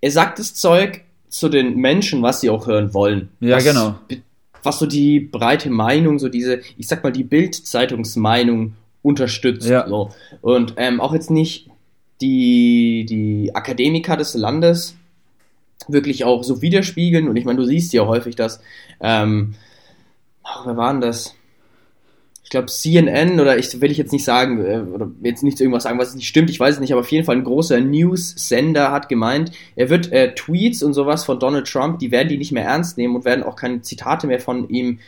er 0.00 0.10
sagt 0.10 0.38
das 0.38 0.54
Zeug 0.54 1.02
zu 1.28 1.48
den 1.48 1.76
Menschen, 1.76 2.22
was 2.22 2.40
sie 2.40 2.50
auch 2.50 2.66
hören 2.66 2.94
wollen. 2.94 3.28
Ja, 3.40 3.56
was, 3.56 3.64
genau. 3.64 3.98
Was 4.62 4.78
so 4.78 4.86
die 4.86 5.20
breite 5.20 5.70
Meinung, 5.70 6.18
so 6.18 6.28
diese, 6.28 6.60
ich 6.76 6.88
sag 6.88 7.04
mal, 7.04 7.12
die 7.12 7.24
Bild-Zeitungsmeinung 7.24 8.74
unterstützt. 9.02 9.68
Ja. 9.68 9.88
So. 9.88 10.10
Und 10.40 10.74
ähm, 10.76 11.00
auch 11.00 11.14
jetzt 11.14 11.30
nicht 11.30 11.68
die, 12.20 13.06
die 13.08 13.54
Akademiker 13.54 14.16
des 14.16 14.34
Landes 14.34 14.96
wirklich 15.86 16.24
auch 16.24 16.42
so 16.42 16.60
widerspiegeln. 16.60 17.28
Und 17.28 17.36
ich 17.36 17.44
meine, 17.44 17.58
du 17.58 17.64
siehst 17.64 17.92
ja 17.92 18.06
häufig, 18.06 18.36
dass, 18.36 18.60
ähm, 19.00 19.54
ach, 20.42 20.66
wer 20.66 20.76
war 20.76 20.92
denn 20.92 21.00
das? 21.00 21.34
Ich 22.48 22.50
glaube 22.50 22.68
CNN 22.68 23.40
oder 23.40 23.58
ich 23.58 23.78
will 23.82 23.90
ich 23.90 23.98
jetzt 23.98 24.10
nicht 24.10 24.24
sagen 24.24 24.64
äh, 24.64 24.78
oder 24.78 25.10
jetzt 25.22 25.42
nicht 25.42 25.60
irgendwas 25.60 25.82
sagen, 25.82 25.98
was 25.98 26.14
nicht 26.14 26.26
stimmt, 26.26 26.48
ich 26.48 26.58
weiß 26.58 26.76
es 26.76 26.80
nicht, 26.80 26.92
aber 26.92 27.02
auf 27.02 27.12
jeden 27.12 27.26
Fall 27.26 27.36
ein 27.36 27.44
großer 27.44 27.78
News-Sender 27.78 28.90
hat 28.90 29.10
gemeint, 29.10 29.52
er 29.76 29.90
wird 29.90 30.10
äh, 30.12 30.34
Tweets 30.34 30.82
und 30.82 30.94
sowas 30.94 31.26
von 31.26 31.38
Donald 31.38 31.70
Trump, 31.70 31.98
die 31.98 32.10
werden 32.10 32.30
die 32.30 32.38
nicht 32.38 32.50
mehr 32.50 32.64
ernst 32.64 32.96
nehmen 32.96 33.16
und 33.16 33.26
werden 33.26 33.44
auch 33.44 33.54
keine 33.54 33.82
Zitate 33.82 34.26
mehr 34.26 34.40
von 34.40 34.66
ihm 34.70 34.98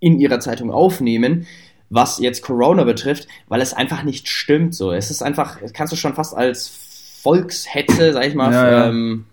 in 0.00 0.18
ihrer 0.18 0.40
Zeitung 0.40 0.72
aufnehmen, 0.72 1.46
was 1.88 2.18
jetzt 2.18 2.42
Corona 2.42 2.82
betrifft, 2.82 3.28
weil 3.46 3.60
es 3.60 3.72
einfach 3.72 4.02
nicht 4.02 4.26
stimmt 4.26 4.74
so. 4.74 4.90
Es 4.90 5.08
ist 5.12 5.22
einfach, 5.22 5.60
kannst 5.72 5.92
du 5.92 5.96
schon 5.96 6.14
fast 6.14 6.36
als 6.36 7.20
Volkshetze, 7.22 8.12
sag 8.12 8.26
ich 8.26 8.34
mal, 8.34 8.52
ja, 8.52 8.70
ja. 8.72 8.88
Ähm, 8.88 9.26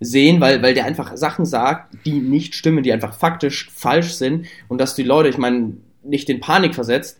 sehen, 0.00 0.40
weil, 0.40 0.60
weil 0.60 0.74
der 0.74 0.86
einfach 0.86 1.16
Sachen 1.16 1.46
sagt, 1.46 1.94
die 2.04 2.14
nicht 2.14 2.56
stimmen, 2.56 2.82
die 2.82 2.92
einfach 2.92 3.14
faktisch 3.14 3.70
falsch 3.72 4.14
sind 4.14 4.48
und 4.66 4.80
dass 4.80 4.96
die 4.96 5.04
Leute, 5.04 5.28
ich 5.28 5.38
meine, 5.38 5.74
nicht 6.02 6.28
in 6.28 6.40
Panik 6.40 6.74
versetzt, 6.74 7.18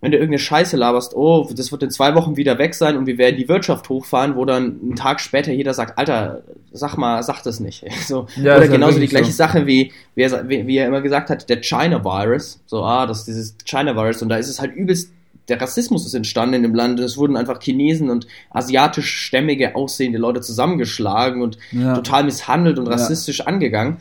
wenn 0.00 0.12
du 0.12 0.16
irgendeine 0.16 0.38
Scheiße 0.38 0.76
laberst, 0.78 1.14
oh, 1.14 1.50
das 1.54 1.72
wird 1.72 1.82
in 1.82 1.90
zwei 1.90 2.14
Wochen 2.14 2.36
wieder 2.36 2.58
weg 2.58 2.74
sein 2.74 2.96
und 2.96 3.06
wir 3.06 3.18
werden 3.18 3.36
die 3.36 3.48
Wirtschaft 3.48 3.88
hochfahren, 3.90 4.34
wo 4.34 4.46
dann 4.46 4.80
einen 4.82 4.96
Tag 4.96 5.20
später 5.20 5.52
jeder 5.52 5.74
sagt, 5.74 5.98
Alter, 5.98 6.42
sag 6.72 6.96
mal, 6.96 7.22
sag 7.22 7.42
das 7.42 7.60
nicht. 7.60 7.84
So, 8.06 8.26
ja, 8.36 8.56
oder 8.56 8.66
genauso 8.66 8.98
die 8.98 9.06
gleiche 9.06 9.30
so. 9.30 9.36
Sache, 9.36 9.66
wie, 9.66 9.92
wie 10.14 10.22
er, 10.22 10.48
wie, 10.48 10.76
er 10.76 10.88
immer 10.88 11.02
gesagt 11.02 11.28
hat, 11.28 11.48
der 11.50 11.60
China-Virus, 11.60 12.60
so, 12.66 12.82
ah, 12.82 13.06
das 13.06 13.20
ist 13.20 13.28
dieses 13.28 13.56
China-Virus 13.64 14.22
und 14.22 14.30
da 14.30 14.36
ist 14.36 14.48
es 14.48 14.58
halt 14.58 14.74
übelst 14.74 15.12
der 15.50 15.60
Rassismus 15.60 16.06
ist 16.06 16.14
entstanden 16.14 16.54
in 16.54 16.62
dem 16.62 16.74
Land. 16.74 17.00
Es 17.00 17.18
wurden 17.18 17.36
einfach 17.36 17.60
Chinesen 17.60 18.08
und 18.08 18.26
asiatisch-stämmige 18.50 19.74
aussehende 19.74 20.18
Leute 20.18 20.40
zusammengeschlagen 20.40 21.42
und 21.42 21.58
ja. 21.72 21.94
total 21.94 22.24
misshandelt 22.24 22.78
und 22.78 22.86
rassistisch 22.86 23.40
ja. 23.40 23.46
angegangen, 23.46 23.98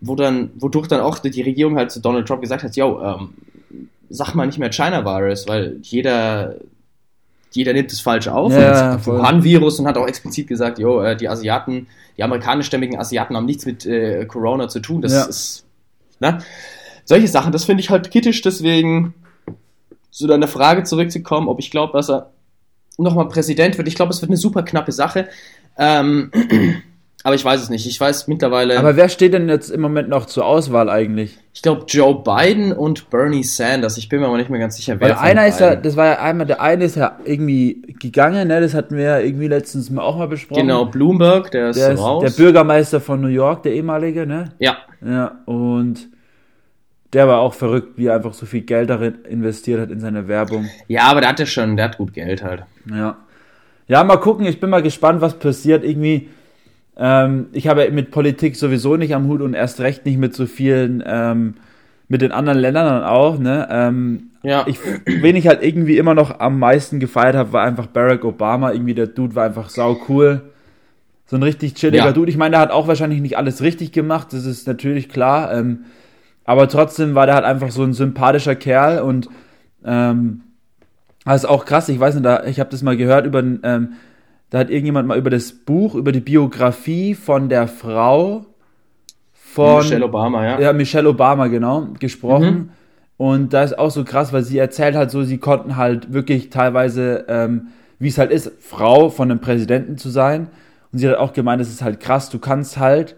wo 0.00 0.16
dann, 0.16 0.50
wodurch 0.56 0.88
dann 0.88 1.00
auch 1.00 1.18
die 1.18 1.42
Regierung 1.42 1.76
halt 1.76 1.90
zu 1.90 2.00
Donald 2.00 2.26
Trump 2.26 2.42
gesagt 2.42 2.64
hat, 2.64 2.76
yo, 2.76 3.00
ähm, 3.00 3.30
sag 4.10 4.34
mal 4.34 4.46
nicht 4.46 4.58
mehr 4.58 4.70
China-Virus, 4.70 5.46
weil 5.46 5.76
jeder, 5.82 6.56
jeder 7.52 7.72
nimmt 7.72 7.92
es 7.92 8.00
falsch 8.00 8.28
auf. 8.28 8.52
Ja, 8.52 9.04
Wuhan-Virus 9.04 9.78
und 9.78 9.86
hat 9.86 9.96
auch 9.96 10.08
explizit 10.08 10.48
gesagt, 10.48 10.78
yo, 10.78 11.00
äh, 11.00 11.16
die 11.16 11.28
Asiaten, 11.28 11.86
die 12.16 12.24
amerikanischstämmigen 12.24 12.98
Asiaten 12.98 13.36
haben 13.36 13.46
nichts 13.46 13.66
mit 13.66 13.86
äh, 13.86 14.26
Corona 14.26 14.68
zu 14.68 14.80
tun. 14.80 15.00
Das 15.00 15.12
ja. 15.12 15.24
ist, 15.24 15.64
ne? 16.20 16.38
Solche 17.04 17.28
Sachen, 17.28 17.52
das 17.52 17.64
finde 17.64 17.80
ich 17.80 17.88
halt 17.88 18.10
kritisch, 18.10 18.42
deswegen 18.42 19.14
zu 20.18 20.26
deiner 20.26 20.48
Frage 20.48 20.82
zurückzukommen, 20.82 21.46
ob 21.48 21.60
ich 21.60 21.70
glaube, 21.70 21.92
dass 21.92 22.10
er 22.10 22.30
nochmal 22.98 23.28
Präsident 23.28 23.78
wird. 23.78 23.86
Ich 23.86 23.94
glaube, 23.94 24.12
es 24.12 24.20
wird 24.20 24.30
eine 24.30 24.36
super 24.36 24.64
knappe 24.64 24.90
Sache. 24.90 25.28
Ähm, 25.78 26.32
aber 27.22 27.36
ich 27.36 27.44
weiß 27.44 27.62
es 27.62 27.70
nicht. 27.70 27.86
Ich 27.86 28.00
weiß 28.00 28.26
mittlerweile. 28.26 28.76
Aber 28.80 28.96
wer 28.96 29.08
steht 29.08 29.32
denn 29.32 29.48
jetzt 29.48 29.70
im 29.70 29.80
Moment 29.80 30.08
noch 30.08 30.26
zur 30.26 30.44
Auswahl 30.44 30.90
eigentlich? 30.90 31.38
Ich 31.54 31.62
glaube 31.62 31.84
Joe 31.86 32.20
Biden 32.20 32.72
und 32.72 33.10
Bernie 33.10 33.44
Sanders. 33.44 33.96
Ich 33.96 34.08
bin 34.08 34.18
mir 34.18 34.26
aber 34.26 34.38
nicht 34.38 34.50
mehr 34.50 34.58
ganz 34.58 34.74
sicher, 34.74 34.96
wer. 34.98 35.10
Weil 35.10 35.14
einer 35.18 35.46
ist 35.46 35.60
ja, 35.60 35.76
das 35.76 35.94
war 35.94 36.06
ja 36.06 36.18
einmal, 36.18 36.48
der 36.48 36.60
eine 36.60 36.84
ist 36.84 36.96
ja 36.96 37.16
irgendwie 37.24 37.82
gegangen, 38.00 38.48
ne? 38.48 38.60
Das 38.60 38.74
hatten 38.74 38.96
wir 38.96 39.04
ja 39.04 39.18
irgendwie 39.20 39.46
letztens 39.46 39.88
mal 39.88 40.02
auch 40.02 40.16
mal 40.16 40.26
besprochen. 40.26 40.62
Genau, 40.62 40.84
Bloomberg, 40.86 41.52
der 41.52 41.70
ist, 41.70 41.78
der 41.78 41.92
ist 41.92 42.00
raus. 42.00 42.24
Der 42.24 42.42
Bürgermeister 42.42 43.00
von 43.00 43.20
New 43.20 43.28
York, 43.28 43.62
der 43.62 43.74
ehemalige, 43.74 44.26
ne? 44.26 44.52
Ja. 44.58 44.78
Ja, 45.00 45.42
und 45.46 46.08
der 47.12 47.26
war 47.26 47.40
auch 47.40 47.54
verrückt, 47.54 47.96
wie 47.96 48.06
er 48.06 48.16
einfach 48.16 48.34
so 48.34 48.44
viel 48.46 48.62
Geld 48.62 48.90
darin 48.90 49.18
investiert 49.28 49.80
hat 49.80 49.90
in 49.90 50.00
seine 50.00 50.28
Werbung. 50.28 50.68
Ja, 50.88 51.04
aber 51.04 51.20
der 51.20 51.30
hat 51.30 51.40
ja 51.40 51.46
schon, 51.46 51.76
der 51.76 51.86
hat 51.86 51.98
gut 51.98 52.12
Geld 52.12 52.42
halt. 52.42 52.64
Ja. 52.90 53.16
Ja, 53.86 54.04
mal 54.04 54.18
gucken, 54.18 54.44
ich 54.44 54.60
bin 54.60 54.68
mal 54.68 54.82
gespannt, 54.82 55.22
was 55.22 55.38
passiert. 55.38 55.82
Irgendwie, 55.82 56.28
ähm, 56.98 57.46
ich 57.52 57.66
habe 57.66 57.90
mit 57.90 58.10
Politik 58.10 58.56
sowieso 58.56 58.96
nicht 58.96 59.14
am 59.14 59.26
Hut 59.26 59.40
und 59.40 59.54
erst 59.54 59.80
recht 59.80 60.04
nicht 60.04 60.18
mit 60.18 60.34
so 60.34 60.44
vielen, 60.44 61.02
ähm, 61.06 61.54
mit 62.08 62.20
den 62.20 62.32
anderen 62.32 62.58
Ländern 62.58 62.86
dann 62.86 63.04
auch, 63.04 63.38
ne? 63.38 63.66
Ähm, 63.70 64.30
ja. 64.42 64.66
Ich, 64.66 64.78
wen 65.04 65.36
ich 65.36 65.46
halt 65.48 65.62
irgendwie 65.62 65.98
immer 65.98 66.14
noch 66.14 66.40
am 66.40 66.58
meisten 66.58 67.00
gefeiert 67.00 67.34
habe, 67.34 67.52
war 67.52 67.64
einfach 67.64 67.86
Barack 67.86 68.24
Obama. 68.24 68.72
Irgendwie 68.72 68.94
der 68.94 69.06
Dude 69.06 69.34
war 69.34 69.46
einfach 69.46 69.68
sau 69.70 69.98
cool. 70.08 70.42
So 71.26 71.36
ein 71.36 71.42
richtig 71.42 71.74
chilliger 71.74 72.06
Ja. 72.06 72.12
Dude. 72.12 72.30
Ich 72.30 72.36
meine, 72.36 72.52
der 72.52 72.60
hat 72.60 72.70
auch 72.70 72.88
wahrscheinlich 72.88 73.20
nicht 73.20 73.36
alles 73.36 73.62
richtig 73.62 73.92
gemacht, 73.92 74.28
das 74.32 74.44
ist 74.44 74.66
natürlich 74.66 75.08
klar. 75.08 75.52
Ähm, 75.52 75.80
aber 76.48 76.66
trotzdem 76.66 77.14
war 77.14 77.26
der 77.26 77.34
halt 77.34 77.44
einfach 77.44 77.70
so 77.70 77.82
ein 77.82 77.92
sympathischer 77.92 78.54
Kerl 78.54 79.02
und 79.02 79.28
ähm, 79.84 80.44
das 81.26 81.44
ist 81.44 81.44
auch 81.44 81.66
krass. 81.66 81.90
Ich 81.90 82.00
weiß 82.00 82.14
nicht, 82.14 82.24
da, 82.24 82.44
ich 82.44 82.58
habe 82.58 82.70
das 82.70 82.82
mal 82.82 82.96
gehört 82.96 83.26
über, 83.26 83.40
ähm, 83.40 83.92
da 84.48 84.58
hat 84.58 84.70
irgendjemand 84.70 85.06
mal 85.06 85.18
über 85.18 85.28
das 85.28 85.52
Buch, 85.52 85.94
über 85.94 86.10
die 86.10 86.20
Biografie 86.20 87.14
von 87.14 87.50
der 87.50 87.68
Frau 87.68 88.46
von 89.34 89.82
Michelle 89.82 90.06
Obama, 90.06 90.42
ja. 90.42 90.58
ja, 90.58 90.72
Michelle 90.72 91.10
Obama, 91.10 91.48
genau, 91.48 91.88
gesprochen. 91.98 92.54
Mhm. 92.54 92.70
Und 93.18 93.52
da 93.52 93.62
ist 93.62 93.78
auch 93.78 93.90
so 93.90 94.04
krass, 94.04 94.32
weil 94.32 94.42
sie 94.42 94.56
erzählt 94.56 94.96
halt 94.96 95.10
so, 95.10 95.24
sie 95.24 95.36
konnten 95.36 95.76
halt 95.76 96.14
wirklich 96.14 96.48
teilweise, 96.48 97.26
ähm, 97.28 97.66
wie 97.98 98.08
es 98.08 98.16
halt 98.16 98.30
ist, 98.30 98.52
Frau 98.60 99.10
von 99.10 99.30
einem 99.30 99.40
Präsidenten 99.40 99.98
zu 99.98 100.08
sein. 100.08 100.48
Und 100.92 101.00
sie 101.00 101.10
hat 101.10 101.18
auch 101.18 101.34
gemeint, 101.34 101.60
es 101.60 101.68
ist 101.68 101.82
halt 101.82 102.00
krass, 102.00 102.30
du 102.30 102.38
kannst 102.38 102.78
halt 102.78 103.16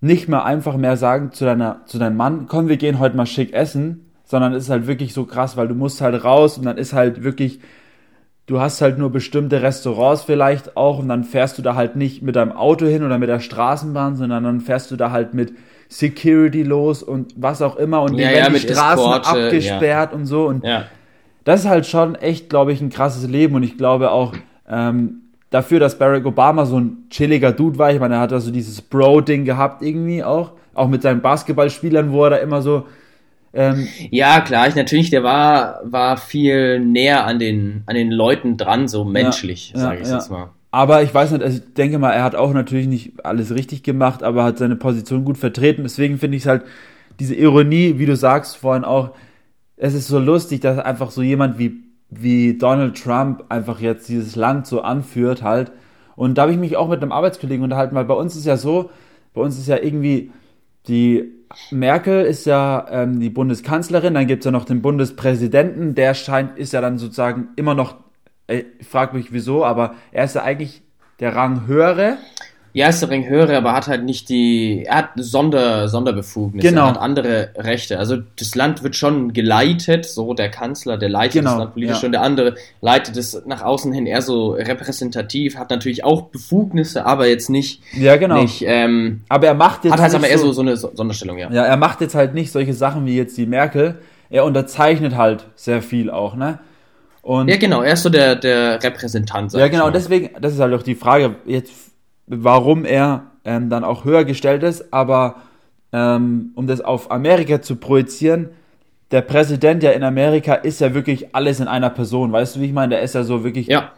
nicht 0.00 0.28
mehr 0.28 0.44
einfach 0.44 0.76
mehr 0.76 0.96
sagen 0.96 1.32
zu 1.32 1.44
deiner, 1.44 1.82
zu 1.86 1.98
deinem 1.98 2.16
Mann, 2.16 2.46
komm, 2.46 2.68
wir 2.68 2.76
gehen 2.76 2.98
heute 2.98 3.16
mal 3.16 3.26
schick 3.26 3.52
essen, 3.52 4.12
sondern 4.24 4.52
es 4.52 4.64
ist 4.64 4.70
halt 4.70 4.86
wirklich 4.86 5.12
so 5.14 5.24
krass, 5.24 5.56
weil 5.56 5.68
du 5.68 5.74
musst 5.74 6.00
halt 6.00 6.22
raus 6.24 6.58
und 6.58 6.66
dann 6.66 6.78
ist 6.78 6.92
halt 6.92 7.24
wirklich, 7.24 7.60
du 8.46 8.60
hast 8.60 8.80
halt 8.80 8.98
nur 8.98 9.10
bestimmte 9.10 9.62
Restaurants 9.62 10.22
vielleicht 10.22 10.76
auch 10.76 10.98
und 11.00 11.08
dann 11.08 11.24
fährst 11.24 11.58
du 11.58 11.62
da 11.62 11.74
halt 11.74 11.96
nicht 11.96 12.22
mit 12.22 12.36
deinem 12.36 12.52
Auto 12.52 12.86
hin 12.86 13.02
oder 13.02 13.18
mit 13.18 13.28
der 13.28 13.40
Straßenbahn, 13.40 14.16
sondern 14.16 14.44
dann 14.44 14.60
fährst 14.60 14.90
du 14.90 14.96
da 14.96 15.10
halt 15.10 15.34
mit 15.34 15.52
Security 15.88 16.62
los 16.62 17.02
und 17.02 17.32
was 17.36 17.62
auch 17.62 17.76
immer 17.76 18.02
und 18.02 18.14
Ja, 18.18 18.28
werden 18.28 18.38
ja, 18.38 18.46
die 18.46 18.52
mit 18.52 18.62
Straßen 18.62 19.12
Eskorte, 19.12 19.28
abgesperrt 19.28 20.12
und 20.12 20.26
so 20.26 20.46
und 20.46 20.64
Ja. 20.64 20.84
das 21.44 21.60
ist 21.60 21.68
halt 21.68 21.86
schon 21.86 22.14
echt, 22.14 22.50
glaube 22.50 22.72
ich, 22.72 22.80
ein 22.80 22.90
krasses 22.90 23.26
Leben 23.26 23.54
und 23.54 23.62
ich 23.62 23.78
glaube 23.78 24.10
auch 24.10 24.34
ähm, 24.68 25.22
dafür, 25.50 25.80
dass 25.80 25.98
Barack 25.98 26.26
Obama 26.26 26.66
so 26.66 26.78
ein 26.78 27.06
chilliger 27.10 27.52
Dude 27.52 27.78
war. 27.78 27.92
Ich 27.92 28.00
meine, 28.00 28.16
er 28.16 28.20
hat 28.20 28.32
da 28.32 28.40
so 28.40 28.50
dieses 28.50 28.82
Bro-Ding 28.82 29.44
gehabt 29.44 29.82
irgendwie 29.82 30.22
auch, 30.22 30.52
auch 30.74 30.88
mit 30.88 31.02
seinen 31.02 31.20
Basketballspielern, 31.20 32.12
wo 32.12 32.24
er 32.24 32.30
da 32.30 32.36
immer 32.36 32.62
so 32.62 32.86
ähm, 33.54 33.88
Ja, 34.10 34.40
klar, 34.40 34.68
ich 34.68 34.74
natürlich, 34.74 35.10
der 35.10 35.22
war, 35.22 35.80
war 35.84 36.16
viel 36.16 36.80
näher 36.80 37.24
an 37.24 37.38
den, 37.38 37.82
an 37.86 37.94
den 37.94 38.10
Leuten 38.10 38.56
dran, 38.56 38.88
so 38.88 39.04
menschlich, 39.04 39.72
ja, 39.74 39.80
sage 39.80 40.02
ich 40.02 40.08
ja. 40.08 40.14
jetzt 40.14 40.30
mal. 40.30 40.50
Aber 40.70 41.02
ich 41.02 41.14
weiß 41.14 41.32
nicht, 41.32 41.42
also 41.42 41.58
ich 41.58 41.74
denke 41.74 41.98
mal, 41.98 42.12
er 42.12 42.24
hat 42.24 42.34
auch 42.34 42.52
natürlich 42.52 42.86
nicht 42.86 43.24
alles 43.24 43.54
richtig 43.54 43.82
gemacht, 43.82 44.22
aber 44.22 44.44
hat 44.44 44.58
seine 44.58 44.76
Position 44.76 45.24
gut 45.24 45.38
vertreten. 45.38 45.82
Deswegen 45.82 46.18
finde 46.18 46.36
ich 46.36 46.42
es 46.42 46.48
halt, 46.48 46.64
diese 47.18 47.34
Ironie, 47.34 47.94
wie 47.96 48.06
du 48.06 48.14
sagst 48.14 48.56
vorhin 48.56 48.84
auch, 48.84 49.10
es 49.76 49.94
ist 49.94 50.08
so 50.08 50.18
lustig, 50.18 50.60
dass 50.60 50.78
einfach 50.78 51.10
so 51.10 51.22
jemand 51.22 51.58
wie, 51.58 51.87
wie 52.10 52.56
Donald 52.56 53.02
Trump 53.02 53.44
einfach 53.48 53.80
jetzt 53.80 54.08
dieses 54.08 54.36
Land 54.36 54.66
so 54.66 54.80
anführt 54.80 55.42
halt. 55.42 55.72
Und 56.16 56.36
da 56.36 56.42
habe 56.42 56.52
ich 56.52 56.58
mich 56.58 56.76
auch 56.76 56.88
mit 56.88 57.02
einem 57.02 57.12
Arbeitskollegen 57.12 57.62
unterhalten, 57.62 57.94
weil 57.94 58.04
bei 58.04 58.14
uns 58.14 58.34
ist 58.34 58.46
ja 58.46 58.56
so, 58.56 58.90
bei 59.34 59.40
uns 59.40 59.58
ist 59.58 59.68
ja 59.68 59.76
irgendwie 59.76 60.32
die 60.88 61.32
Merkel 61.70 62.24
ist 62.24 62.46
ja 62.46 62.86
ähm, 62.90 63.20
die 63.20 63.30
Bundeskanzlerin, 63.30 64.14
dann 64.14 64.26
gibt 64.26 64.42
es 64.42 64.44
ja 64.44 64.50
noch 64.50 64.64
den 64.64 64.82
Bundespräsidenten, 64.82 65.94
der 65.94 66.14
scheint, 66.14 66.58
ist 66.58 66.72
ja 66.72 66.80
dann 66.80 66.98
sozusagen 66.98 67.48
immer 67.56 67.74
noch, 67.74 67.96
äh, 68.46 68.64
ich 68.78 68.86
frage 68.86 69.16
mich 69.16 69.32
wieso, 69.32 69.64
aber 69.64 69.94
er 70.12 70.24
ist 70.24 70.34
ja 70.34 70.42
eigentlich 70.42 70.82
der 71.20 71.34
Rang 71.34 71.66
höhere. 71.66 72.18
Ja, 72.78 72.88
ist 72.88 73.00
der 73.02 73.10
Ring 73.10 73.28
höher, 73.28 73.50
aber 73.56 73.72
hat 73.72 73.88
halt 73.88 74.04
nicht 74.04 74.28
die, 74.28 74.84
er 74.86 74.96
hat 74.98 75.08
Sonder, 75.16 75.88
Sonderbefugnisse, 75.88 76.68
Genau. 76.68 76.82
er 76.82 76.88
hat 76.90 76.98
andere 76.98 77.50
Rechte. 77.56 77.98
Also 77.98 78.18
das 78.38 78.54
Land 78.54 78.82
wird 78.82 78.94
schon 78.94 79.32
geleitet, 79.32 80.06
so 80.06 80.32
der 80.32 80.48
Kanzler, 80.50 80.96
der 80.96 81.08
leitet 81.08 81.40
Genau, 81.40 81.50
das 81.50 81.58
Land 81.58 81.72
politisch 81.74 82.00
ja. 82.02 82.06
und 82.06 82.12
der 82.12 82.22
andere 82.22 82.54
leitet 82.80 83.16
es 83.16 83.42
nach 83.46 83.62
außen 83.62 83.92
hin 83.92 84.06
eher 84.06 84.22
so 84.22 84.50
repräsentativ, 84.52 85.56
hat 85.56 85.70
natürlich 85.70 86.04
auch 86.04 86.22
Befugnisse, 86.30 87.04
aber 87.04 87.26
jetzt 87.26 87.50
nicht, 87.50 87.82
Ja, 87.98 88.16
genau. 88.16 88.42
nicht 88.42 88.62
ähm, 88.66 89.22
Aber 89.28 89.46
er 89.48 89.54
macht 89.54 89.84
jetzt 89.84 89.94
hat 89.94 90.00
halt 90.00 90.12
nicht 90.12 90.18
aber 90.20 90.28
eher 90.28 90.38
so, 90.38 90.52
so 90.52 90.60
eine 90.62 90.76
So- 90.76 90.92
Sonderstellung, 90.94 91.38
ja. 91.38 91.50
Ja, 91.50 91.64
er 91.64 91.76
macht 91.76 92.00
jetzt 92.00 92.14
halt 92.14 92.34
nicht 92.34 92.52
solche 92.52 92.74
Sachen 92.74 93.06
wie 93.06 93.16
jetzt 93.16 93.36
die 93.36 93.46
Merkel. 93.46 93.96
Er 94.30 94.44
unterzeichnet 94.44 95.16
halt 95.16 95.46
sehr 95.56 95.82
viel 95.82 96.10
auch, 96.10 96.36
ne? 96.36 96.58
Und 97.22 97.48
Ja, 97.48 97.56
genau, 97.56 97.82
er 97.82 97.94
ist 97.94 98.02
so 98.04 98.08
der, 98.08 98.36
der 98.36 98.82
Repräsentant. 98.82 99.52
Ja, 99.52 99.68
genau, 99.68 99.90
deswegen, 99.90 100.30
das 100.40 100.54
ist 100.54 100.60
halt 100.60 100.72
auch 100.74 100.82
die 100.82 100.94
Frage, 100.94 101.34
jetzt, 101.44 101.72
warum 102.28 102.84
er 102.84 103.26
ähm, 103.44 103.70
dann 103.70 103.84
auch 103.84 104.04
höher 104.04 104.24
gestellt 104.24 104.62
ist, 104.62 104.92
aber 104.92 105.36
ähm, 105.92 106.52
um 106.54 106.66
das 106.66 106.80
auf 106.80 107.10
Amerika 107.10 107.62
zu 107.62 107.76
projizieren, 107.76 108.50
der 109.10 109.22
Präsident 109.22 109.82
ja 109.82 109.90
in 109.92 110.02
Amerika 110.02 110.54
ist 110.54 110.80
ja 110.80 110.92
wirklich 110.94 111.34
alles 111.34 111.60
in 111.60 111.68
einer 111.68 111.90
Person, 111.90 112.30
weißt 112.30 112.56
du, 112.56 112.60
wie 112.60 112.66
ich 112.66 112.72
meine? 112.72 112.96
Der 112.96 113.02
ist 113.02 113.14
ja 113.14 113.24
so 113.24 113.42
wirklich, 113.42 113.68
Ja, 113.68 113.92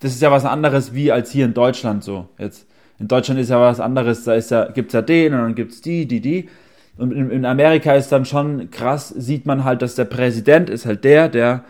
das 0.00 0.12
ist 0.12 0.22
ja 0.22 0.30
was 0.30 0.44
anderes 0.44 0.92
wie 0.92 1.12
als 1.12 1.30
hier 1.30 1.44
in 1.44 1.54
Deutschland 1.54 2.02
so. 2.02 2.28
Jetzt, 2.38 2.66
in 2.98 3.08
Deutschland 3.08 3.40
ist 3.40 3.50
ja 3.50 3.60
was 3.60 3.80
anderes, 3.80 4.24
da 4.24 4.34
ist 4.34 4.50
ja, 4.50 4.66
gibt's 4.70 4.92
ja 4.92 5.02
den 5.02 5.34
und 5.34 5.40
dann 5.40 5.54
gibt's 5.54 5.80
die, 5.82 6.06
die, 6.06 6.20
die. 6.20 6.48
Und 6.96 7.12
in, 7.12 7.30
in 7.30 7.44
Amerika 7.44 7.94
ist 7.94 8.10
dann 8.10 8.24
schon 8.24 8.70
krass, 8.70 9.10
sieht 9.10 9.46
man 9.46 9.64
halt, 9.64 9.82
dass 9.82 9.94
der 9.94 10.06
Präsident 10.06 10.70
ist 10.70 10.86
halt 10.86 11.04
der, 11.04 11.28
der, 11.28 11.64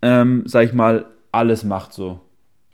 ähm, 0.00 0.44
sag 0.46 0.64
ich 0.64 0.72
mal, 0.72 1.06
alles 1.32 1.64
macht 1.64 1.92
so. 1.92 2.20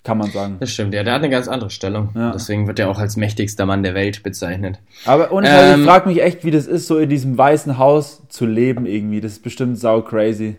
Kann 0.05 0.19
man 0.19 0.31
sagen. 0.31 0.59
das 0.61 0.71
stimmt, 0.71 0.93
ja, 0.93 1.03
der 1.03 1.15
hat 1.15 1.23
eine 1.23 1.31
ganz 1.31 1.49
andere 1.49 1.71
Stellung. 1.71 2.11
Ja. 2.15 2.33
Deswegen 2.33 2.67
wird 2.67 2.79
er 2.79 2.91
auch 2.91 2.99
als 2.99 3.17
mächtigster 3.17 3.65
Mann 3.65 3.83
der 3.83 3.95
Welt 3.95 4.23
bezeichnet. 4.23 4.79
Aber 5.07 5.33
und 5.33 5.45
Ähm, 5.49 5.81
ich 5.81 5.87
frage 5.87 6.09
mich 6.09 6.23
echt, 6.23 6.45
wie 6.45 6.51
das 6.51 6.67
ist, 6.67 6.87
so 6.87 6.99
in 6.99 7.09
diesem 7.09 7.37
weißen 7.39 7.79
Haus 7.79 8.23
zu 8.29 8.45
leben 8.45 8.85
irgendwie. 8.85 9.23
Das 9.23 9.33
ist 9.33 9.43
bestimmt 9.43 9.79
sau 9.79 10.03
crazy. 10.03 10.57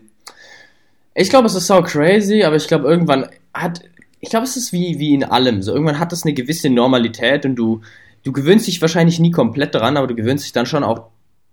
Ich 1.14 1.30
glaube, 1.30 1.46
es 1.46 1.54
ist 1.54 1.68
so 1.68 1.80
crazy, 1.82 2.42
aber 2.42 2.56
ich 2.56 2.66
glaube, 2.66 2.88
irgendwann 2.88 3.26
hat. 3.54 3.80
Ich 4.20 4.30
glaube, 4.30 4.44
es 4.44 4.56
ist 4.56 4.72
wie, 4.72 4.98
wie 4.98 5.14
in 5.14 5.22
allem. 5.24 5.62
So, 5.62 5.72
irgendwann 5.72 6.00
hat 6.00 6.10
das 6.10 6.24
eine 6.24 6.34
gewisse 6.34 6.68
Normalität 6.68 7.44
und 7.46 7.54
du, 7.54 7.82
du 8.24 8.32
gewöhnst 8.32 8.66
dich 8.66 8.80
wahrscheinlich 8.82 9.20
nie 9.20 9.30
komplett 9.30 9.74
dran, 9.76 9.96
aber 9.96 10.08
du 10.08 10.16
gewöhnst 10.16 10.44
dich 10.44 10.52
dann 10.52 10.66
schon 10.66 10.82
auch 10.82 11.06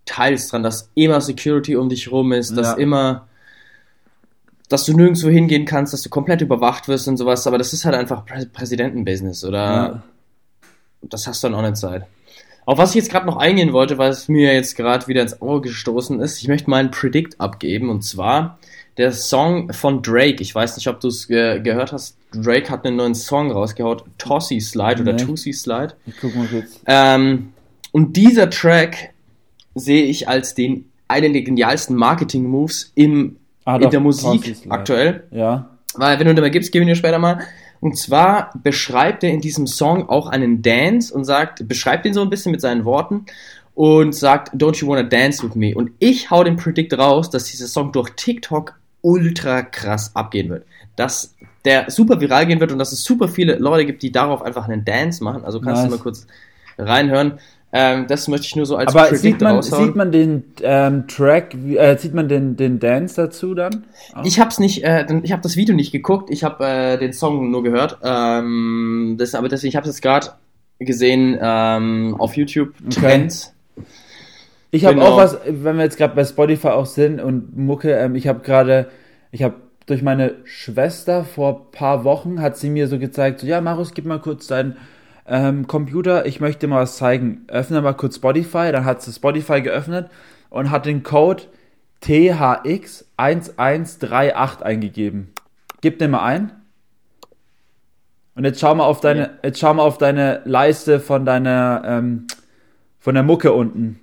teils 0.06 0.48
dran, 0.50 0.64
dass 0.64 0.90
immer 0.96 1.22
Security 1.22 1.76
um 1.76 1.90
dich 1.90 2.12
rum 2.12 2.32
ist, 2.34 2.58
dass 2.58 2.70
Ja. 2.70 2.74
immer. 2.78 3.28
Dass 4.74 4.86
du 4.86 4.94
nirgendwo 4.98 5.30
hingehen 5.30 5.66
kannst, 5.66 5.94
dass 5.94 6.02
du 6.02 6.10
komplett 6.10 6.42
überwacht 6.42 6.88
wirst 6.88 7.08
und 7.08 7.18
sowas, 7.18 7.46
aber 7.46 7.60
das 7.60 7.74
ist 7.74 7.86
halt 7.86 7.96
einfach 7.96 8.26
Prä 8.26 8.46
Präsidentenbusiness, 8.52 9.46
oder? 9.46 9.60
Ja. 9.60 10.04
Das 11.04 11.28
hast 11.28 11.44
du 11.44 11.48
dann 11.48 11.56
auch 11.56 11.62
nicht 11.62 11.78
Zeit. 11.78 12.08
Auf 12.66 12.80
was 12.80 12.90
ich 12.90 12.96
jetzt 12.96 13.12
gerade 13.12 13.28
noch 13.28 13.38
eingehen 13.38 13.72
wollte, 13.72 14.00
weil 14.00 14.10
es 14.10 14.30
mir 14.30 14.52
jetzt 14.54 14.76
gerade 14.76 15.08
wieder 15.08 15.22
ins 15.22 15.42
Auge 15.42 15.70
gestoßen 15.70 16.20
ist, 16.22 16.42
ich 16.42 16.48
möchte 16.48 16.72
mal 16.72 16.78
einen 16.78 16.90
Predict 16.90 17.40
abgeben 17.40 17.90
und 17.90 18.04
zwar 18.04 18.58
der 18.98 19.12
Song 19.12 19.72
von 19.74 20.02
Drake. 20.02 20.42
Ich 20.42 20.56
weiß 20.56 20.76
nicht, 20.76 20.88
ob 20.88 21.00
du 21.02 21.10
es 21.10 21.28
ge 21.28 21.60
gehört 21.62 21.92
hast. 21.92 22.18
Drake 22.34 22.70
hat 22.72 22.84
einen 22.84 22.96
neuen 22.96 23.16
Song 23.16 23.52
rausgehaut, 23.52 24.06
Tossy 24.18 24.60
Slide 24.60 25.02
oder 25.04 25.14
Nee. 25.14 25.24
Tootsie 25.24 25.54
Slide. 25.54 25.94
Ich 26.08 26.16
guck 26.20 26.36
mal 26.36 26.48
kurz. 26.48 26.80
Ähm, 26.88 27.54
und 27.92 28.18
dieser 28.18 28.50
Track 28.50 29.12
sehe 29.76 30.06
ich 30.06 30.28
als 30.28 30.56
den 30.56 30.90
einen 31.08 31.34
der 31.34 31.44
genialsten 31.44 31.96
Marketing-Moves 31.96 32.92
im 32.96 33.38
Ah, 33.66 33.76
in 33.76 33.82
doch, 33.82 33.90
der 33.90 34.00
Musik 34.00 34.56
aktuell. 34.70 35.24
Ja. 35.32 35.70
Weil, 35.96 36.20
wenn 36.20 36.28
du 36.28 36.36
dabei 36.36 36.50
gibst, 36.50 36.72
geben 36.72 36.88
wir 36.88 36.94
dir 36.94 36.98
später 36.98 37.20
mal. 37.20 37.40
Und 37.80 37.98
zwar 37.98 38.52
beschreibt 38.64 39.24
er 39.24 39.30
in 39.32 39.42
diesem 39.42 39.68
Song 39.68 40.08
auch 40.08 40.28
einen 40.28 40.62
Dance 40.62 41.14
und 41.14 41.26
sagt, 41.26 41.68
beschreibt 41.68 42.06
ihn 42.06 42.14
so 42.14 42.22
ein 42.22 42.30
bisschen 42.30 42.52
mit 42.52 42.62
seinen 42.62 42.86
Worten 42.86 43.26
und 43.76 44.16
sagt, 44.16 44.54
Don't 44.56 44.80
you 44.80 44.88
wanna 44.88 45.04
dance 45.04 45.44
with 45.44 45.56
me? 45.56 45.76
Und 45.76 45.92
ich 46.00 46.32
hau 46.32 46.44
den 46.44 46.56
Predict 46.56 46.98
raus, 46.98 47.30
dass 47.30 47.46
dieser 47.46 47.68
Song 47.68 47.92
durch 47.92 48.12
TikTok 48.12 48.76
ultra 49.02 49.64
krass 49.64 50.16
abgehen 50.16 50.50
wird. 50.50 50.66
Dass 50.96 51.36
der 51.66 51.90
super 51.90 52.20
viral 52.20 52.46
gehen 52.46 52.60
wird 52.60 52.72
und 52.72 52.80
dass 52.80 52.92
es 52.92 53.04
super 53.04 53.28
viele 53.28 53.56
Leute 53.56 53.86
gibt, 53.86 54.02
die 54.04 54.12
darauf 54.12 54.42
einfach 54.42 54.68
einen 54.68 54.86
Dance 54.86 55.24
machen. 55.24 55.44
Also 55.44 55.60
kannst 55.60 55.82
Nice. 55.82 55.92
du 55.92 55.98
mal 55.98 56.02
kurz 56.02 56.28
reinhören. 56.78 57.40
Ähm, 57.76 58.06
das 58.08 58.28
möchte 58.28 58.46
ich 58.46 58.56
nur 58.56 58.68
so 58.68 58.76
als 58.76 58.94
Aber 58.94 59.06
Predict 59.08 59.22
sieht 59.22 59.42
man, 59.42 59.56
raushauen. 59.56 59.86
sieht 59.88 59.96
man 59.96 60.12
den 60.12 60.44
ähm, 60.62 61.08
Track, 61.08 61.56
äh, 61.56 61.98
sieht 61.98 62.14
man 62.14 62.30
den, 62.30 62.56
den 62.56 62.80
Dance 62.80 63.16
dazu 63.16 63.56
dann? 63.56 63.86
Auch? 64.14 64.24
Ich 64.24 64.40
hab's 64.40 64.60
nicht, 64.60 64.84
äh, 64.84 65.08
ich 65.24 65.32
habe 65.32 65.42
das 65.42 65.56
Video 65.56 65.74
nicht 65.76 65.92
geguckt, 65.92 66.30
ich 66.30 66.44
habe 66.44 66.64
äh, 66.66 66.98
den 67.00 67.14
Song 67.14 67.50
nur 67.50 67.64
gehört. 67.64 67.98
Ähm, 68.04 69.16
das, 69.18 69.34
aber 69.34 69.50
deswegen, 69.50 69.70
ich 69.70 69.76
habe 69.76 69.90
es 69.90 69.96
jetzt 69.96 70.02
gerade 70.04 70.28
gesehen 70.78 71.38
ähm, 71.42 72.16
auf 72.20 72.38
YouTube 72.38 72.74
Trends. 72.92 73.54
Ich 74.70 74.86
habe 74.86 74.96
Genau. 74.96 75.08
auch 75.08 75.18
was, 75.18 75.38
wenn 75.48 75.78
wir 75.78 75.84
jetzt 75.84 75.98
gerade 75.98 76.16
bei 76.16 76.26
Spotify 76.26 76.70
auch 76.70 76.86
sind 76.86 77.20
und 77.20 77.58
Mucke, 77.58 77.92
ähm, 77.94 78.16
ich 78.16 78.28
habe 78.28 78.42
gerade, 78.42 78.88
ich 79.32 79.42
habe 79.44 79.56
durch 79.86 80.02
meine 80.02 80.36
Schwester 80.46 81.24
vor 81.26 81.72
paar 81.72 82.04
Wochen 82.04 82.40
hat 82.42 82.58
sie 82.58 82.70
mir 82.70 82.88
so 82.88 83.00
gezeigt, 83.00 83.40
so 83.40 83.48
ja, 83.48 83.62
Marus, 83.62 83.94
gib 83.94 84.06
mal 84.06 84.20
kurz 84.20 84.48
deinen 84.48 84.78
ähm, 85.26 85.68
Computer, 85.68 86.26
ich 86.26 86.40
möchte 86.40 86.68
mal 86.68 86.82
was 86.82 86.98
zeigen. 86.98 87.46
Öffne 87.48 87.82
mal 87.82 87.94
kurz 87.94 88.16
Spotify, 88.18 88.72
dann 88.72 88.86
hat 88.86 89.02
sie 89.02 89.14
Spotify 89.14 89.62
geöffnet 89.62 90.10
und 90.50 90.72
hat 90.72 90.86
den 90.86 91.04
Code 91.04 91.44
THX1138 92.04 94.62
eingegeben. 94.62 95.34
Gib 95.82 96.00
den 96.00 96.12
mal 96.12 96.24
ein. 96.24 96.52
Und 98.36 98.46
jetzt 98.46 98.60
schau 98.60 98.74
mal 98.76 98.86
auf 98.86 99.00
deine, 99.00 99.40
jetzt 99.44 99.60
schau 99.60 99.74
mal 99.74 99.84
auf 99.84 99.98
deine 99.98 100.42
Leiste 100.46 101.00
von 101.00 101.26
deiner, 101.26 101.82
ähm, 101.86 102.28
von 103.00 103.16
der 103.16 103.24
Mucke 103.24 103.54
unten. 103.54 104.02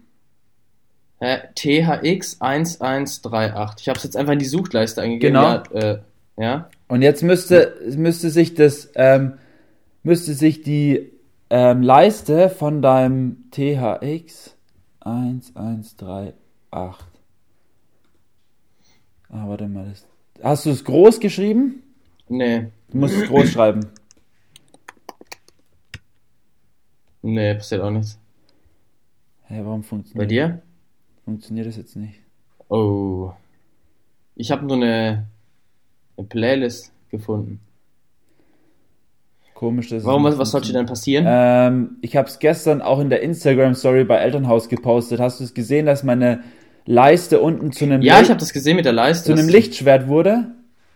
Äh, 1.18 1.40
THX1138. 1.56 3.74
Ich 3.80 3.88
habe 3.88 3.98
es 3.98 4.04
jetzt 4.04 4.16
einfach 4.16 4.32
in 4.32 4.38
die 4.38 4.46
Suchleiste 4.46 5.02
eingegeben. 5.02 5.34
Genau. 5.34 5.62
Ja, 5.72 5.72
äh, 5.72 5.98
ja. 6.38 6.70
Und 6.88 7.02
jetzt 7.02 7.22
müsste, 7.22 7.76
müsste 7.96 8.30
sich 8.30 8.54
das, 8.54 8.88
ähm, 8.94 9.34
müsste 10.02 10.34
sich 10.34 10.62
die 10.62 11.12
ähm, 11.50 11.82
Leiste 11.82 12.48
von 12.48 12.82
deinem 12.82 13.50
THX 13.50 14.56
1138. 15.00 16.34
Ah, 19.32 19.48
warte 19.48 19.68
mal. 19.68 19.88
Das, 19.88 20.06
hast 20.42 20.66
du 20.66 20.70
es 20.70 20.84
groß 20.84 21.20
geschrieben? 21.20 21.82
Nee. 22.28 22.68
Du 22.88 22.98
musst 22.98 23.16
es 23.16 23.28
groß 23.28 23.50
schreiben. 23.50 23.86
Nee, 27.22 27.54
passiert 27.54 27.82
auch 27.82 27.90
nichts. 27.90 28.18
Hä, 29.44 29.60
warum 29.64 29.82
funktioniert 29.82 30.18
Bei 30.18 30.26
dir? 30.26 30.62
Funktioniert 31.24 31.66
das 31.66 31.76
jetzt 31.76 31.96
nicht? 31.96 32.20
Oh. 32.68 33.32
Ich 34.36 34.50
habe 34.50 34.64
nur 34.64 34.76
eine, 34.76 35.26
eine 36.16 36.26
Playlist 36.26 36.92
gefunden. 37.10 37.60
Komisch, 39.60 39.90
dass 39.90 39.98
es 39.98 40.04
Warum, 40.06 40.24
was, 40.24 40.38
was 40.38 40.52
sollte 40.52 40.72
denn 40.72 40.86
passieren? 40.86 41.26
Ähm, 41.28 41.96
ich 42.00 42.16
habe 42.16 42.26
es 42.26 42.38
gestern 42.38 42.80
auch 42.80 42.98
in 42.98 43.10
der 43.10 43.20
Instagram 43.20 43.74
Story 43.74 44.04
bei 44.04 44.16
Elternhaus 44.16 44.70
gepostet. 44.70 45.20
Hast 45.20 45.38
du 45.38 45.44
es 45.44 45.52
gesehen, 45.52 45.84
dass 45.84 46.02
meine 46.02 46.40
Leiste 46.86 47.40
unten 47.42 47.70
zu 47.70 47.84
einem, 47.84 48.00
ja, 48.00 48.14
Licht- 48.14 48.24
ich 48.24 48.30
habe 48.30 48.40
das 48.40 48.54
gesehen 48.54 48.76
mit 48.76 48.86
der 48.86 48.94
Leiste. 48.94 49.26
zu 49.34 49.38
einem 49.38 49.50
Lichtschwert 49.50 50.08
wurde? 50.08 50.46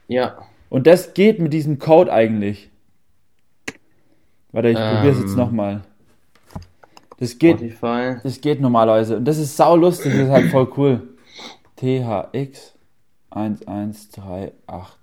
Ja. 0.08 0.38
Und 0.70 0.86
das 0.86 1.12
geht 1.12 1.40
mit 1.40 1.52
diesem 1.52 1.78
Code 1.78 2.10
eigentlich. 2.10 2.70
Warte, 4.50 4.70
ich 4.70 4.78
Ähm. 4.78 4.94
probiere 4.94 5.12
es 5.12 5.20
jetzt 5.20 5.36
nochmal. 5.36 5.82
Das 7.20 7.38
geht, 7.38 7.58
Spotify. 7.58 8.16
das 8.22 8.40
geht 8.40 8.62
normalerweise. 8.62 9.18
Und 9.18 9.26
das 9.26 9.36
ist 9.36 9.58
sau 9.58 9.76
lustig, 9.76 10.10
das 10.12 10.22
ist 10.22 10.30
halt 10.30 10.50
voll 10.50 10.68
cool. 10.78 11.02
THX 11.76 12.72
1138. 13.30 14.94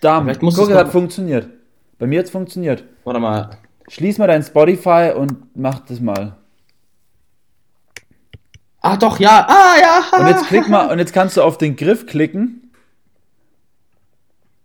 Damn, 0.00 0.24
Vielleicht 0.24 0.40
musst 0.42 0.56
guck, 0.56 0.70
es 0.70 0.76
hat 0.76 0.88
funktioniert. 0.88 1.48
Bei 1.98 2.06
mir 2.06 2.18
hat 2.18 2.26
es 2.26 2.32
funktioniert. 2.32 2.84
Warte 3.04 3.20
mal. 3.20 3.50
Schließ 3.88 4.18
mal 4.18 4.26
dein 4.26 4.42
Spotify 4.42 5.12
und 5.16 5.56
mach 5.56 5.80
das 5.80 6.00
mal. 6.00 6.36
Ah, 8.80 8.96
doch, 8.96 9.18
ja. 9.18 9.46
Ah, 9.48 9.76
ja. 9.80 10.18
Und 10.18 10.28
jetzt 10.28 10.46
klick 10.46 10.68
mal, 10.68 10.90
und 10.90 10.98
jetzt 10.98 11.12
kannst 11.12 11.36
du 11.36 11.42
auf 11.42 11.56
den 11.56 11.76
Griff 11.76 12.06
klicken. 12.06 12.70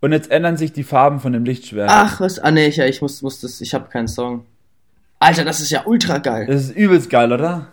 Und 0.02 0.12
jetzt 0.14 0.32
ändern 0.32 0.58
sich 0.58 0.74
die 0.74 0.84
Farben 0.84 1.20
von 1.20 1.34
dem 1.34 1.44
Lichtschwert. 1.46 1.90
Ach, 1.92 2.20
was? 2.22 2.40
Ah, 2.40 2.52
nee, 2.52 2.68
ich, 2.68 2.80
ich 2.80 3.02
muss, 3.02 3.22
muss 3.22 3.42
das. 3.42 3.62
Ich 3.62 3.74
habe 3.74 3.90
keinen 3.90 4.08
Song. 4.08 4.46
Alter, 5.20 5.44
das 5.44 5.60
ist 5.60 5.70
ja 5.70 5.86
ultra 5.86 6.20
geil. 6.20 6.48
Das 6.48 6.64
ist 6.64 6.76
übelst 6.76 7.10
geil, 7.10 7.32
oder? 7.32 7.68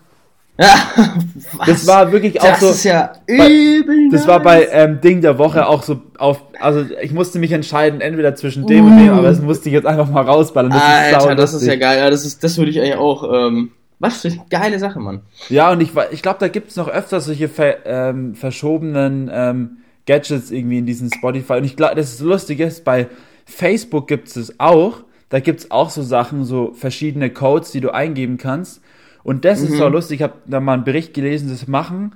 Ja, 0.59 0.75
Das 1.65 1.85
war 1.87 2.11
wirklich 2.11 2.39
auch 2.41 2.45
das 2.47 2.59
so. 2.59 2.69
ist 2.69 2.83
ja 2.83 3.13
bei- 3.27 3.49
übel. 3.49 4.09
Das 4.11 4.27
war 4.27 4.39
bei 4.41 4.67
ähm, 4.71 4.99
Ding 5.01 5.21
der 5.21 5.37
Woche 5.37 5.67
auch 5.67 5.83
so 5.83 6.01
auf. 6.17 6.41
Also 6.59 6.85
ich 7.01 7.13
musste 7.13 7.39
mich 7.39 7.51
entscheiden, 7.51 8.01
entweder 8.01 8.35
zwischen 8.35 8.65
dem 8.65 8.85
und 8.85 8.97
dem, 8.97 9.09
aber 9.13 9.27
das 9.29 9.41
musste 9.41 9.69
ich 9.69 9.73
jetzt 9.73 9.85
einfach 9.85 10.09
mal 10.09 10.21
rausballern. 10.21 10.71
Das 10.71 10.81
ist 10.81 10.87
Alter, 10.89 11.21
sau 11.21 11.35
das 11.35 11.53
ist 11.53 11.65
ja 11.65 11.75
geil. 11.75 11.99
Ja, 11.99 12.09
das, 12.09 12.25
ist, 12.25 12.43
das 12.43 12.57
würde 12.57 12.71
ich 12.71 12.79
eigentlich 12.79 12.95
auch. 12.95 13.31
Ähm, 13.47 13.71
was 13.99 14.21
für 14.21 14.27
eine 14.27 14.41
geile 14.49 14.77
Sache, 14.79 14.99
Mann. 14.99 15.21
Ja, 15.49 15.71
und 15.71 15.81
ich, 15.81 15.91
ich 16.11 16.21
glaube, 16.21 16.37
da 16.39 16.47
gibt 16.49 16.69
es 16.69 16.75
noch 16.75 16.87
öfter 16.87 17.19
solche 17.19 17.49
ver, 17.49 17.85
ähm, 17.85 18.35
verschobenen 18.35 19.29
ähm, 19.33 19.77
Gadgets 20.05 20.51
irgendwie 20.51 20.77
in 20.77 20.85
diesen 20.85 21.11
Spotify. 21.11 21.53
Und 21.53 21.63
ich 21.63 21.75
glaube, 21.75 21.95
das 21.95 22.13
ist 22.13 22.21
lustig 22.21 22.59
ist, 22.59 22.83
bei 22.83 23.07
Facebook 23.45 24.07
gibt 24.07 24.27
es 24.27 24.35
es 24.35 24.59
auch. 24.59 25.03
Da 25.29 25.39
gibt 25.39 25.61
es 25.61 25.71
auch 25.71 25.89
so 25.89 26.03
Sachen, 26.03 26.45
so 26.45 26.73
verschiedene 26.73 27.29
Codes, 27.31 27.71
die 27.71 27.81
du 27.81 27.89
eingeben 27.91 28.37
kannst. 28.37 28.81
Und 29.27 29.43
das 29.43 29.59
ist 29.61 29.75
so 29.77 29.89
lustig. 29.89 30.21
Ich 30.21 30.23
habe 30.23 30.35
da 30.45 30.61
mal 30.61 30.73
einen 30.73 30.85
Bericht 30.85 31.13
gelesen, 31.13 31.49
das 31.49 31.67
machen 31.67 32.15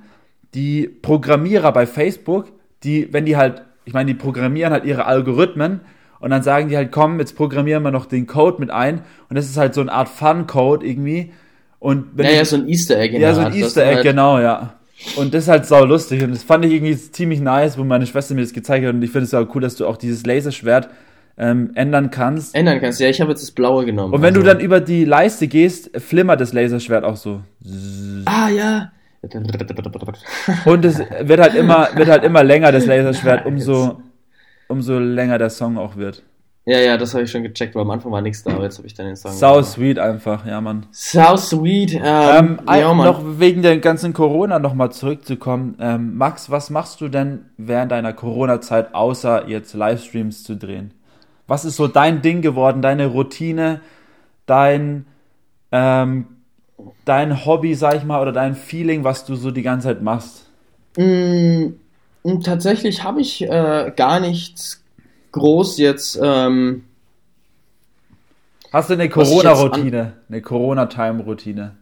die 0.54 0.88
Programmierer 0.88 1.70
bei 1.72 1.86
Facebook, 1.86 2.46
die, 2.84 3.12
wenn 3.12 3.26
die 3.26 3.36
halt, 3.36 3.62
ich 3.84 3.92
meine, 3.92 4.06
die 4.12 4.18
programmieren 4.18 4.72
halt 4.72 4.86
ihre 4.86 5.04
Algorithmen 5.04 5.80
und 6.20 6.30
dann 6.30 6.42
sagen 6.42 6.68
die 6.70 6.76
halt, 6.76 6.90
komm, 6.90 7.18
jetzt 7.20 7.36
programmieren 7.36 7.82
wir 7.82 7.90
noch 7.90 8.06
den 8.06 8.26
Code 8.26 8.56
mit 8.60 8.70
ein. 8.70 9.02
Und 9.28 9.36
das 9.36 9.44
ist 9.46 9.58
halt 9.58 9.74
so 9.74 9.82
eine 9.82 9.92
Art 9.92 10.08
Fun-Code 10.08 10.86
irgendwie. 10.86 11.32
Und 11.78 12.06
wenn 12.14 12.24
Ja, 12.24 12.30
du- 12.32 12.36
ja, 12.38 12.44
so 12.46 12.56
ein 12.56 12.68
Easter 12.68 12.98
Egg. 12.98 13.18
ja, 13.18 13.34
so 13.34 13.40
ein 13.40 13.46
Art, 13.48 13.56
Easter 13.56 13.82
Egg, 13.84 13.94
halt- 13.96 14.04
genau, 14.04 14.38
ja. 14.40 14.74
Und 15.16 15.34
das 15.34 15.44
ist 15.44 15.48
halt 15.50 15.66
sau 15.66 15.84
lustig. 15.84 16.22
Und 16.22 16.30
das 16.30 16.42
fand 16.44 16.64
ich 16.64 16.72
irgendwie 16.72 16.96
ziemlich 16.96 17.40
nice, 17.40 17.76
wo 17.76 17.84
meine 17.84 18.06
Schwester 18.06 18.34
mir 18.34 18.40
das 18.42 18.52
gezeigt 18.54 18.86
hat. 18.86 18.94
Und 18.94 19.02
ich 19.02 19.10
finde 19.10 19.24
es 19.24 19.34
auch 19.34 19.46
cool, 19.54 19.60
dass 19.60 19.74
du 19.76 19.86
auch 19.86 19.96
dieses 19.98 20.24
Laserschwert 20.24 20.88
ähm, 21.38 21.72
ändern 21.74 22.10
kannst. 22.10 22.54
Ändern 22.54 22.80
kannst. 22.80 23.00
Ja, 23.00 23.08
ich 23.08 23.20
habe 23.20 23.30
jetzt 23.30 23.42
das 23.42 23.50
blaue 23.50 23.84
genommen. 23.84 24.12
Und 24.14 24.22
wenn 24.22 24.34
du 24.34 24.40
also- 24.40 24.52
dann 24.52 24.60
über 24.60 24.80
die 24.80 25.04
Leiste 25.04 25.48
gehst, 25.48 25.90
flimmert 26.00 26.40
das 26.40 26.52
Laserschwert 26.52 27.04
auch 27.04 27.16
so. 27.16 27.40
Ah, 28.26 28.48
ja. 28.48 28.92
Und 30.64 30.84
es 30.84 30.98
wird 30.98 31.40
halt 31.40 31.54
immer, 31.54 31.88
wird 31.94 32.08
halt 32.08 32.24
immer 32.24 32.42
länger, 32.42 32.72
das 32.72 32.86
Laserschwert, 32.86 33.46
umso, 33.46 34.00
umso 34.68 34.98
länger 34.98 35.38
der 35.38 35.50
Song 35.50 35.78
auch 35.78 35.96
wird. 35.96 36.22
Ja, 36.64 36.78
ja, 36.78 36.96
das 36.96 37.12
habe 37.12 37.24
ich 37.24 37.30
schon 37.30 37.42
gecheckt, 37.42 37.74
weil 37.74 37.82
am 37.82 37.90
Anfang 37.90 38.12
war 38.12 38.20
nichts 38.20 38.44
da, 38.44 38.52
aber 38.52 38.62
jetzt 38.64 38.78
habe 38.78 38.86
ich 38.86 38.94
dann 38.94 39.06
den 39.06 39.16
Song. 39.16 39.32
Sau 39.32 39.62
sweet 39.62 39.98
einfach, 39.98 40.46
ja, 40.46 40.60
Mann. 40.60 40.86
So 40.92 41.36
sweet. 41.36 41.94
Ähm, 41.94 42.00
Ähm, 42.04 42.58
ja, 42.68 42.94
Mann. 42.94 43.06
noch 43.06 43.20
wegen 43.40 43.62
der 43.62 43.78
ganzen 43.78 44.12
Corona 44.12 44.60
nochmal 44.60 44.92
zurückzukommen. 44.92 45.76
Ähm, 45.80 46.16
Max, 46.16 46.50
was 46.50 46.70
machst 46.70 47.00
du 47.00 47.08
denn 47.08 47.46
während 47.56 47.90
deiner 47.90 48.12
Corona-Zeit, 48.12 48.94
außer 48.94 49.48
jetzt 49.48 49.74
Livestreams 49.74 50.44
zu 50.44 50.54
drehen? 50.56 50.94
Was 51.46 51.64
ist 51.64 51.76
so 51.76 51.88
dein 51.88 52.22
Ding 52.22 52.42
geworden, 52.42 52.82
deine 52.82 53.06
Routine, 53.06 53.80
dein, 54.46 55.06
ähm, 55.70 56.26
dein 57.04 57.44
Hobby, 57.44 57.74
sag 57.74 57.96
ich 57.96 58.04
mal, 58.04 58.22
oder 58.22 58.32
dein 58.32 58.54
Feeling, 58.54 59.04
was 59.04 59.24
du 59.24 59.34
so 59.34 59.50
die 59.50 59.62
ganze 59.62 59.88
Zeit 59.88 60.02
machst? 60.02 60.46
Mm, 60.96 61.74
mm, 62.24 62.40
tatsächlich 62.42 63.02
habe 63.02 63.20
ich 63.20 63.42
äh, 63.42 63.92
gar 63.94 64.20
nichts 64.20 64.82
groß 65.32 65.78
jetzt. 65.78 66.18
Ähm, 66.22 66.84
Hast 68.72 68.88
du 68.88 68.94
eine 68.94 69.08
Corona-Routine? 69.08 70.14
Eine 70.28 70.42
Corona-Time-Routine? 70.42 71.76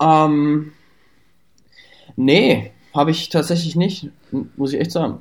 ähm, 0.00 0.72
nee, 2.16 2.72
habe 2.94 3.10
ich 3.10 3.28
tatsächlich 3.28 3.76
nicht, 3.76 4.10
muss 4.56 4.72
ich 4.72 4.80
echt 4.80 4.92
sagen. 4.92 5.18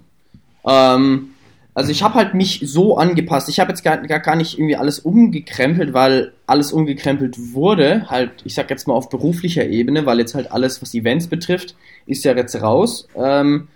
Ähm, 0.65 1.32
also 1.75 1.91
ich 1.91 2.03
habe 2.03 2.15
halt 2.15 2.33
mich 2.33 2.61
so 2.63 2.97
angepasst. 2.97 3.49
Ich 3.49 3.59
habe 3.59 3.71
jetzt 3.71 3.83
gar, 3.83 3.97
gar, 3.97 4.19
gar 4.19 4.35
nicht 4.35 4.59
irgendwie 4.59 4.75
alles 4.75 4.99
umgekrempelt, 4.99 5.93
weil 5.93 6.33
alles 6.45 6.71
umgekrempelt 6.71 7.53
wurde. 7.53 8.09
Halt, 8.09 8.31
ich 8.43 8.53
sag 8.53 8.69
jetzt 8.69 8.87
mal 8.87 8.93
auf 8.93 9.09
beruflicher 9.09 9.65
Ebene, 9.65 10.05
weil 10.05 10.19
jetzt 10.19 10.35
halt 10.35 10.51
alles, 10.51 10.81
was 10.81 10.93
Events 10.93 11.27
betrifft, 11.27 11.75
ist 12.05 12.25
ja 12.25 12.35
jetzt 12.35 12.61
raus. 12.61 13.07
Ähm, 13.15 13.69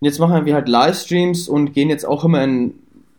jetzt 0.00 0.20
machen 0.20 0.44
wir 0.46 0.54
halt 0.54 0.68
Livestreams 0.68 1.48
und 1.48 1.74
gehen 1.74 1.88
jetzt 1.88 2.04
auch 2.04 2.24
immer 2.24 2.44
in 2.44 2.74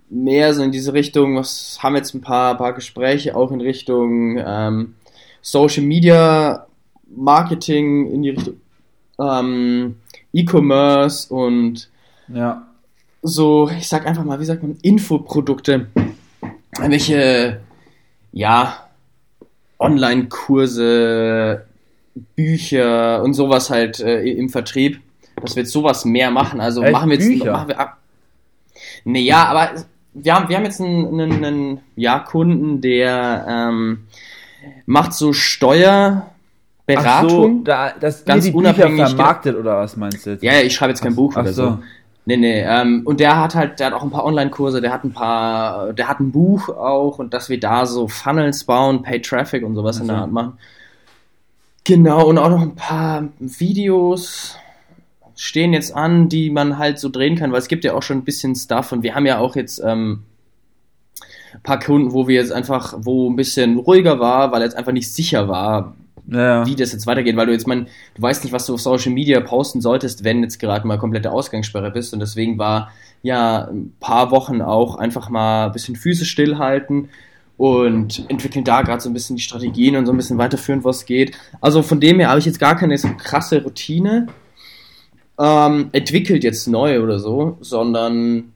mehr 0.09 0.53
so 0.53 0.63
in 0.63 0.71
diese 0.71 0.93
Richtung, 0.93 1.35
was 1.37 1.79
haben 1.81 1.95
jetzt 1.95 2.13
ein 2.13 2.21
paar, 2.21 2.55
paar 2.57 2.73
Gespräche 2.73 3.35
auch 3.35 3.51
in 3.51 3.61
Richtung 3.61 4.37
ähm, 4.37 4.95
Social 5.41 5.83
Media 5.83 6.67
Marketing, 7.15 8.11
in 8.11 8.21
die 8.21 8.29
Richtung 8.29 8.55
ähm, 9.19 9.95
E-Commerce 10.31 11.33
und 11.33 11.89
Ja. 12.27 12.67
So, 13.23 13.69
ich 13.69 13.87
sag 13.87 14.05
einfach 14.05 14.23
mal, 14.23 14.39
wie 14.39 14.45
sagt 14.45 14.61
man, 14.61 14.77
Infoprodukte, 14.81 15.87
welche, 16.79 17.61
ja, 18.31 18.87
Online-Kurse, 19.79 21.65
Bücher 22.35 23.23
und 23.23 23.33
sowas 23.33 23.69
halt 23.69 23.99
äh, 23.99 24.23
im 24.23 24.49
Vertrieb, 24.49 24.99
dass 25.41 25.55
wir 25.55 25.63
jetzt 25.63 25.71
sowas 25.71 26.05
mehr 26.05 26.29
machen. 26.31 26.61
Also 26.61 26.83
Echt? 26.83 26.91
machen 26.91 27.09
wir 27.09 27.17
jetzt, 27.17 27.27
Bücher? 27.27 27.53
machen 27.53 27.69
wir 27.69 27.79
ab. 27.79 27.97
Nee, 29.03 29.21
ja, 29.21 29.45
aber 29.45 29.71
wir 30.13 30.35
haben, 30.35 30.47
wir 30.49 30.57
haben 30.57 30.65
jetzt 30.65 30.79
einen, 30.79 31.19
einen, 31.19 31.43
einen 31.43 31.79
ja, 31.95 32.19
Kunden, 32.19 32.81
der 32.81 33.45
ähm, 33.47 34.05
macht 34.85 35.13
so 35.13 35.29
Ach 35.29 35.33
so, 35.33 35.33
Steuerberatung. 35.33 37.63
da, 37.63 37.93
dass 37.99 38.25
Ganz 38.25 38.45
die 38.45 38.51
Bücher 38.51 38.69
unabhängig, 38.69 39.07
vermarktet 39.07 39.57
oder 39.57 39.77
was 39.77 39.97
meinst 39.97 40.23
du 40.25 40.31
jetzt? 40.31 40.43
Ja, 40.43 40.53
ja, 40.53 40.61
ich 40.61 40.75
schreibe 40.75 40.91
jetzt 40.91 41.01
kein 41.01 41.15
Buch 41.15 41.33
Ach 41.35 41.41
oder 41.41 41.53
so. 41.53 41.69
so. 41.69 41.79
Nee, 42.25 42.37
nee, 42.37 42.61
ähm, 42.61 43.01
und 43.03 43.19
der 43.19 43.37
hat 43.37 43.53
halt, 43.53 43.79
der 43.79 43.87
hat 43.87 43.93
auch 43.93 44.03
ein 44.03 44.09
paar 44.09 44.23
Online-Kurse, 44.23 44.79
der 44.79 44.93
hat 44.93 45.03
ein 45.03 45.11
paar, 45.11 45.91
der 45.91 46.07
hat 46.07 46.21
ein 46.21 46.31
Buch 46.31 46.69
auch 46.69 47.19
und 47.19 47.33
dass 47.33 47.49
wir 47.49 47.59
da 47.59 47.85
so 47.85 48.07
Funnels 48.07 48.63
bauen, 48.63 49.01
Pay 49.01 49.21
Traffic 49.21 49.63
und 49.63 49.75
sowas 49.75 49.99
in 49.99 50.07
der. 50.07 50.17
Art 50.17 50.31
machen. 50.31 50.57
Genau, 51.83 52.27
und 52.27 52.37
auch 52.37 52.49
noch 52.49 52.61
ein 52.61 52.75
paar 52.75 53.27
Videos 53.39 54.57
stehen 55.35 55.73
jetzt 55.73 55.93
an, 55.93 56.29
die 56.29 56.49
man 56.49 56.77
halt 56.77 56.97
so 56.97 57.09
drehen 57.09 57.35
kann, 57.35 57.51
weil 57.51 57.59
es 57.59 57.67
gibt 57.67 57.83
ja 57.83 57.93
auch 57.93 58.03
schon 58.03 58.19
ein 58.19 58.23
bisschen 58.23 58.55
Stuff 58.55 58.93
und 58.93 59.03
wir 59.03 59.15
haben 59.15 59.25
ja 59.25 59.39
auch 59.39 59.57
jetzt 59.57 59.81
ähm, 59.83 60.23
ein 61.53 61.61
paar 61.61 61.79
Kunden, 61.79 62.13
wo 62.13 62.27
wir 62.29 62.35
jetzt 62.35 62.53
einfach, 62.53 62.93
wo 62.99 63.29
ein 63.29 63.35
bisschen 63.35 63.79
ruhiger 63.79 64.19
war, 64.19 64.53
weil 64.53 64.61
jetzt 64.61 64.77
einfach 64.77 64.93
nicht 64.93 65.11
sicher 65.11 65.49
war, 65.49 65.95
Ja, 66.33 66.65
wie 66.65 66.75
das 66.75 66.91
jetzt 66.91 67.05
weitergeht, 67.07 67.35
weil 67.35 67.45
du 67.45 67.51
jetzt, 67.51 67.67
mein, 67.67 67.87
du 68.15 68.21
weißt 68.21 68.43
nicht, 68.43 68.53
was 68.53 68.65
du 68.65 68.73
auf 68.73 68.81
Social 68.81 69.11
Media 69.11 69.39
posten 69.41 69.81
solltest, 69.81 70.23
wenn 70.23 70.41
jetzt 70.41 70.59
gerade 70.59 70.87
mal 70.87 70.97
komplette 70.97 71.31
Ausgangssperre 71.31 71.91
bist 71.91 72.13
und 72.13 72.19
deswegen 72.19 72.57
war 72.57 72.91
ja 73.21 73.67
ein 73.71 73.93
paar 73.99 74.31
Wochen 74.31 74.61
auch 74.61 74.95
einfach 74.95 75.29
mal 75.29 75.67
ein 75.67 75.71
bisschen 75.71 75.95
Füße 75.95 76.25
stillhalten 76.25 77.09
und 77.57 78.29
entwickeln 78.29 78.65
da 78.65 78.81
gerade 78.81 79.01
so 79.01 79.09
ein 79.09 79.13
bisschen 79.13 79.35
die 79.35 79.41
Strategien 79.41 79.95
und 79.95 80.05
so 80.05 80.11
ein 80.11 80.17
bisschen 80.17 80.37
weiterführen, 80.37 80.83
was 80.83 81.05
geht. 81.05 81.37
Also 81.61 81.83
von 81.83 81.99
dem 81.99 82.19
her 82.19 82.29
habe 82.29 82.39
ich 82.39 82.45
jetzt 82.45 82.59
gar 82.59 82.75
keine 82.75 82.97
so 82.97 83.09
krasse 83.17 83.63
Routine 83.63 84.27
ähm, 85.39 85.89
entwickelt 85.91 86.43
jetzt 86.43 86.67
neu 86.67 87.01
oder 87.01 87.19
so, 87.19 87.57
sondern 87.61 88.53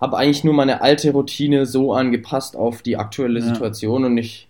habe 0.00 0.16
eigentlich 0.16 0.44
nur 0.44 0.54
meine 0.54 0.80
alte 0.80 1.12
Routine 1.12 1.66
so 1.66 1.92
angepasst 1.92 2.56
auf 2.56 2.82
die 2.82 2.96
aktuelle 2.96 3.40
Ja. 3.40 3.46
Situation 3.46 4.04
und 4.04 4.18
ich 4.18 4.48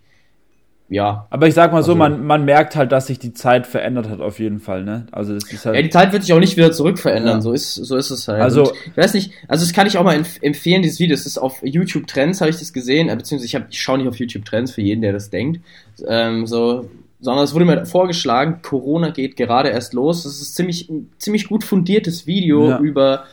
ja. 0.93 1.27
Aber 1.31 1.49
ich 1.49 1.55
sag 1.55 1.73
mal 1.73 1.83
so, 1.83 1.93
also, 1.93 1.97
man, 1.97 2.25
man 2.25 2.45
merkt 2.45 2.77
halt, 2.77 2.93
dass 2.93 3.07
sich 3.07 3.19
die 3.19 3.33
Zeit 3.33 3.67
verändert 3.67 4.11
hat, 4.11 4.21
auf 4.21 4.39
jeden 4.39 4.61
Fall, 4.61 4.85
ne? 4.85 5.07
Also 5.11 5.33
das 5.33 5.51
ist 5.51 5.65
halt. 5.65 5.75
Ja, 5.75 5.83
die 5.83 5.91
Zeit 5.91 6.13
wird 6.13 6.23
sich 6.23 6.33
auch 6.35 6.39
nicht 6.39 6.57
wieder 6.57 6.71
zurück 6.71 6.99
verändern, 6.99 7.37
ja. 7.37 7.41
so 7.41 7.53
ist, 7.53 7.75
so 7.75 7.97
ist 7.97 8.11
es 8.11 8.29
halt. 8.29 8.43
Also, 8.43 8.65
Und 8.65 8.73
ich 8.87 8.97
weiß 8.97 9.15
nicht, 9.15 9.33
also 9.49 9.65
das 9.65 9.73
kann 9.73 9.87
ich 9.87 9.97
auch 9.97 10.05
mal 10.05 10.23
empfehlen, 10.43 10.83
dieses 10.83 11.01
Video, 11.01 11.17
das 11.17 11.25
ist 11.25 11.39
auf 11.39 11.61
YouTube 11.63 12.07
Trends, 12.07 12.43
habe 12.43 12.51
ich 12.51 12.59
das 12.59 12.73
gesehen, 12.75 13.09
äh, 13.09 13.17
beziehungsweise 13.17 13.47
ich, 13.47 13.55
hab, 13.55 13.71
ich 13.71 13.81
schaue 13.81 13.99
nicht 13.99 14.09
auf 14.09 14.17
YouTube 14.17 14.45
Trends 14.45 14.71
für 14.73 14.83
jeden, 14.83 15.01
der 15.01 15.13
das 15.13 15.31
denkt, 15.31 15.61
ähm, 16.07 16.47
so, 16.47 16.91
sondern 17.21 17.45
es 17.45 17.55
wurde 17.55 17.65
mir 17.65 17.87
vorgeschlagen, 17.87 18.61
Corona 18.63 19.11
geht 19.11 19.37
gerade 19.37 19.71
erst 19.71 19.95
los. 19.95 20.25
Das 20.25 20.43
ist 20.43 20.57
ziemlich, 20.57 20.91
ziemlich 21.19 21.49
gut 21.49 21.65
fundiertes 21.65 22.27
Video 22.27 22.69
ja. 22.69 22.79
über 22.81 23.25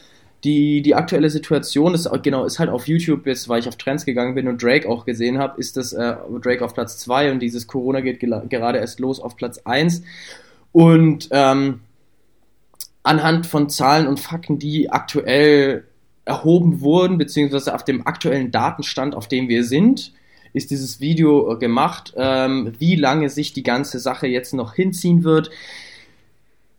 die, 0.43 0.81
die 0.81 0.95
aktuelle 0.95 1.29
Situation 1.29 1.93
ist 1.93 2.09
genau 2.23 2.45
ist 2.45 2.59
halt 2.59 2.69
auf 2.69 2.87
YouTube 2.87 3.25
jetzt, 3.25 3.49
weil 3.49 3.59
ich 3.59 3.67
auf 3.67 3.75
Trends 3.75 4.05
gegangen 4.05 4.35
bin 4.35 4.47
und 4.47 4.61
Drake 4.61 4.87
auch 4.87 5.05
gesehen 5.05 5.37
habe, 5.37 5.59
ist 5.59 5.75
das 5.77 5.93
äh, 5.93 6.15
Drake 6.41 6.63
auf 6.63 6.73
Platz 6.73 6.97
2 6.99 7.31
und 7.31 7.39
dieses 7.39 7.67
Corona 7.67 7.99
geht 8.01 8.19
gerade 8.19 8.79
erst 8.79 8.99
los 8.99 9.19
auf 9.19 9.35
Platz 9.35 9.59
1 9.65 10.03
und 10.71 11.29
ähm, 11.31 11.81
anhand 13.03 13.47
von 13.47 13.69
Zahlen 13.69 14.07
und 14.07 14.19
Fakten, 14.19 14.59
die 14.59 14.89
aktuell 14.89 15.85
erhoben 16.25 16.81
wurden, 16.81 17.17
beziehungsweise 17.17 17.73
auf 17.73 17.83
dem 17.83 18.05
aktuellen 18.05 18.51
Datenstand, 18.51 19.15
auf 19.15 19.27
dem 19.27 19.49
wir 19.49 19.63
sind, 19.63 20.13
ist 20.53 20.71
dieses 20.71 20.99
Video 20.99 21.53
äh, 21.53 21.57
gemacht, 21.57 22.13
ähm, 22.15 22.73
wie 22.77 22.95
lange 22.95 23.29
sich 23.29 23.53
die 23.53 23.63
ganze 23.63 23.99
Sache 23.99 24.27
jetzt 24.27 24.53
noch 24.53 24.73
hinziehen 24.73 25.23
wird 25.23 25.49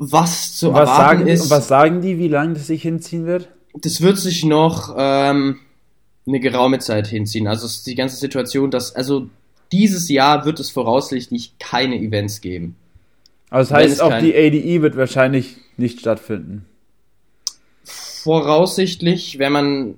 was 0.00 0.56
zu 0.56 0.72
was 0.72 0.88
erwarten 0.88 1.18
sagen, 1.18 1.26
ist. 1.28 1.50
Was 1.50 1.68
sagen 1.68 2.00
die, 2.00 2.18
wie 2.18 2.28
lange 2.28 2.54
das 2.54 2.66
sich 2.66 2.82
hinziehen 2.82 3.26
wird? 3.26 3.48
Das 3.74 4.00
wird 4.00 4.18
sich 4.18 4.44
noch 4.44 4.96
ähm, 4.98 5.58
eine 6.26 6.40
geraume 6.40 6.78
Zeit 6.78 7.06
hinziehen. 7.06 7.46
Also 7.46 7.68
die 7.84 7.94
ganze 7.94 8.16
Situation, 8.16 8.70
dass 8.70 8.96
also 8.96 9.28
dieses 9.72 10.08
Jahr 10.08 10.46
wird 10.46 10.58
es 10.58 10.70
voraussichtlich 10.70 11.52
keine 11.58 11.96
Events 12.00 12.40
geben. 12.40 12.76
Also 13.50 13.74
das 13.74 13.82
heißt, 13.82 14.02
auch 14.02 14.18
die 14.18 14.34
ADE 14.34 14.80
wird 14.80 14.96
wahrscheinlich 14.96 15.56
nicht 15.76 16.00
stattfinden. 16.00 16.64
Voraussichtlich, 17.84 19.38
wenn 19.38 19.52
man 19.52 19.94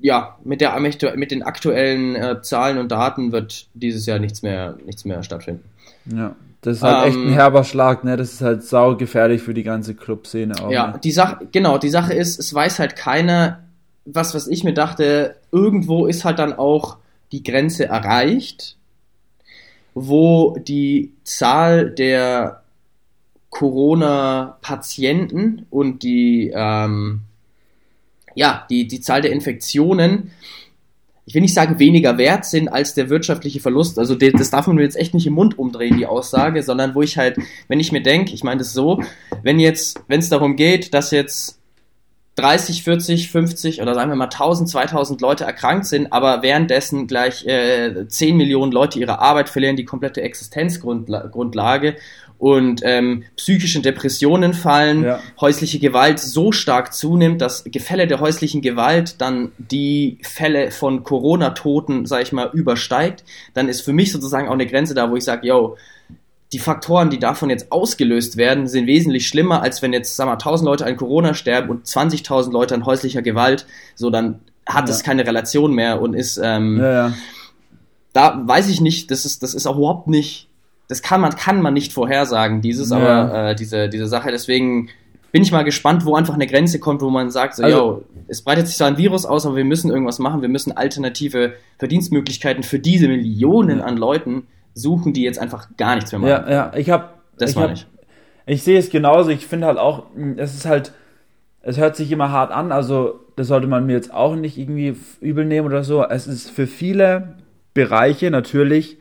ja 0.00 0.38
mit 0.44 0.62
der 0.62 0.78
mit 0.80 1.30
den 1.30 1.42
aktuellen 1.42 2.16
äh, 2.16 2.40
Zahlen 2.40 2.78
und 2.78 2.90
Daten 2.90 3.32
wird 3.32 3.66
dieses 3.74 4.06
Jahr 4.06 4.18
nichts 4.18 4.42
mehr 4.42 4.78
nichts 4.84 5.04
mehr 5.04 5.22
stattfinden. 5.22 5.64
Ja. 6.06 6.34
Das 6.62 6.76
ist 6.76 6.82
halt 6.82 7.02
ähm, 7.02 7.08
echt 7.08 7.18
ein 7.18 7.28
ähm, 7.28 7.34
herber 7.34 7.64
Schlag, 7.64 8.04
ne? 8.04 8.16
Das 8.16 8.32
ist 8.32 8.40
halt 8.40 8.62
saugefährlich 8.62 9.42
für 9.42 9.52
die 9.52 9.64
ganze 9.64 9.94
Clubszene 9.94 10.54
auch. 10.62 10.70
Ja, 10.70 10.92
ne? 10.92 11.00
die 11.02 11.10
Sache, 11.10 11.48
genau, 11.50 11.76
die 11.76 11.90
Sache 11.90 12.14
ist, 12.14 12.38
es 12.38 12.54
weiß 12.54 12.78
halt 12.78 12.96
keiner, 12.96 13.64
was, 14.04 14.34
was 14.34 14.46
ich 14.46 14.64
mir 14.64 14.72
dachte, 14.72 15.36
irgendwo 15.50 16.06
ist 16.06 16.24
halt 16.24 16.38
dann 16.38 16.52
auch 16.52 16.98
die 17.32 17.42
Grenze 17.42 17.86
erreicht, 17.86 18.76
wo 19.94 20.56
die 20.56 21.12
Zahl 21.24 21.90
der 21.90 22.62
Corona-Patienten 23.50 25.66
und 25.68 26.04
die, 26.04 26.52
ähm, 26.54 27.22
ja, 28.34 28.64
die, 28.70 28.86
die 28.86 29.00
Zahl 29.00 29.20
der 29.20 29.32
Infektionen 29.32 30.30
ich 31.24 31.34
will 31.34 31.42
nicht 31.42 31.54
sagen, 31.54 31.78
weniger 31.78 32.18
wert 32.18 32.44
sind 32.44 32.68
als 32.68 32.94
der 32.94 33.08
wirtschaftliche 33.08 33.60
Verlust. 33.60 33.98
Also 33.98 34.14
das 34.14 34.50
darf 34.50 34.66
man 34.66 34.76
mir 34.76 34.82
jetzt 34.82 34.96
echt 34.96 35.14
nicht 35.14 35.26
im 35.26 35.34
Mund 35.34 35.58
umdrehen, 35.58 35.96
die 35.96 36.06
Aussage, 36.06 36.62
sondern 36.62 36.94
wo 36.94 37.02
ich 37.02 37.16
halt, 37.16 37.38
wenn 37.68 37.80
ich 37.80 37.92
mir 37.92 38.02
denke, 38.02 38.32
ich 38.32 38.42
meine 38.42 38.58
das 38.58 38.72
so, 38.72 39.02
wenn 39.42 39.60
jetzt, 39.60 40.00
wenn 40.08 40.20
es 40.20 40.28
darum 40.28 40.56
geht, 40.56 40.94
dass 40.94 41.12
jetzt 41.12 41.60
30, 42.36 42.82
40, 42.82 43.30
50 43.30 43.82
oder 43.82 43.94
sagen 43.94 44.10
wir 44.10 44.16
mal 44.16 44.24
1000, 44.24 44.68
2000 44.68 45.20
Leute 45.20 45.44
erkrankt 45.44 45.86
sind, 45.86 46.12
aber 46.12 46.42
währenddessen 46.42 47.06
gleich 47.06 47.46
äh, 47.46 48.06
10 48.08 48.36
Millionen 48.36 48.72
Leute 48.72 48.98
ihre 48.98 49.18
Arbeit 49.18 49.50
verlieren, 49.50 49.76
die 49.76 49.84
komplette 49.84 50.22
Existenzgrundlage 50.22 51.96
und 52.42 52.80
ähm, 52.82 53.22
psychische 53.36 53.80
Depressionen 53.82 54.52
fallen, 54.52 55.04
ja. 55.04 55.20
häusliche 55.40 55.78
Gewalt 55.78 56.18
so 56.18 56.50
stark 56.50 56.92
zunimmt, 56.92 57.40
dass 57.40 57.62
Gefälle 57.62 58.08
der 58.08 58.18
häuslichen 58.18 58.62
Gewalt 58.62 59.20
dann 59.20 59.52
die 59.58 60.18
Fälle 60.22 60.72
von 60.72 61.04
Corona-Toten, 61.04 62.04
sag 62.04 62.22
ich 62.22 62.32
mal, 62.32 62.50
übersteigt, 62.52 63.22
dann 63.54 63.68
ist 63.68 63.82
für 63.82 63.92
mich 63.92 64.10
sozusagen 64.10 64.48
auch 64.48 64.54
eine 64.54 64.66
Grenze 64.66 64.92
da, 64.92 65.08
wo 65.08 65.14
ich 65.14 65.22
sage, 65.22 65.46
yo, 65.46 65.76
die 66.52 66.58
Faktoren, 66.58 67.10
die 67.10 67.20
davon 67.20 67.48
jetzt 67.48 67.70
ausgelöst 67.70 68.36
werden, 68.36 68.66
sind 68.66 68.88
wesentlich 68.88 69.28
schlimmer, 69.28 69.62
als 69.62 69.80
wenn 69.80 69.92
jetzt, 69.92 70.16
sag 70.16 70.26
mal, 70.26 70.32
1000 70.32 70.66
Leute 70.66 70.84
an 70.84 70.96
Corona 70.96 71.34
sterben 71.34 71.70
und 71.70 71.86
20.000 71.86 72.50
Leute 72.50 72.74
an 72.74 72.84
häuslicher 72.84 73.22
Gewalt, 73.22 73.66
so 73.94 74.10
dann 74.10 74.40
hat 74.66 74.88
es 74.88 75.04
keine 75.04 75.24
Relation 75.24 75.74
mehr 75.74 76.02
und 76.02 76.14
ist, 76.14 76.40
ähm, 76.42 76.80
ja, 76.80 76.92
ja. 76.92 77.14
da 78.12 78.42
weiß 78.44 78.68
ich 78.68 78.80
nicht, 78.80 79.12
das 79.12 79.26
ist, 79.26 79.44
das 79.44 79.54
ist 79.54 79.68
auch 79.68 79.76
überhaupt 79.76 80.08
nicht 80.08 80.48
das 80.92 81.00
kann 81.00 81.22
man, 81.22 81.34
kann 81.34 81.62
man 81.62 81.72
nicht 81.72 81.94
vorhersagen, 81.94 82.60
dieses, 82.60 82.90
ja. 82.90 82.98
aber 82.98 83.50
äh, 83.50 83.54
diese, 83.54 83.88
diese 83.88 84.06
Sache. 84.06 84.30
Deswegen 84.30 84.90
bin 85.30 85.42
ich 85.42 85.50
mal 85.50 85.62
gespannt, 85.62 86.04
wo 86.04 86.14
einfach 86.16 86.34
eine 86.34 86.46
Grenze 86.46 86.78
kommt, 86.80 87.00
wo 87.00 87.08
man 87.08 87.30
sagt, 87.30 87.56
so, 87.56 87.62
also, 87.62 87.78
yo, 87.78 88.04
es 88.28 88.42
breitet 88.42 88.66
sich 88.66 88.76
zwar 88.76 88.88
ein 88.88 88.98
Virus 88.98 89.24
aus, 89.24 89.46
aber 89.46 89.56
wir 89.56 89.64
müssen 89.64 89.90
irgendwas 89.90 90.18
machen, 90.18 90.42
wir 90.42 90.50
müssen 90.50 90.76
alternative 90.76 91.54
Verdienstmöglichkeiten 91.78 92.62
für 92.62 92.78
diese 92.78 93.08
Millionen 93.08 93.80
an 93.80 93.96
Leuten 93.96 94.46
suchen, 94.74 95.14
die 95.14 95.22
jetzt 95.22 95.38
einfach 95.38 95.68
gar 95.78 95.94
nichts 95.94 96.12
mehr 96.12 96.18
machen. 96.18 96.44
Ja, 96.46 96.50
ja, 96.50 96.72
ich 96.76 96.90
habe 96.90 97.08
das 97.38 97.52
ich, 97.52 97.56
hab, 97.56 97.72
ich. 97.72 97.86
ich 98.44 98.62
sehe 98.62 98.78
es 98.78 98.90
genauso, 98.90 99.30
ich 99.30 99.46
finde 99.46 99.68
halt 99.68 99.78
auch, 99.78 100.04
es 100.36 100.54
ist 100.54 100.66
halt, 100.66 100.92
es 101.62 101.78
hört 101.78 101.96
sich 101.96 102.12
immer 102.12 102.30
hart 102.30 102.52
an, 102.52 102.70
also 102.70 103.20
das 103.36 103.46
sollte 103.46 103.66
man 103.66 103.86
mir 103.86 103.94
jetzt 103.94 104.12
auch 104.12 104.36
nicht 104.36 104.58
irgendwie 104.58 104.94
übel 105.22 105.46
nehmen 105.46 105.66
oder 105.66 105.84
so. 105.84 106.04
Es 106.04 106.26
ist 106.26 106.50
für 106.50 106.66
viele 106.66 107.36
Bereiche 107.72 108.30
natürlich 108.30 108.98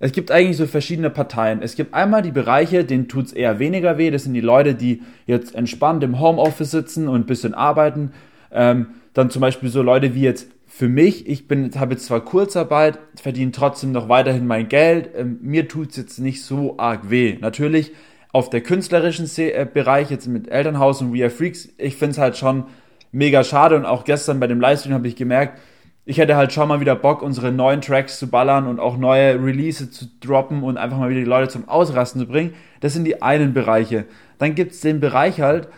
es 0.00 0.12
gibt 0.12 0.30
eigentlich 0.30 0.56
so 0.56 0.66
verschiedene 0.66 1.10
Parteien. 1.10 1.62
Es 1.62 1.76
gibt 1.76 1.94
einmal 1.94 2.22
die 2.22 2.32
Bereiche, 2.32 2.84
denen 2.84 3.08
tut 3.08 3.26
es 3.26 3.32
eher 3.32 3.58
weniger 3.58 3.96
weh. 3.96 4.10
Das 4.10 4.24
sind 4.24 4.34
die 4.34 4.40
Leute, 4.40 4.74
die 4.74 5.02
jetzt 5.26 5.54
entspannt 5.54 6.02
im 6.02 6.20
Homeoffice 6.20 6.70
sitzen 6.70 7.08
und 7.08 7.22
ein 7.22 7.26
bisschen 7.26 7.54
arbeiten. 7.54 8.12
Ähm, 8.52 8.88
dann 9.12 9.30
zum 9.30 9.40
Beispiel 9.40 9.68
so 9.68 9.82
Leute 9.82 10.14
wie 10.14 10.22
jetzt 10.22 10.48
für 10.66 10.88
mich, 10.88 11.28
ich 11.28 11.46
bin, 11.46 11.70
habe 11.78 11.94
jetzt 11.94 12.06
zwar 12.06 12.24
Kurzarbeit, 12.24 12.98
verdiene 13.14 13.52
trotzdem 13.52 13.92
noch 13.92 14.08
weiterhin 14.08 14.46
mein 14.46 14.68
Geld. 14.68 15.10
Ähm, 15.16 15.38
mir 15.40 15.68
tut 15.68 15.90
es 15.90 15.96
jetzt 15.96 16.18
nicht 16.18 16.42
so 16.42 16.76
arg 16.78 17.10
weh. 17.10 17.38
Natürlich 17.40 17.92
auf 18.32 18.50
der 18.50 18.60
künstlerischen 18.60 19.30
äh, 19.36 19.66
Bereich, 19.72 20.10
jetzt 20.10 20.26
mit 20.26 20.48
Elternhaus 20.48 21.00
und 21.00 21.14
We 21.14 21.22
Are 21.22 21.30
Freaks, 21.30 21.68
ich 21.78 21.94
finde 21.94 22.10
es 22.10 22.18
halt 22.18 22.36
schon 22.36 22.64
mega 23.12 23.44
schade. 23.44 23.76
Und 23.76 23.86
auch 23.86 24.04
gestern 24.04 24.40
bei 24.40 24.48
dem 24.48 24.60
Livestream 24.60 24.94
habe 24.94 25.06
ich 25.06 25.14
gemerkt, 25.14 25.60
ich 26.06 26.18
hätte 26.18 26.36
halt 26.36 26.52
schon 26.52 26.68
mal 26.68 26.80
wieder 26.80 26.96
Bock, 26.96 27.22
unsere 27.22 27.50
neuen 27.50 27.80
Tracks 27.80 28.18
zu 28.18 28.28
ballern 28.28 28.66
und 28.66 28.78
auch 28.78 28.98
neue 28.98 29.42
Releases 29.42 29.90
zu 29.90 30.06
droppen 30.20 30.62
und 30.62 30.76
einfach 30.76 30.98
mal 30.98 31.08
wieder 31.08 31.20
die 31.20 31.26
Leute 31.26 31.48
zum 31.48 31.68
Ausrasten 31.68 32.20
zu 32.20 32.26
bringen. 32.26 32.52
Das 32.80 32.92
sind 32.92 33.04
die 33.04 33.22
einen 33.22 33.54
Bereiche. 33.54 34.04
Dann 34.38 34.54
gibt's 34.54 34.80
den 34.80 35.00
Bereich 35.00 35.40
halt 35.40 35.68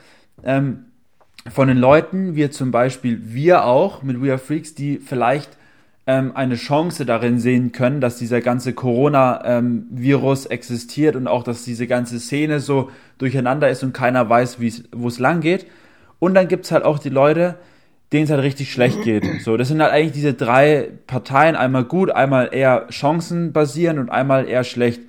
ähm, 0.43 0.87
von 1.49 1.68
den 1.68 1.79
Leuten, 1.79 2.35
wie 2.35 2.51
zum 2.51 2.72
Beispiel 2.72 3.20
wir 3.22 3.64
auch 3.64 4.03
mit 4.03 4.20
We 4.20 4.31
Are 4.31 4.39
Freaks, 4.39 4.74
die 4.74 4.99
vielleicht 4.99 5.57
ähm, 6.09 6.33
eine 6.35 6.57
Chance 6.57 7.07
darin 7.07 7.39
sehen 7.39 7.70
können, 7.70 8.01
dass 8.01 8.16
dieser 8.16 8.41
ganze 8.41 8.72
Corona-Virus 8.72 10.47
ähm, 10.47 10.51
existiert 10.51 11.14
und 11.14 11.29
auch, 11.29 11.45
dass 11.45 11.64
diese 11.64 11.87
ganze 11.87 12.18
Szene 12.18 12.59
so 12.59 12.91
durcheinander 13.18 13.68
ist 13.68 13.85
und 13.85 13.93
keiner 13.93 14.29
weiß, 14.29 14.59
wo 14.93 15.07
es 15.07 15.18
lang 15.20 15.41
geht. 15.41 15.66
Und 16.18 16.35
dann 16.35 16.49
gibt's 16.49 16.72
halt 16.72 16.85
auch 16.85 16.99
die 16.99 17.11
Leute, 17.11 17.57
denen 18.12 18.24
es 18.24 18.30
halt 18.30 18.42
richtig 18.42 18.72
schlecht 18.72 19.02
geht. 19.02 19.24
So, 19.42 19.57
das 19.57 19.68
sind 19.68 19.82
halt 19.82 19.92
eigentlich 19.92 20.12
diese 20.12 20.34
drei 20.34 20.90
Parteien, 21.07 21.57
einmal 21.57 21.84
gut, 21.84 22.11
einmal 22.11 22.50
eher 22.52 22.86
chancenbasierend 22.88 23.98
und 23.98 24.11
einmal 24.11 24.48
eher 24.48 24.64
schlecht. 24.64 25.00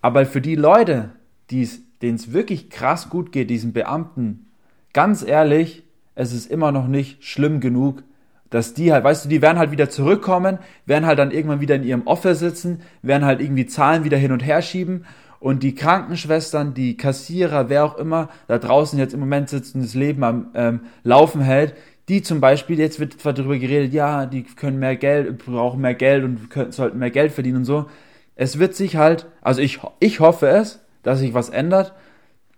Aber 0.00 0.26
für 0.26 0.40
die 0.40 0.56
Leute, 0.56 1.10
denen 1.50 2.16
es 2.16 2.32
wirklich 2.32 2.70
krass 2.70 3.10
gut 3.10 3.30
geht, 3.30 3.50
diesen 3.50 3.72
Beamten, 3.72 4.46
ganz 4.92 5.22
ehrlich, 5.22 5.84
es 6.14 6.32
ist 6.32 6.50
immer 6.50 6.72
noch 6.72 6.88
nicht 6.88 7.24
schlimm 7.24 7.60
genug, 7.60 8.02
dass 8.50 8.74
die 8.74 8.92
halt, 8.92 9.04
weißt 9.04 9.24
du, 9.24 9.28
die 9.28 9.40
werden 9.40 9.58
halt 9.58 9.70
wieder 9.70 9.88
zurückkommen, 9.88 10.58
werden 10.84 11.06
halt 11.06 11.18
dann 11.18 11.30
irgendwann 11.30 11.60
wieder 11.60 11.76
in 11.76 11.84
ihrem 11.84 12.06
Office 12.06 12.40
sitzen, 12.40 12.82
werden 13.00 13.24
halt 13.24 13.40
irgendwie 13.40 13.66
Zahlen 13.66 14.04
wieder 14.04 14.18
hin 14.18 14.32
und 14.32 14.44
her 14.44 14.60
schieben 14.60 15.06
und 15.40 15.62
die 15.62 15.74
Krankenschwestern, 15.74 16.74
die 16.74 16.96
Kassierer, 16.96 17.68
wer 17.68 17.84
auch 17.84 17.96
immer 17.96 18.28
da 18.46 18.58
draußen 18.58 18.98
jetzt 18.98 19.14
im 19.14 19.20
Moment 19.20 19.48
sitzt 19.48 19.74
und 19.74 19.82
das 19.82 19.94
Leben 19.94 20.22
am 20.22 20.50
ähm, 20.54 20.80
Laufen 21.02 21.40
hält, 21.40 21.74
die 22.08 22.22
zum 22.22 22.40
Beispiel, 22.40 22.78
jetzt 22.78 23.00
wird 23.00 23.20
zwar 23.20 23.32
darüber 23.32 23.58
geredet, 23.58 23.92
ja, 23.92 24.26
die 24.26 24.42
können 24.42 24.78
mehr 24.78 24.96
Geld, 24.96 25.38
brauchen 25.44 25.80
mehr 25.80 25.94
Geld 25.94 26.24
und 26.24 26.50
können, 26.50 26.72
sollten 26.72 26.98
mehr 26.98 27.10
Geld 27.10 27.32
verdienen 27.32 27.58
und 27.58 27.64
so. 27.64 27.86
Es 28.34 28.58
wird 28.58 28.74
sich 28.74 28.96
halt, 28.96 29.26
also 29.40 29.60
ich, 29.60 29.80
ich 30.00 30.20
hoffe 30.20 30.48
es, 30.48 30.80
dass 31.02 31.20
sich 31.20 31.34
was 31.34 31.48
ändert. 31.48 31.92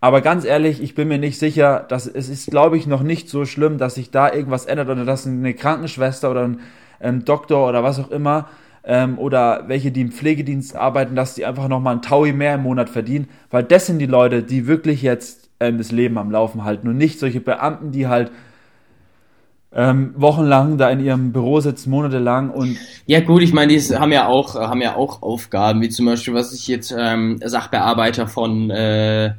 Aber 0.01 0.21
ganz 0.21 0.45
ehrlich, 0.45 0.83
ich 0.83 0.95
bin 0.95 1.09
mir 1.09 1.19
nicht 1.19 1.39
sicher, 1.39 1.85
dass 1.89 2.07
es 2.07 2.29
ist, 2.29 2.51
glaube 2.51 2.77
ich, 2.77 2.87
noch 2.87 3.03
nicht 3.03 3.29
so 3.29 3.45
schlimm, 3.45 3.79
dass 3.79 3.95
sich 3.95 4.11
da 4.11 4.33
irgendwas 4.33 4.67
ändert 4.67 4.89
oder 4.89 5.05
dass 5.05 5.27
eine 5.27 5.55
Krankenschwester 5.55 6.31
oder 6.31 6.45
ein 6.45 6.61
ähm, 7.01 7.25
Doktor 7.25 7.69
oder 7.69 7.83
was 7.83 7.99
auch 7.99 8.11
immer 8.11 8.49
ähm, 8.85 9.19
oder 9.19 9.65
welche, 9.67 9.93
die 9.93 10.03
im 10.03 10.13
Pflegedienst 10.13 10.77
arbeiten, 10.77 11.17
dass 11.17 11.35
die 11.35 11.47
einfach 11.47 11.69
nochmal 11.69 11.97
ein 11.97 12.03
Taui 12.03 12.33
mehr 12.33 12.57
im 12.57 12.63
Monat 12.63 12.91
verdienen, 12.91 13.29
weil 13.51 13.63
das 13.63 13.87
sind 13.87 13.99
die 13.99 14.07
Leute, 14.07 14.43
die 14.43 14.67
wirklich 14.67 15.03
jetzt 15.03 15.49
ähm, 15.61 15.79
das 15.79 15.91
Leben 15.91 16.19
am 16.19 16.31
Laufen 16.31 16.65
halten 16.65 16.89
und 16.89 16.97
nicht 16.97 17.19
solche 17.19 17.41
Beamten, 17.41 17.93
die 17.93 18.07
halt 18.07 18.31
ähm, 19.77 20.15
wochenlang 20.17 20.79
da 20.79 20.89
in 20.91 21.01
ihrem 21.05 21.33
Büro 21.33 21.61
sitzen, 21.61 21.91
monatelang 21.91 22.51
und. 22.51 22.77
Ja 23.07 23.21
gut, 23.21 23.43
ich 23.43 23.53
meine, 23.53 23.77
die 23.77 23.81
haben 23.97 24.13
ja 24.13 24.27
auch, 24.29 24.55
haben 24.55 24.81
ja 24.81 24.95
auch 24.97 25.23
Aufgaben, 25.23 25.81
wie 25.83 25.89
zum 25.89 26.07
Beispiel, 26.07 26.33
was 26.35 26.53
ich 26.53 26.69
jetzt 26.69 26.95
ähm, 26.97 27.41
Sachbearbeiter 27.45 28.27
von 28.29 28.71
äh, 28.71 29.33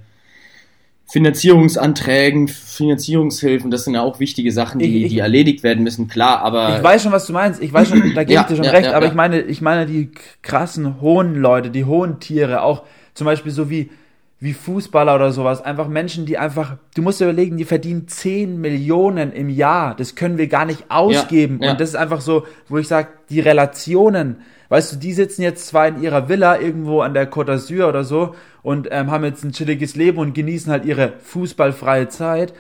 Finanzierungsanträgen, 1.08 2.48
Finanzierungshilfen, 2.48 3.70
das 3.70 3.84
sind 3.86 3.94
ja 3.94 4.02
auch 4.02 4.20
wichtige 4.20 4.52
Sachen, 4.52 4.80
die, 4.80 4.86
Ich- 4.98 5.04
ich- 5.06 5.12
die 5.12 5.20
erledigt 5.20 5.62
werden 5.64 5.84
müssen, 5.84 6.08
klar, 6.08 6.40
aber 6.42 6.78
Ich 6.78 6.84
weiß 6.84 7.04
schon, 7.04 7.12
was 7.12 7.28
du 7.28 7.34
meinst. 7.34 7.62
Ich 7.62 7.72
weiß 7.72 7.90
schon, 7.90 8.14
da 8.16 8.24
gebe 8.24 8.34
Ja, 8.34 8.42
ich 8.42 8.48
dir 8.48 8.56
schon 8.56 8.66
ja, 8.66 8.72
recht. 8.72 8.90
ja, 8.90 8.94
aber 8.98 9.06
ich 9.06 9.14
meine, 9.14 9.42
ich 9.42 9.62
meine 9.62 9.86
die 9.86 10.12
krassen 10.42 11.00
hohen 11.02 11.36
Leute, 11.36 11.70
die 11.70 11.86
hohen 11.86 12.20
Tiere, 12.20 12.64
auch 12.64 12.84
zum 13.14 13.26
Beispiel 13.26 13.52
so 13.52 13.70
wie 13.70 13.92
wie 14.40 14.54
Fußballer 14.54 15.16
oder 15.16 15.32
sowas. 15.32 15.62
Einfach 15.62 15.88
Menschen, 15.88 16.26
die 16.26 16.38
einfach, 16.38 16.78
du 16.96 17.02
musst 17.02 17.20
dir 17.20 17.26
überlegen, 17.26 17.58
die 17.58 17.66
verdienen 17.66 18.08
10 18.08 18.60
Millionen 18.60 19.32
im 19.32 19.50
Jahr. 19.50 19.96
Das 19.96 20.16
können 20.16 20.38
wir 20.38 20.48
gar 20.48 20.66
nicht 20.66 20.86
ausgeben. 20.90 21.60
ja. 21.62 21.72
Und 21.72 21.80
das 21.80 21.90
ist 21.90 21.96
einfach 21.96 22.22
so, 22.22 22.46
wo 22.68 22.78
ich 22.78 22.88
sage, 22.88 23.10
die 23.30 23.40
Relationen. 23.40 24.38
Weißt 24.70 24.94
du, 24.94 24.98
die 24.98 25.14
sitzen 25.14 25.42
jetzt 25.42 25.68
zwar 25.68 25.88
in 25.88 26.02
ihrer 26.02 26.28
Villa 26.28 26.60
irgendwo 26.60 27.02
an 27.02 27.14
der 27.14 27.32
Côte 27.32 27.54
d'Azur 27.54 27.88
oder 27.88 28.04
so 28.04 28.36
und 28.62 28.88
ähm, 28.92 29.12
haben 29.12 29.24
jetzt 29.24 29.44
ein 29.44 29.52
chilliges 29.52 29.96
Leben 29.96 30.18
und 30.18 30.34
genießen 30.34 30.72
halt 30.72 30.86
ihre 30.86 31.14
fußballfreie 31.20 32.10
Zeit. 32.10 32.54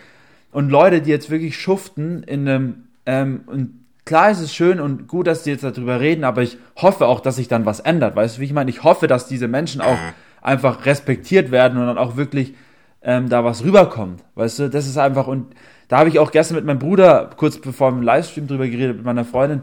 Und 0.51 0.69
Leute, 0.69 1.01
die 1.01 1.09
jetzt 1.09 1.30
wirklich 1.30 1.57
schuften 1.57 2.23
in 2.23 2.47
einem, 2.47 2.84
ähm, 3.05 3.41
und 3.47 3.86
klar 4.05 4.32
ist 4.32 4.39
es 4.39 4.53
schön 4.53 4.80
und 4.80 5.07
gut, 5.07 5.28
dass 5.28 5.43
die 5.43 5.49
jetzt 5.49 5.63
darüber 5.63 5.99
reden, 5.99 6.23
aber 6.23 6.43
ich 6.43 6.57
hoffe 6.78 7.07
auch, 7.07 7.19
dass 7.19 7.36
sich 7.36 7.47
dann 7.47 7.65
was 7.65 7.80
ändert. 7.80 8.15
Weißt 8.15 8.38
du, 8.38 8.41
wie 8.41 8.45
ich 8.45 8.53
meine? 8.53 8.69
Ich 8.69 8.84
hoffe, 8.84 9.07
dass 9.07 9.28
diese 9.28 9.47
Menschen 9.47 9.82
auch 9.82 9.97
einfach 10.45 10.85
respektiert 10.85 11.51
werden 11.51 11.77
und 11.79 11.87
dann 11.87 11.97
auch 11.97 12.15
wirklich 12.17 12.53
ähm, 13.01 13.29
da 13.29 13.43
was 13.43 13.63
rüberkommt. 13.63 14.23
Weißt 14.35 14.59
du, 14.59 14.69
das 14.69 14.85
ist 14.87 14.97
einfach, 14.97 15.27
und 15.27 15.47
da 15.87 15.97
habe 15.99 16.09
ich 16.09 16.19
auch 16.19 16.31
gestern 16.31 16.55
mit 16.55 16.65
meinem 16.65 16.79
Bruder, 16.79 17.29
kurz 17.35 17.57
bevor 17.59 17.91
dem 17.91 18.01
Livestream 18.01 18.47
drüber 18.47 18.67
geredet, 18.67 18.97
mit 18.97 19.05
meiner 19.05 19.25
Freundin. 19.25 19.61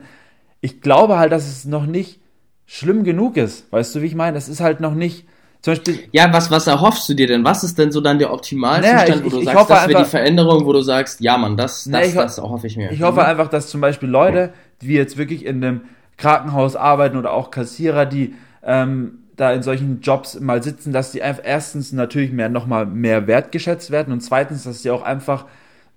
Ich 0.60 0.80
glaube 0.80 1.18
halt, 1.18 1.32
dass 1.32 1.46
es 1.48 1.64
noch 1.64 1.86
nicht 1.86 2.20
schlimm 2.66 3.04
genug 3.04 3.36
ist. 3.36 3.70
Weißt 3.72 3.94
du, 3.94 4.02
wie 4.02 4.06
ich 4.06 4.14
meine? 4.14 4.36
Es 4.38 4.48
ist 4.48 4.60
halt 4.60 4.80
noch 4.80 4.94
nicht, 4.94 5.26
zum 5.60 5.72
Beispiel, 5.74 5.98
ja, 6.12 6.32
was, 6.32 6.50
was 6.50 6.66
erhoffst 6.66 7.08
du 7.08 7.14
dir 7.14 7.26
denn? 7.26 7.44
Was 7.44 7.62
ist 7.64 7.78
denn 7.78 7.90
so 7.92 8.00
dann 8.00 8.18
der 8.18 8.32
Optimalzustand, 8.32 9.08
Naja, 9.08 9.14
ich- 9.16 9.24
wo 9.24 9.28
du 9.28 9.38
ich- 9.40 9.44
sagst, 9.44 9.70
das 9.70 9.88
wäre 9.88 10.02
die 10.04 10.08
Veränderung, 10.10 10.64
wo 10.64 10.72
du 10.72 10.82
sagst, 10.82 11.20
ja 11.20 11.36
Mann, 11.38 11.56
das, 11.56 11.84
das, 11.84 12.08
ich 12.08 12.16
ho- 12.16 12.22
das 12.22 12.38
hoffe 12.38 12.66
ich 12.66 12.76
mir. 12.76 12.90
Ich 12.92 13.02
hoffe 13.02 13.24
einfach, 13.24 13.48
dass 13.48 13.68
zum 13.68 13.80
Beispiel 13.80 14.08
Leute, 14.08 14.52
die 14.80 14.88
jetzt 14.94 15.16
wirklich 15.16 15.44
in 15.44 15.62
einem 15.62 15.80
Krankenhaus 16.16 16.74
arbeiten 16.76 17.16
oder 17.16 17.32
auch 17.32 17.50
Kassierer, 17.50 18.06
die 18.06 18.34
ähm, 18.64 19.18
da 19.36 19.52
in 19.52 19.62
solchen 19.62 20.00
Jobs 20.00 20.38
mal 20.40 20.62
sitzen, 20.62 20.92
dass 20.92 21.12
die 21.12 21.22
einfach 21.22 21.42
erstens 21.44 21.92
natürlich 21.92 22.32
mehr 22.32 22.48
nochmal 22.48 22.86
mehr 22.86 23.26
wertgeschätzt 23.26 23.90
werden 23.90 24.12
und 24.12 24.20
zweitens, 24.20 24.64
dass 24.64 24.82
die 24.82 24.90
auch 24.90 25.02
einfach, 25.02 25.46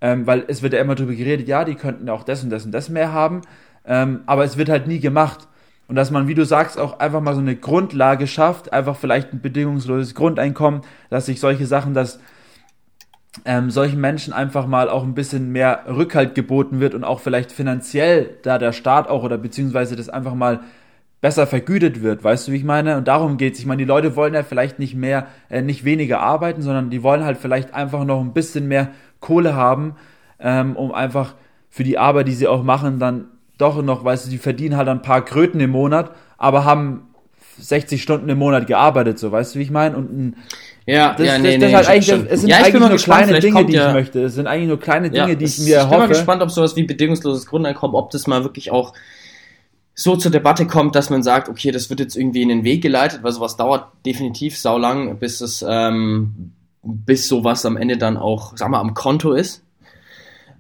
ähm, 0.01 0.25
weil 0.25 0.45
es 0.47 0.61
wird 0.61 0.73
ja 0.73 0.79
immer 0.79 0.95
darüber 0.95 1.13
geredet, 1.13 1.47
ja, 1.47 1.65
die 1.65 1.75
könnten 1.75 2.09
auch 2.09 2.23
das 2.23 2.43
und 2.43 2.49
das 2.49 2.65
und 2.65 2.71
das 2.71 2.89
mehr 2.89 3.11
haben, 3.11 3.41
ähm, 3.85 4.21
aber 4.25 4.43
es 4.43 4.57
wird 4.57 4.69
halt 4.69 4.87
nie 4.87 4.99
gemacht. 4.99 5.47
Und 5.87 5.95
dass 5.95 6.09
man, 6.09 6.27
wie 6.27 6.33
du 6.33 6.45
sagst, 6.45 6.79
auch 6.79 6.99
einfach 6.99 7.21
mal 7.21 7.35
so 7.35 7.41
eine 7.41 7.55
Grundlage 7.55 8.25
schafft, 8.25 8.73
einfach 8.73 8.95
vielleicht 8.95 9.33
ein 9.33 9.41
bedingungsloses 9.41 10.15
Grundeinkommen, 10.15 10.81
dass 11.11 11.27
sich 11.27 11.39
solche 11.39 11.67
Sachen, 11.67 11.93
dass 11.93 12.19
ähm, 13.43 13.69
solchen 13.69 13.99
Menschen 13.99 14.33
einfach 14.33 14.65
mal 14.65 14.89
auch 14.89 15.03
ein 15.03 15.13
bisschen 15.13 15.51
mehr 15.51 15.83
Rückhalt 15.87 16.33
geboten 16.33 16.79
wird 16.79 16.95
und 16.95 17.03
auch 17.03 17.19
vielleicht 17.19 17.51
finanziell 17.51 18.37
da 18.43 18.57
der 18.57 18.71
Staat 18.71 19.09
auch 19.09 19.23
oder 19.23 19.37
beziehungsweise 19.37 19.95
das 19.95 20.09
einfach 20.09 20.33
mal 20.33 20.61
besser 21.25 21.47
vergütet 21.47 22.03
wird, 22.03 22.23
weißt 22.23 22.47
du, 22.47 22.51
wie 22.51 22.57
ich 22.57 22.63
meine? 22.63 22.97
Und 22.97 23.07
darum 23.07 23.37
geht's. 23.37 23.57
Ich 23.57 23.65
meine, 23.65 23.79
die 23.79 23.85
Leute 23.85 24.15
wollen 24.15 24.35
ja 24.35 24.43
vielleicht 24.43 24.77
nicht 24.77 24.93
mehr, 24.93 25.25
äh, 25.49 25.63
nicht 25.63 25.83
weniger 25.83 26.19
arbeiten, 26.19 26.61
sondern 26.61 26.91
die 26.91 27.01
wollen 27.01 27.25
halt 27.25 27.39
vielleicht 27.39 27.73
einfach 27.73 28.05
noch 28.05 28.21
ein 28.21 28.31
bisschen 28.31 28.67
mehr 28.67 28.89
Kohle 29.21 29.55
haben, 29.55 29.95
ähm, 30.39 30.75
um 30.75 30.91
einfach 30.91 31.33
für 31.71 31.83
die 31.83 31.97
Arbeit, 31.97 32.27
die 32.27 32.33
sie 32.33 32.47
auch 32.47 32.61
machen, 32.61 32.99
dann 32.99 33.25
doch 33.57 33.81
noch, 33.81 34.05
weißt 34.05 34.27
du, 34.27 34.29
die 34.29 34.37
verdienen 34.37 34.77
halt 34.77 34.87
ein 34.87 35.01
paar 35.01 35.25
Kröten 35.25 35.59
im 35.59 35.71
Monat, 35.71 36.11
aber 36.37 36.63
haben 36.63 37.07
60 37.57 38.03
Stunden 38.03 38.29
im 38.29 38.37
Monat 38.37 38.67
gearbeitet, 38.67 39.17
so, 39.17 39.31
weißt 39.31 39.55
du, 39.55 39.59
wie 39.59 39.63
ich 39.63 39.71
meine? 39.71 39.97
Und 39.97 40.13
ein, 40.15 40.35
ja, 40.85 41.15
das, 41.17 41.25
ja, 41.25 41.33
das, 41.33 41.41
nee, 41.41 41.57
das 41.57 41.59
nee, 41.59 41.65
ist 41.65 41.87
halt 41.87 42.03
stimmt, 42.03 42.19
eigentlich, 42.19 42.33
es 42.33 42.41
sind 42.41 42.49
ja, 42.51 42.57
eigentlich 42.57 42.81
nur 42.81 42.89
gespannt, 42.89 43.23
kleine 43.23 43.39
Dinge, 43.39 43.65
die 43.65 43.71
ich 43.71 43.79
ja, 43.79 43.93
möchte. 43.93 44.21
Es 44.21 44.35
sind 44.35 44.45
eigentlich 44.45 44.67
nur 44.67 44.79
kleine 44.79 45.09
Dinge, 45.09 45.29
ja, 45.29 45.33
die 45.33 45.45
ich 45.45 45.57
mir 45.57 45.81
ich 45.81 45.89
bin 45.89 45.97
mal 45.97 46.07
gespannt, 46.07 46.43
ob 46.43 46.51
sowas 46.51 46.75
wie 46.75 46.83
bedingungsloses 46.83 47.47
Grundeinkommen, 47.47 47.95
ob 47.95 48.11
das 48.11 48.27
mal 48.27 48.43
wirklich 48.43 48.69
auch 48.69 48.93
so 49.95 50.17
zur 50.17 50.29
Debatte 50.29 50.67
kommt, 50.67 50.93
dass 50.95 51.09
man 51.09 51.23
sagt, 51.23 51.47
okay, 51.47 51.71
das 51.71 51.89
wird 51.89 52.01
jetzt 52.01 52.17
irgendwie 52.17 52.41
in 52.41 52.49
den 52.49 52.63
Weg 52.65 52.81
geleitet, 52.81 53.23
weil 53.23 53.31
sowas 53.31 53.55
dauert 53.55 53.87
definitiv 54.05 54.57
saulang, 54.59 55.17
bis 55.17 55.39
es, 55.39 55.65
ähm, 55.67 56.51
bis 56.83 57.29
sowas 57.29 57.65
am 57.65 57.77
Ende 57.77 57.97
dann 57.97 58.17
auch, 58.17 58.57
sag 58.57 58.69
mal, 58.69 58.81
am 58.81 58.93
Konto 58.93 59.31
ist, 59.31 59.63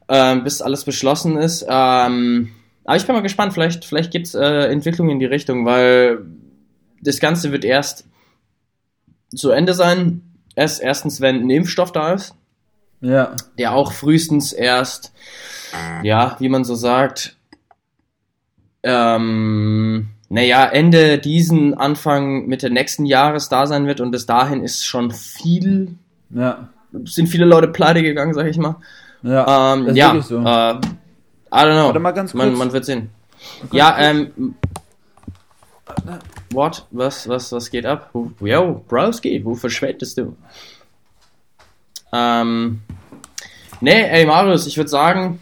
ähm, 0.07 0.45
bis 0.45 0.61
alles 0.61 0.85
beschlossen 0.85 1.37
ist. 1.37 1.65
Ähm, 1.67 2.51
aber 2.85 2.95
ich 2.95 3.05
bin 3.05 3.13
mal 3.13 3.21
gespannt, 3.21 3.53
vielleicht, 3.53 3.83
vielleicht 3.83 4.11
gibt's 4.11 4.35
äh, 4.35 4.67
Entwicklungen 4.67 5.11
in 5.11 5.19
die 5.19 5.25
Richtung, 5.25 5.65
weil 5.65 6.25
das 7.01 7.19
Ganze 7.19 7.51
wird 7.51 7.65
erst 7.65 8.05
zu 9.35 9.49
Ende 9.49 9.73
sein. 9.73 10.21
Erst, 10.55 10.81
erstens, 10.81 11.19
wenn 11.19 11.41
ein 11.41 11.49
Impfstoff 11.49 11.91
da 11.91 12.13
ist 12.13 12.35
Ja, 13.01 13.35
der 13.57 13.73
auch 13.73 13.91
frühestens 13.91 14.53
erst, 14.53 15.11
ja, 16.03 16.37
wie 16.39 16.47
man 16.47 16.63
so 16.63 16.75
sagt, 16.75 17.35
ähm, 18.85 20.07
naja, 20.29 20.65
Ende 20.65 21.17
diesen, 21.17 21.73
Anfang, 21.73 22.45
Mitte 22.47 22.69
nächsten 22.69 23.05
Jahres 23.05 23.49
da 23.49 23.67
sein 23.67 23.87
wird 23.87 23.99
und 23.99 24.11
bis 24.11 24.25
dahin 24.25 24.63
ist 24.63 24.85
schon 24.85 25.11
viel, 25.11 25.95
ja, 26.29 26.69
sind 27.03 27.27
viele 27.27 27.45
Leute 27.45 27.67
pleite 27.67 28.01
gegangen, 28.01 28.33
sag 28.33 28.47
ich 28.47 28.57
mal. 28.57 28.77
ja. 29.23 29.73
Ähm, 29.73 29.85
das 29.85 29.91
ist 29.91 29.97
ja, 29.97 30.13
wirklich 30.13 30.25
so. 30.25 30.37
äh, 30.39 30.41
I 30.41 31.57
don't 31.57 31.73
know. 31.73 31.85
Warte 31.85 31.99
mal 31.99 32.11
ganz 32.11 32.33
man, 32.33 32.49
kurz. 32.49 32.59
man 32.59 32.73
wird 32.73 32.85
sehen. 32.85 33.09
Ja, 33.71 33.97
ähm, 33.97 34.55
what? 36.51 36.85
Was, 36.91 37.27
was, 37.27 37.51
was 37.51 37.69
geht 37.69 37.85
ab? 37.85 38.11
Yo, 38.39 38.83
Browski, 38.87 39.43
wo 39.43 39.55
verschwendest 39.55 40.17
du? 40.17 40.35
Ähm, 42.11 42.81
nee, 43.81 44.03
ey, 44.03 44.25
Marius, 44.25 44.67
ich 44.67 44.77
würde 44.77 44.89
sagen, 44.89 45.39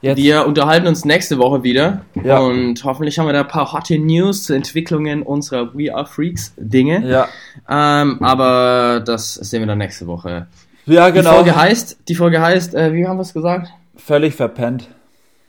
Jetzt, 0.00 0.16
wir 0.18 0.46
unterhalten 0.46 0.86
uns 0.86 1.04
nächste 1.04 1.38
Woche 1.38 1.62
wieder 1.64 2.02
Ja. 2.22 2.38
und 2.38 2.82
hoffentlich 2.84 3.18
haben 3.18 3.26
wir 3.26 3.32
da 3.32 3.40
ein 3.40 3.48
paar 3.48 3.72
hotte 3.72 3.98
News 3.98 4.44
zu 4.44 4.54
Entwicklungen 4.54 5.22
unserer 5.22 5.74
We 5.76 5.92
Are 5.94 6.06
Freaks 6.06 6.52
Dinge. 6.56 7.04
ja, 7.08 7.28
Ähm, 7.68 8.22
aber 8.22 9.02
das 9.04 9.34
sehen 9.34 9.60
wir 9.60 9.66
dann 9.66 9.78
nächste 9.78 10.06
Woche. 10.06 10.46
ja, 10.86 11.06
Die 11.10 11.18
genau. 11.18 11.32
Folge 11.34 11.56
heißt, 11.56 11.98
die 12.08 12.14
Folge 12.14 12.40
heißt, 12.40 12.74
äh, 12.74 12.92
wie 12.92 13.06
haben 13.06 13.16
wir 13.16 13.22
es 13.22 13.32
gesagt? 13.34 13.68
Völlig 13.96 14.34
verpennt. 14.34 14.88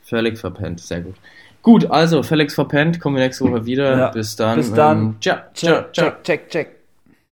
Völlig 0.03 0.39
verpennt, 0.39 0.79
sehr 0.79 1.01
gut. 1.01 1.15
Gut, 1.61 1.91
also 1.91 2.23
Felix 2.23 2.55
verpennt, 2.55 2.99
kommen 2.99 3.17
wir 3.17 3.23
nächste 3.23 3.43
Woche 3.45 3.65
wieder. 3.65 3.97
Ja. 3.97 4.07
Bis 4.09 4.35
dann. 4.35 4.55
Bis 4.57 4.73
dann. 4.73 4.97
Ähm, 4.97 5.15
ciao, 5.21 5.37
ciao, 5.53 5.83
ciao. 5.93 6.09
check, 6.11 6.23
check, 6.23 6.49
check. 6.49 6.78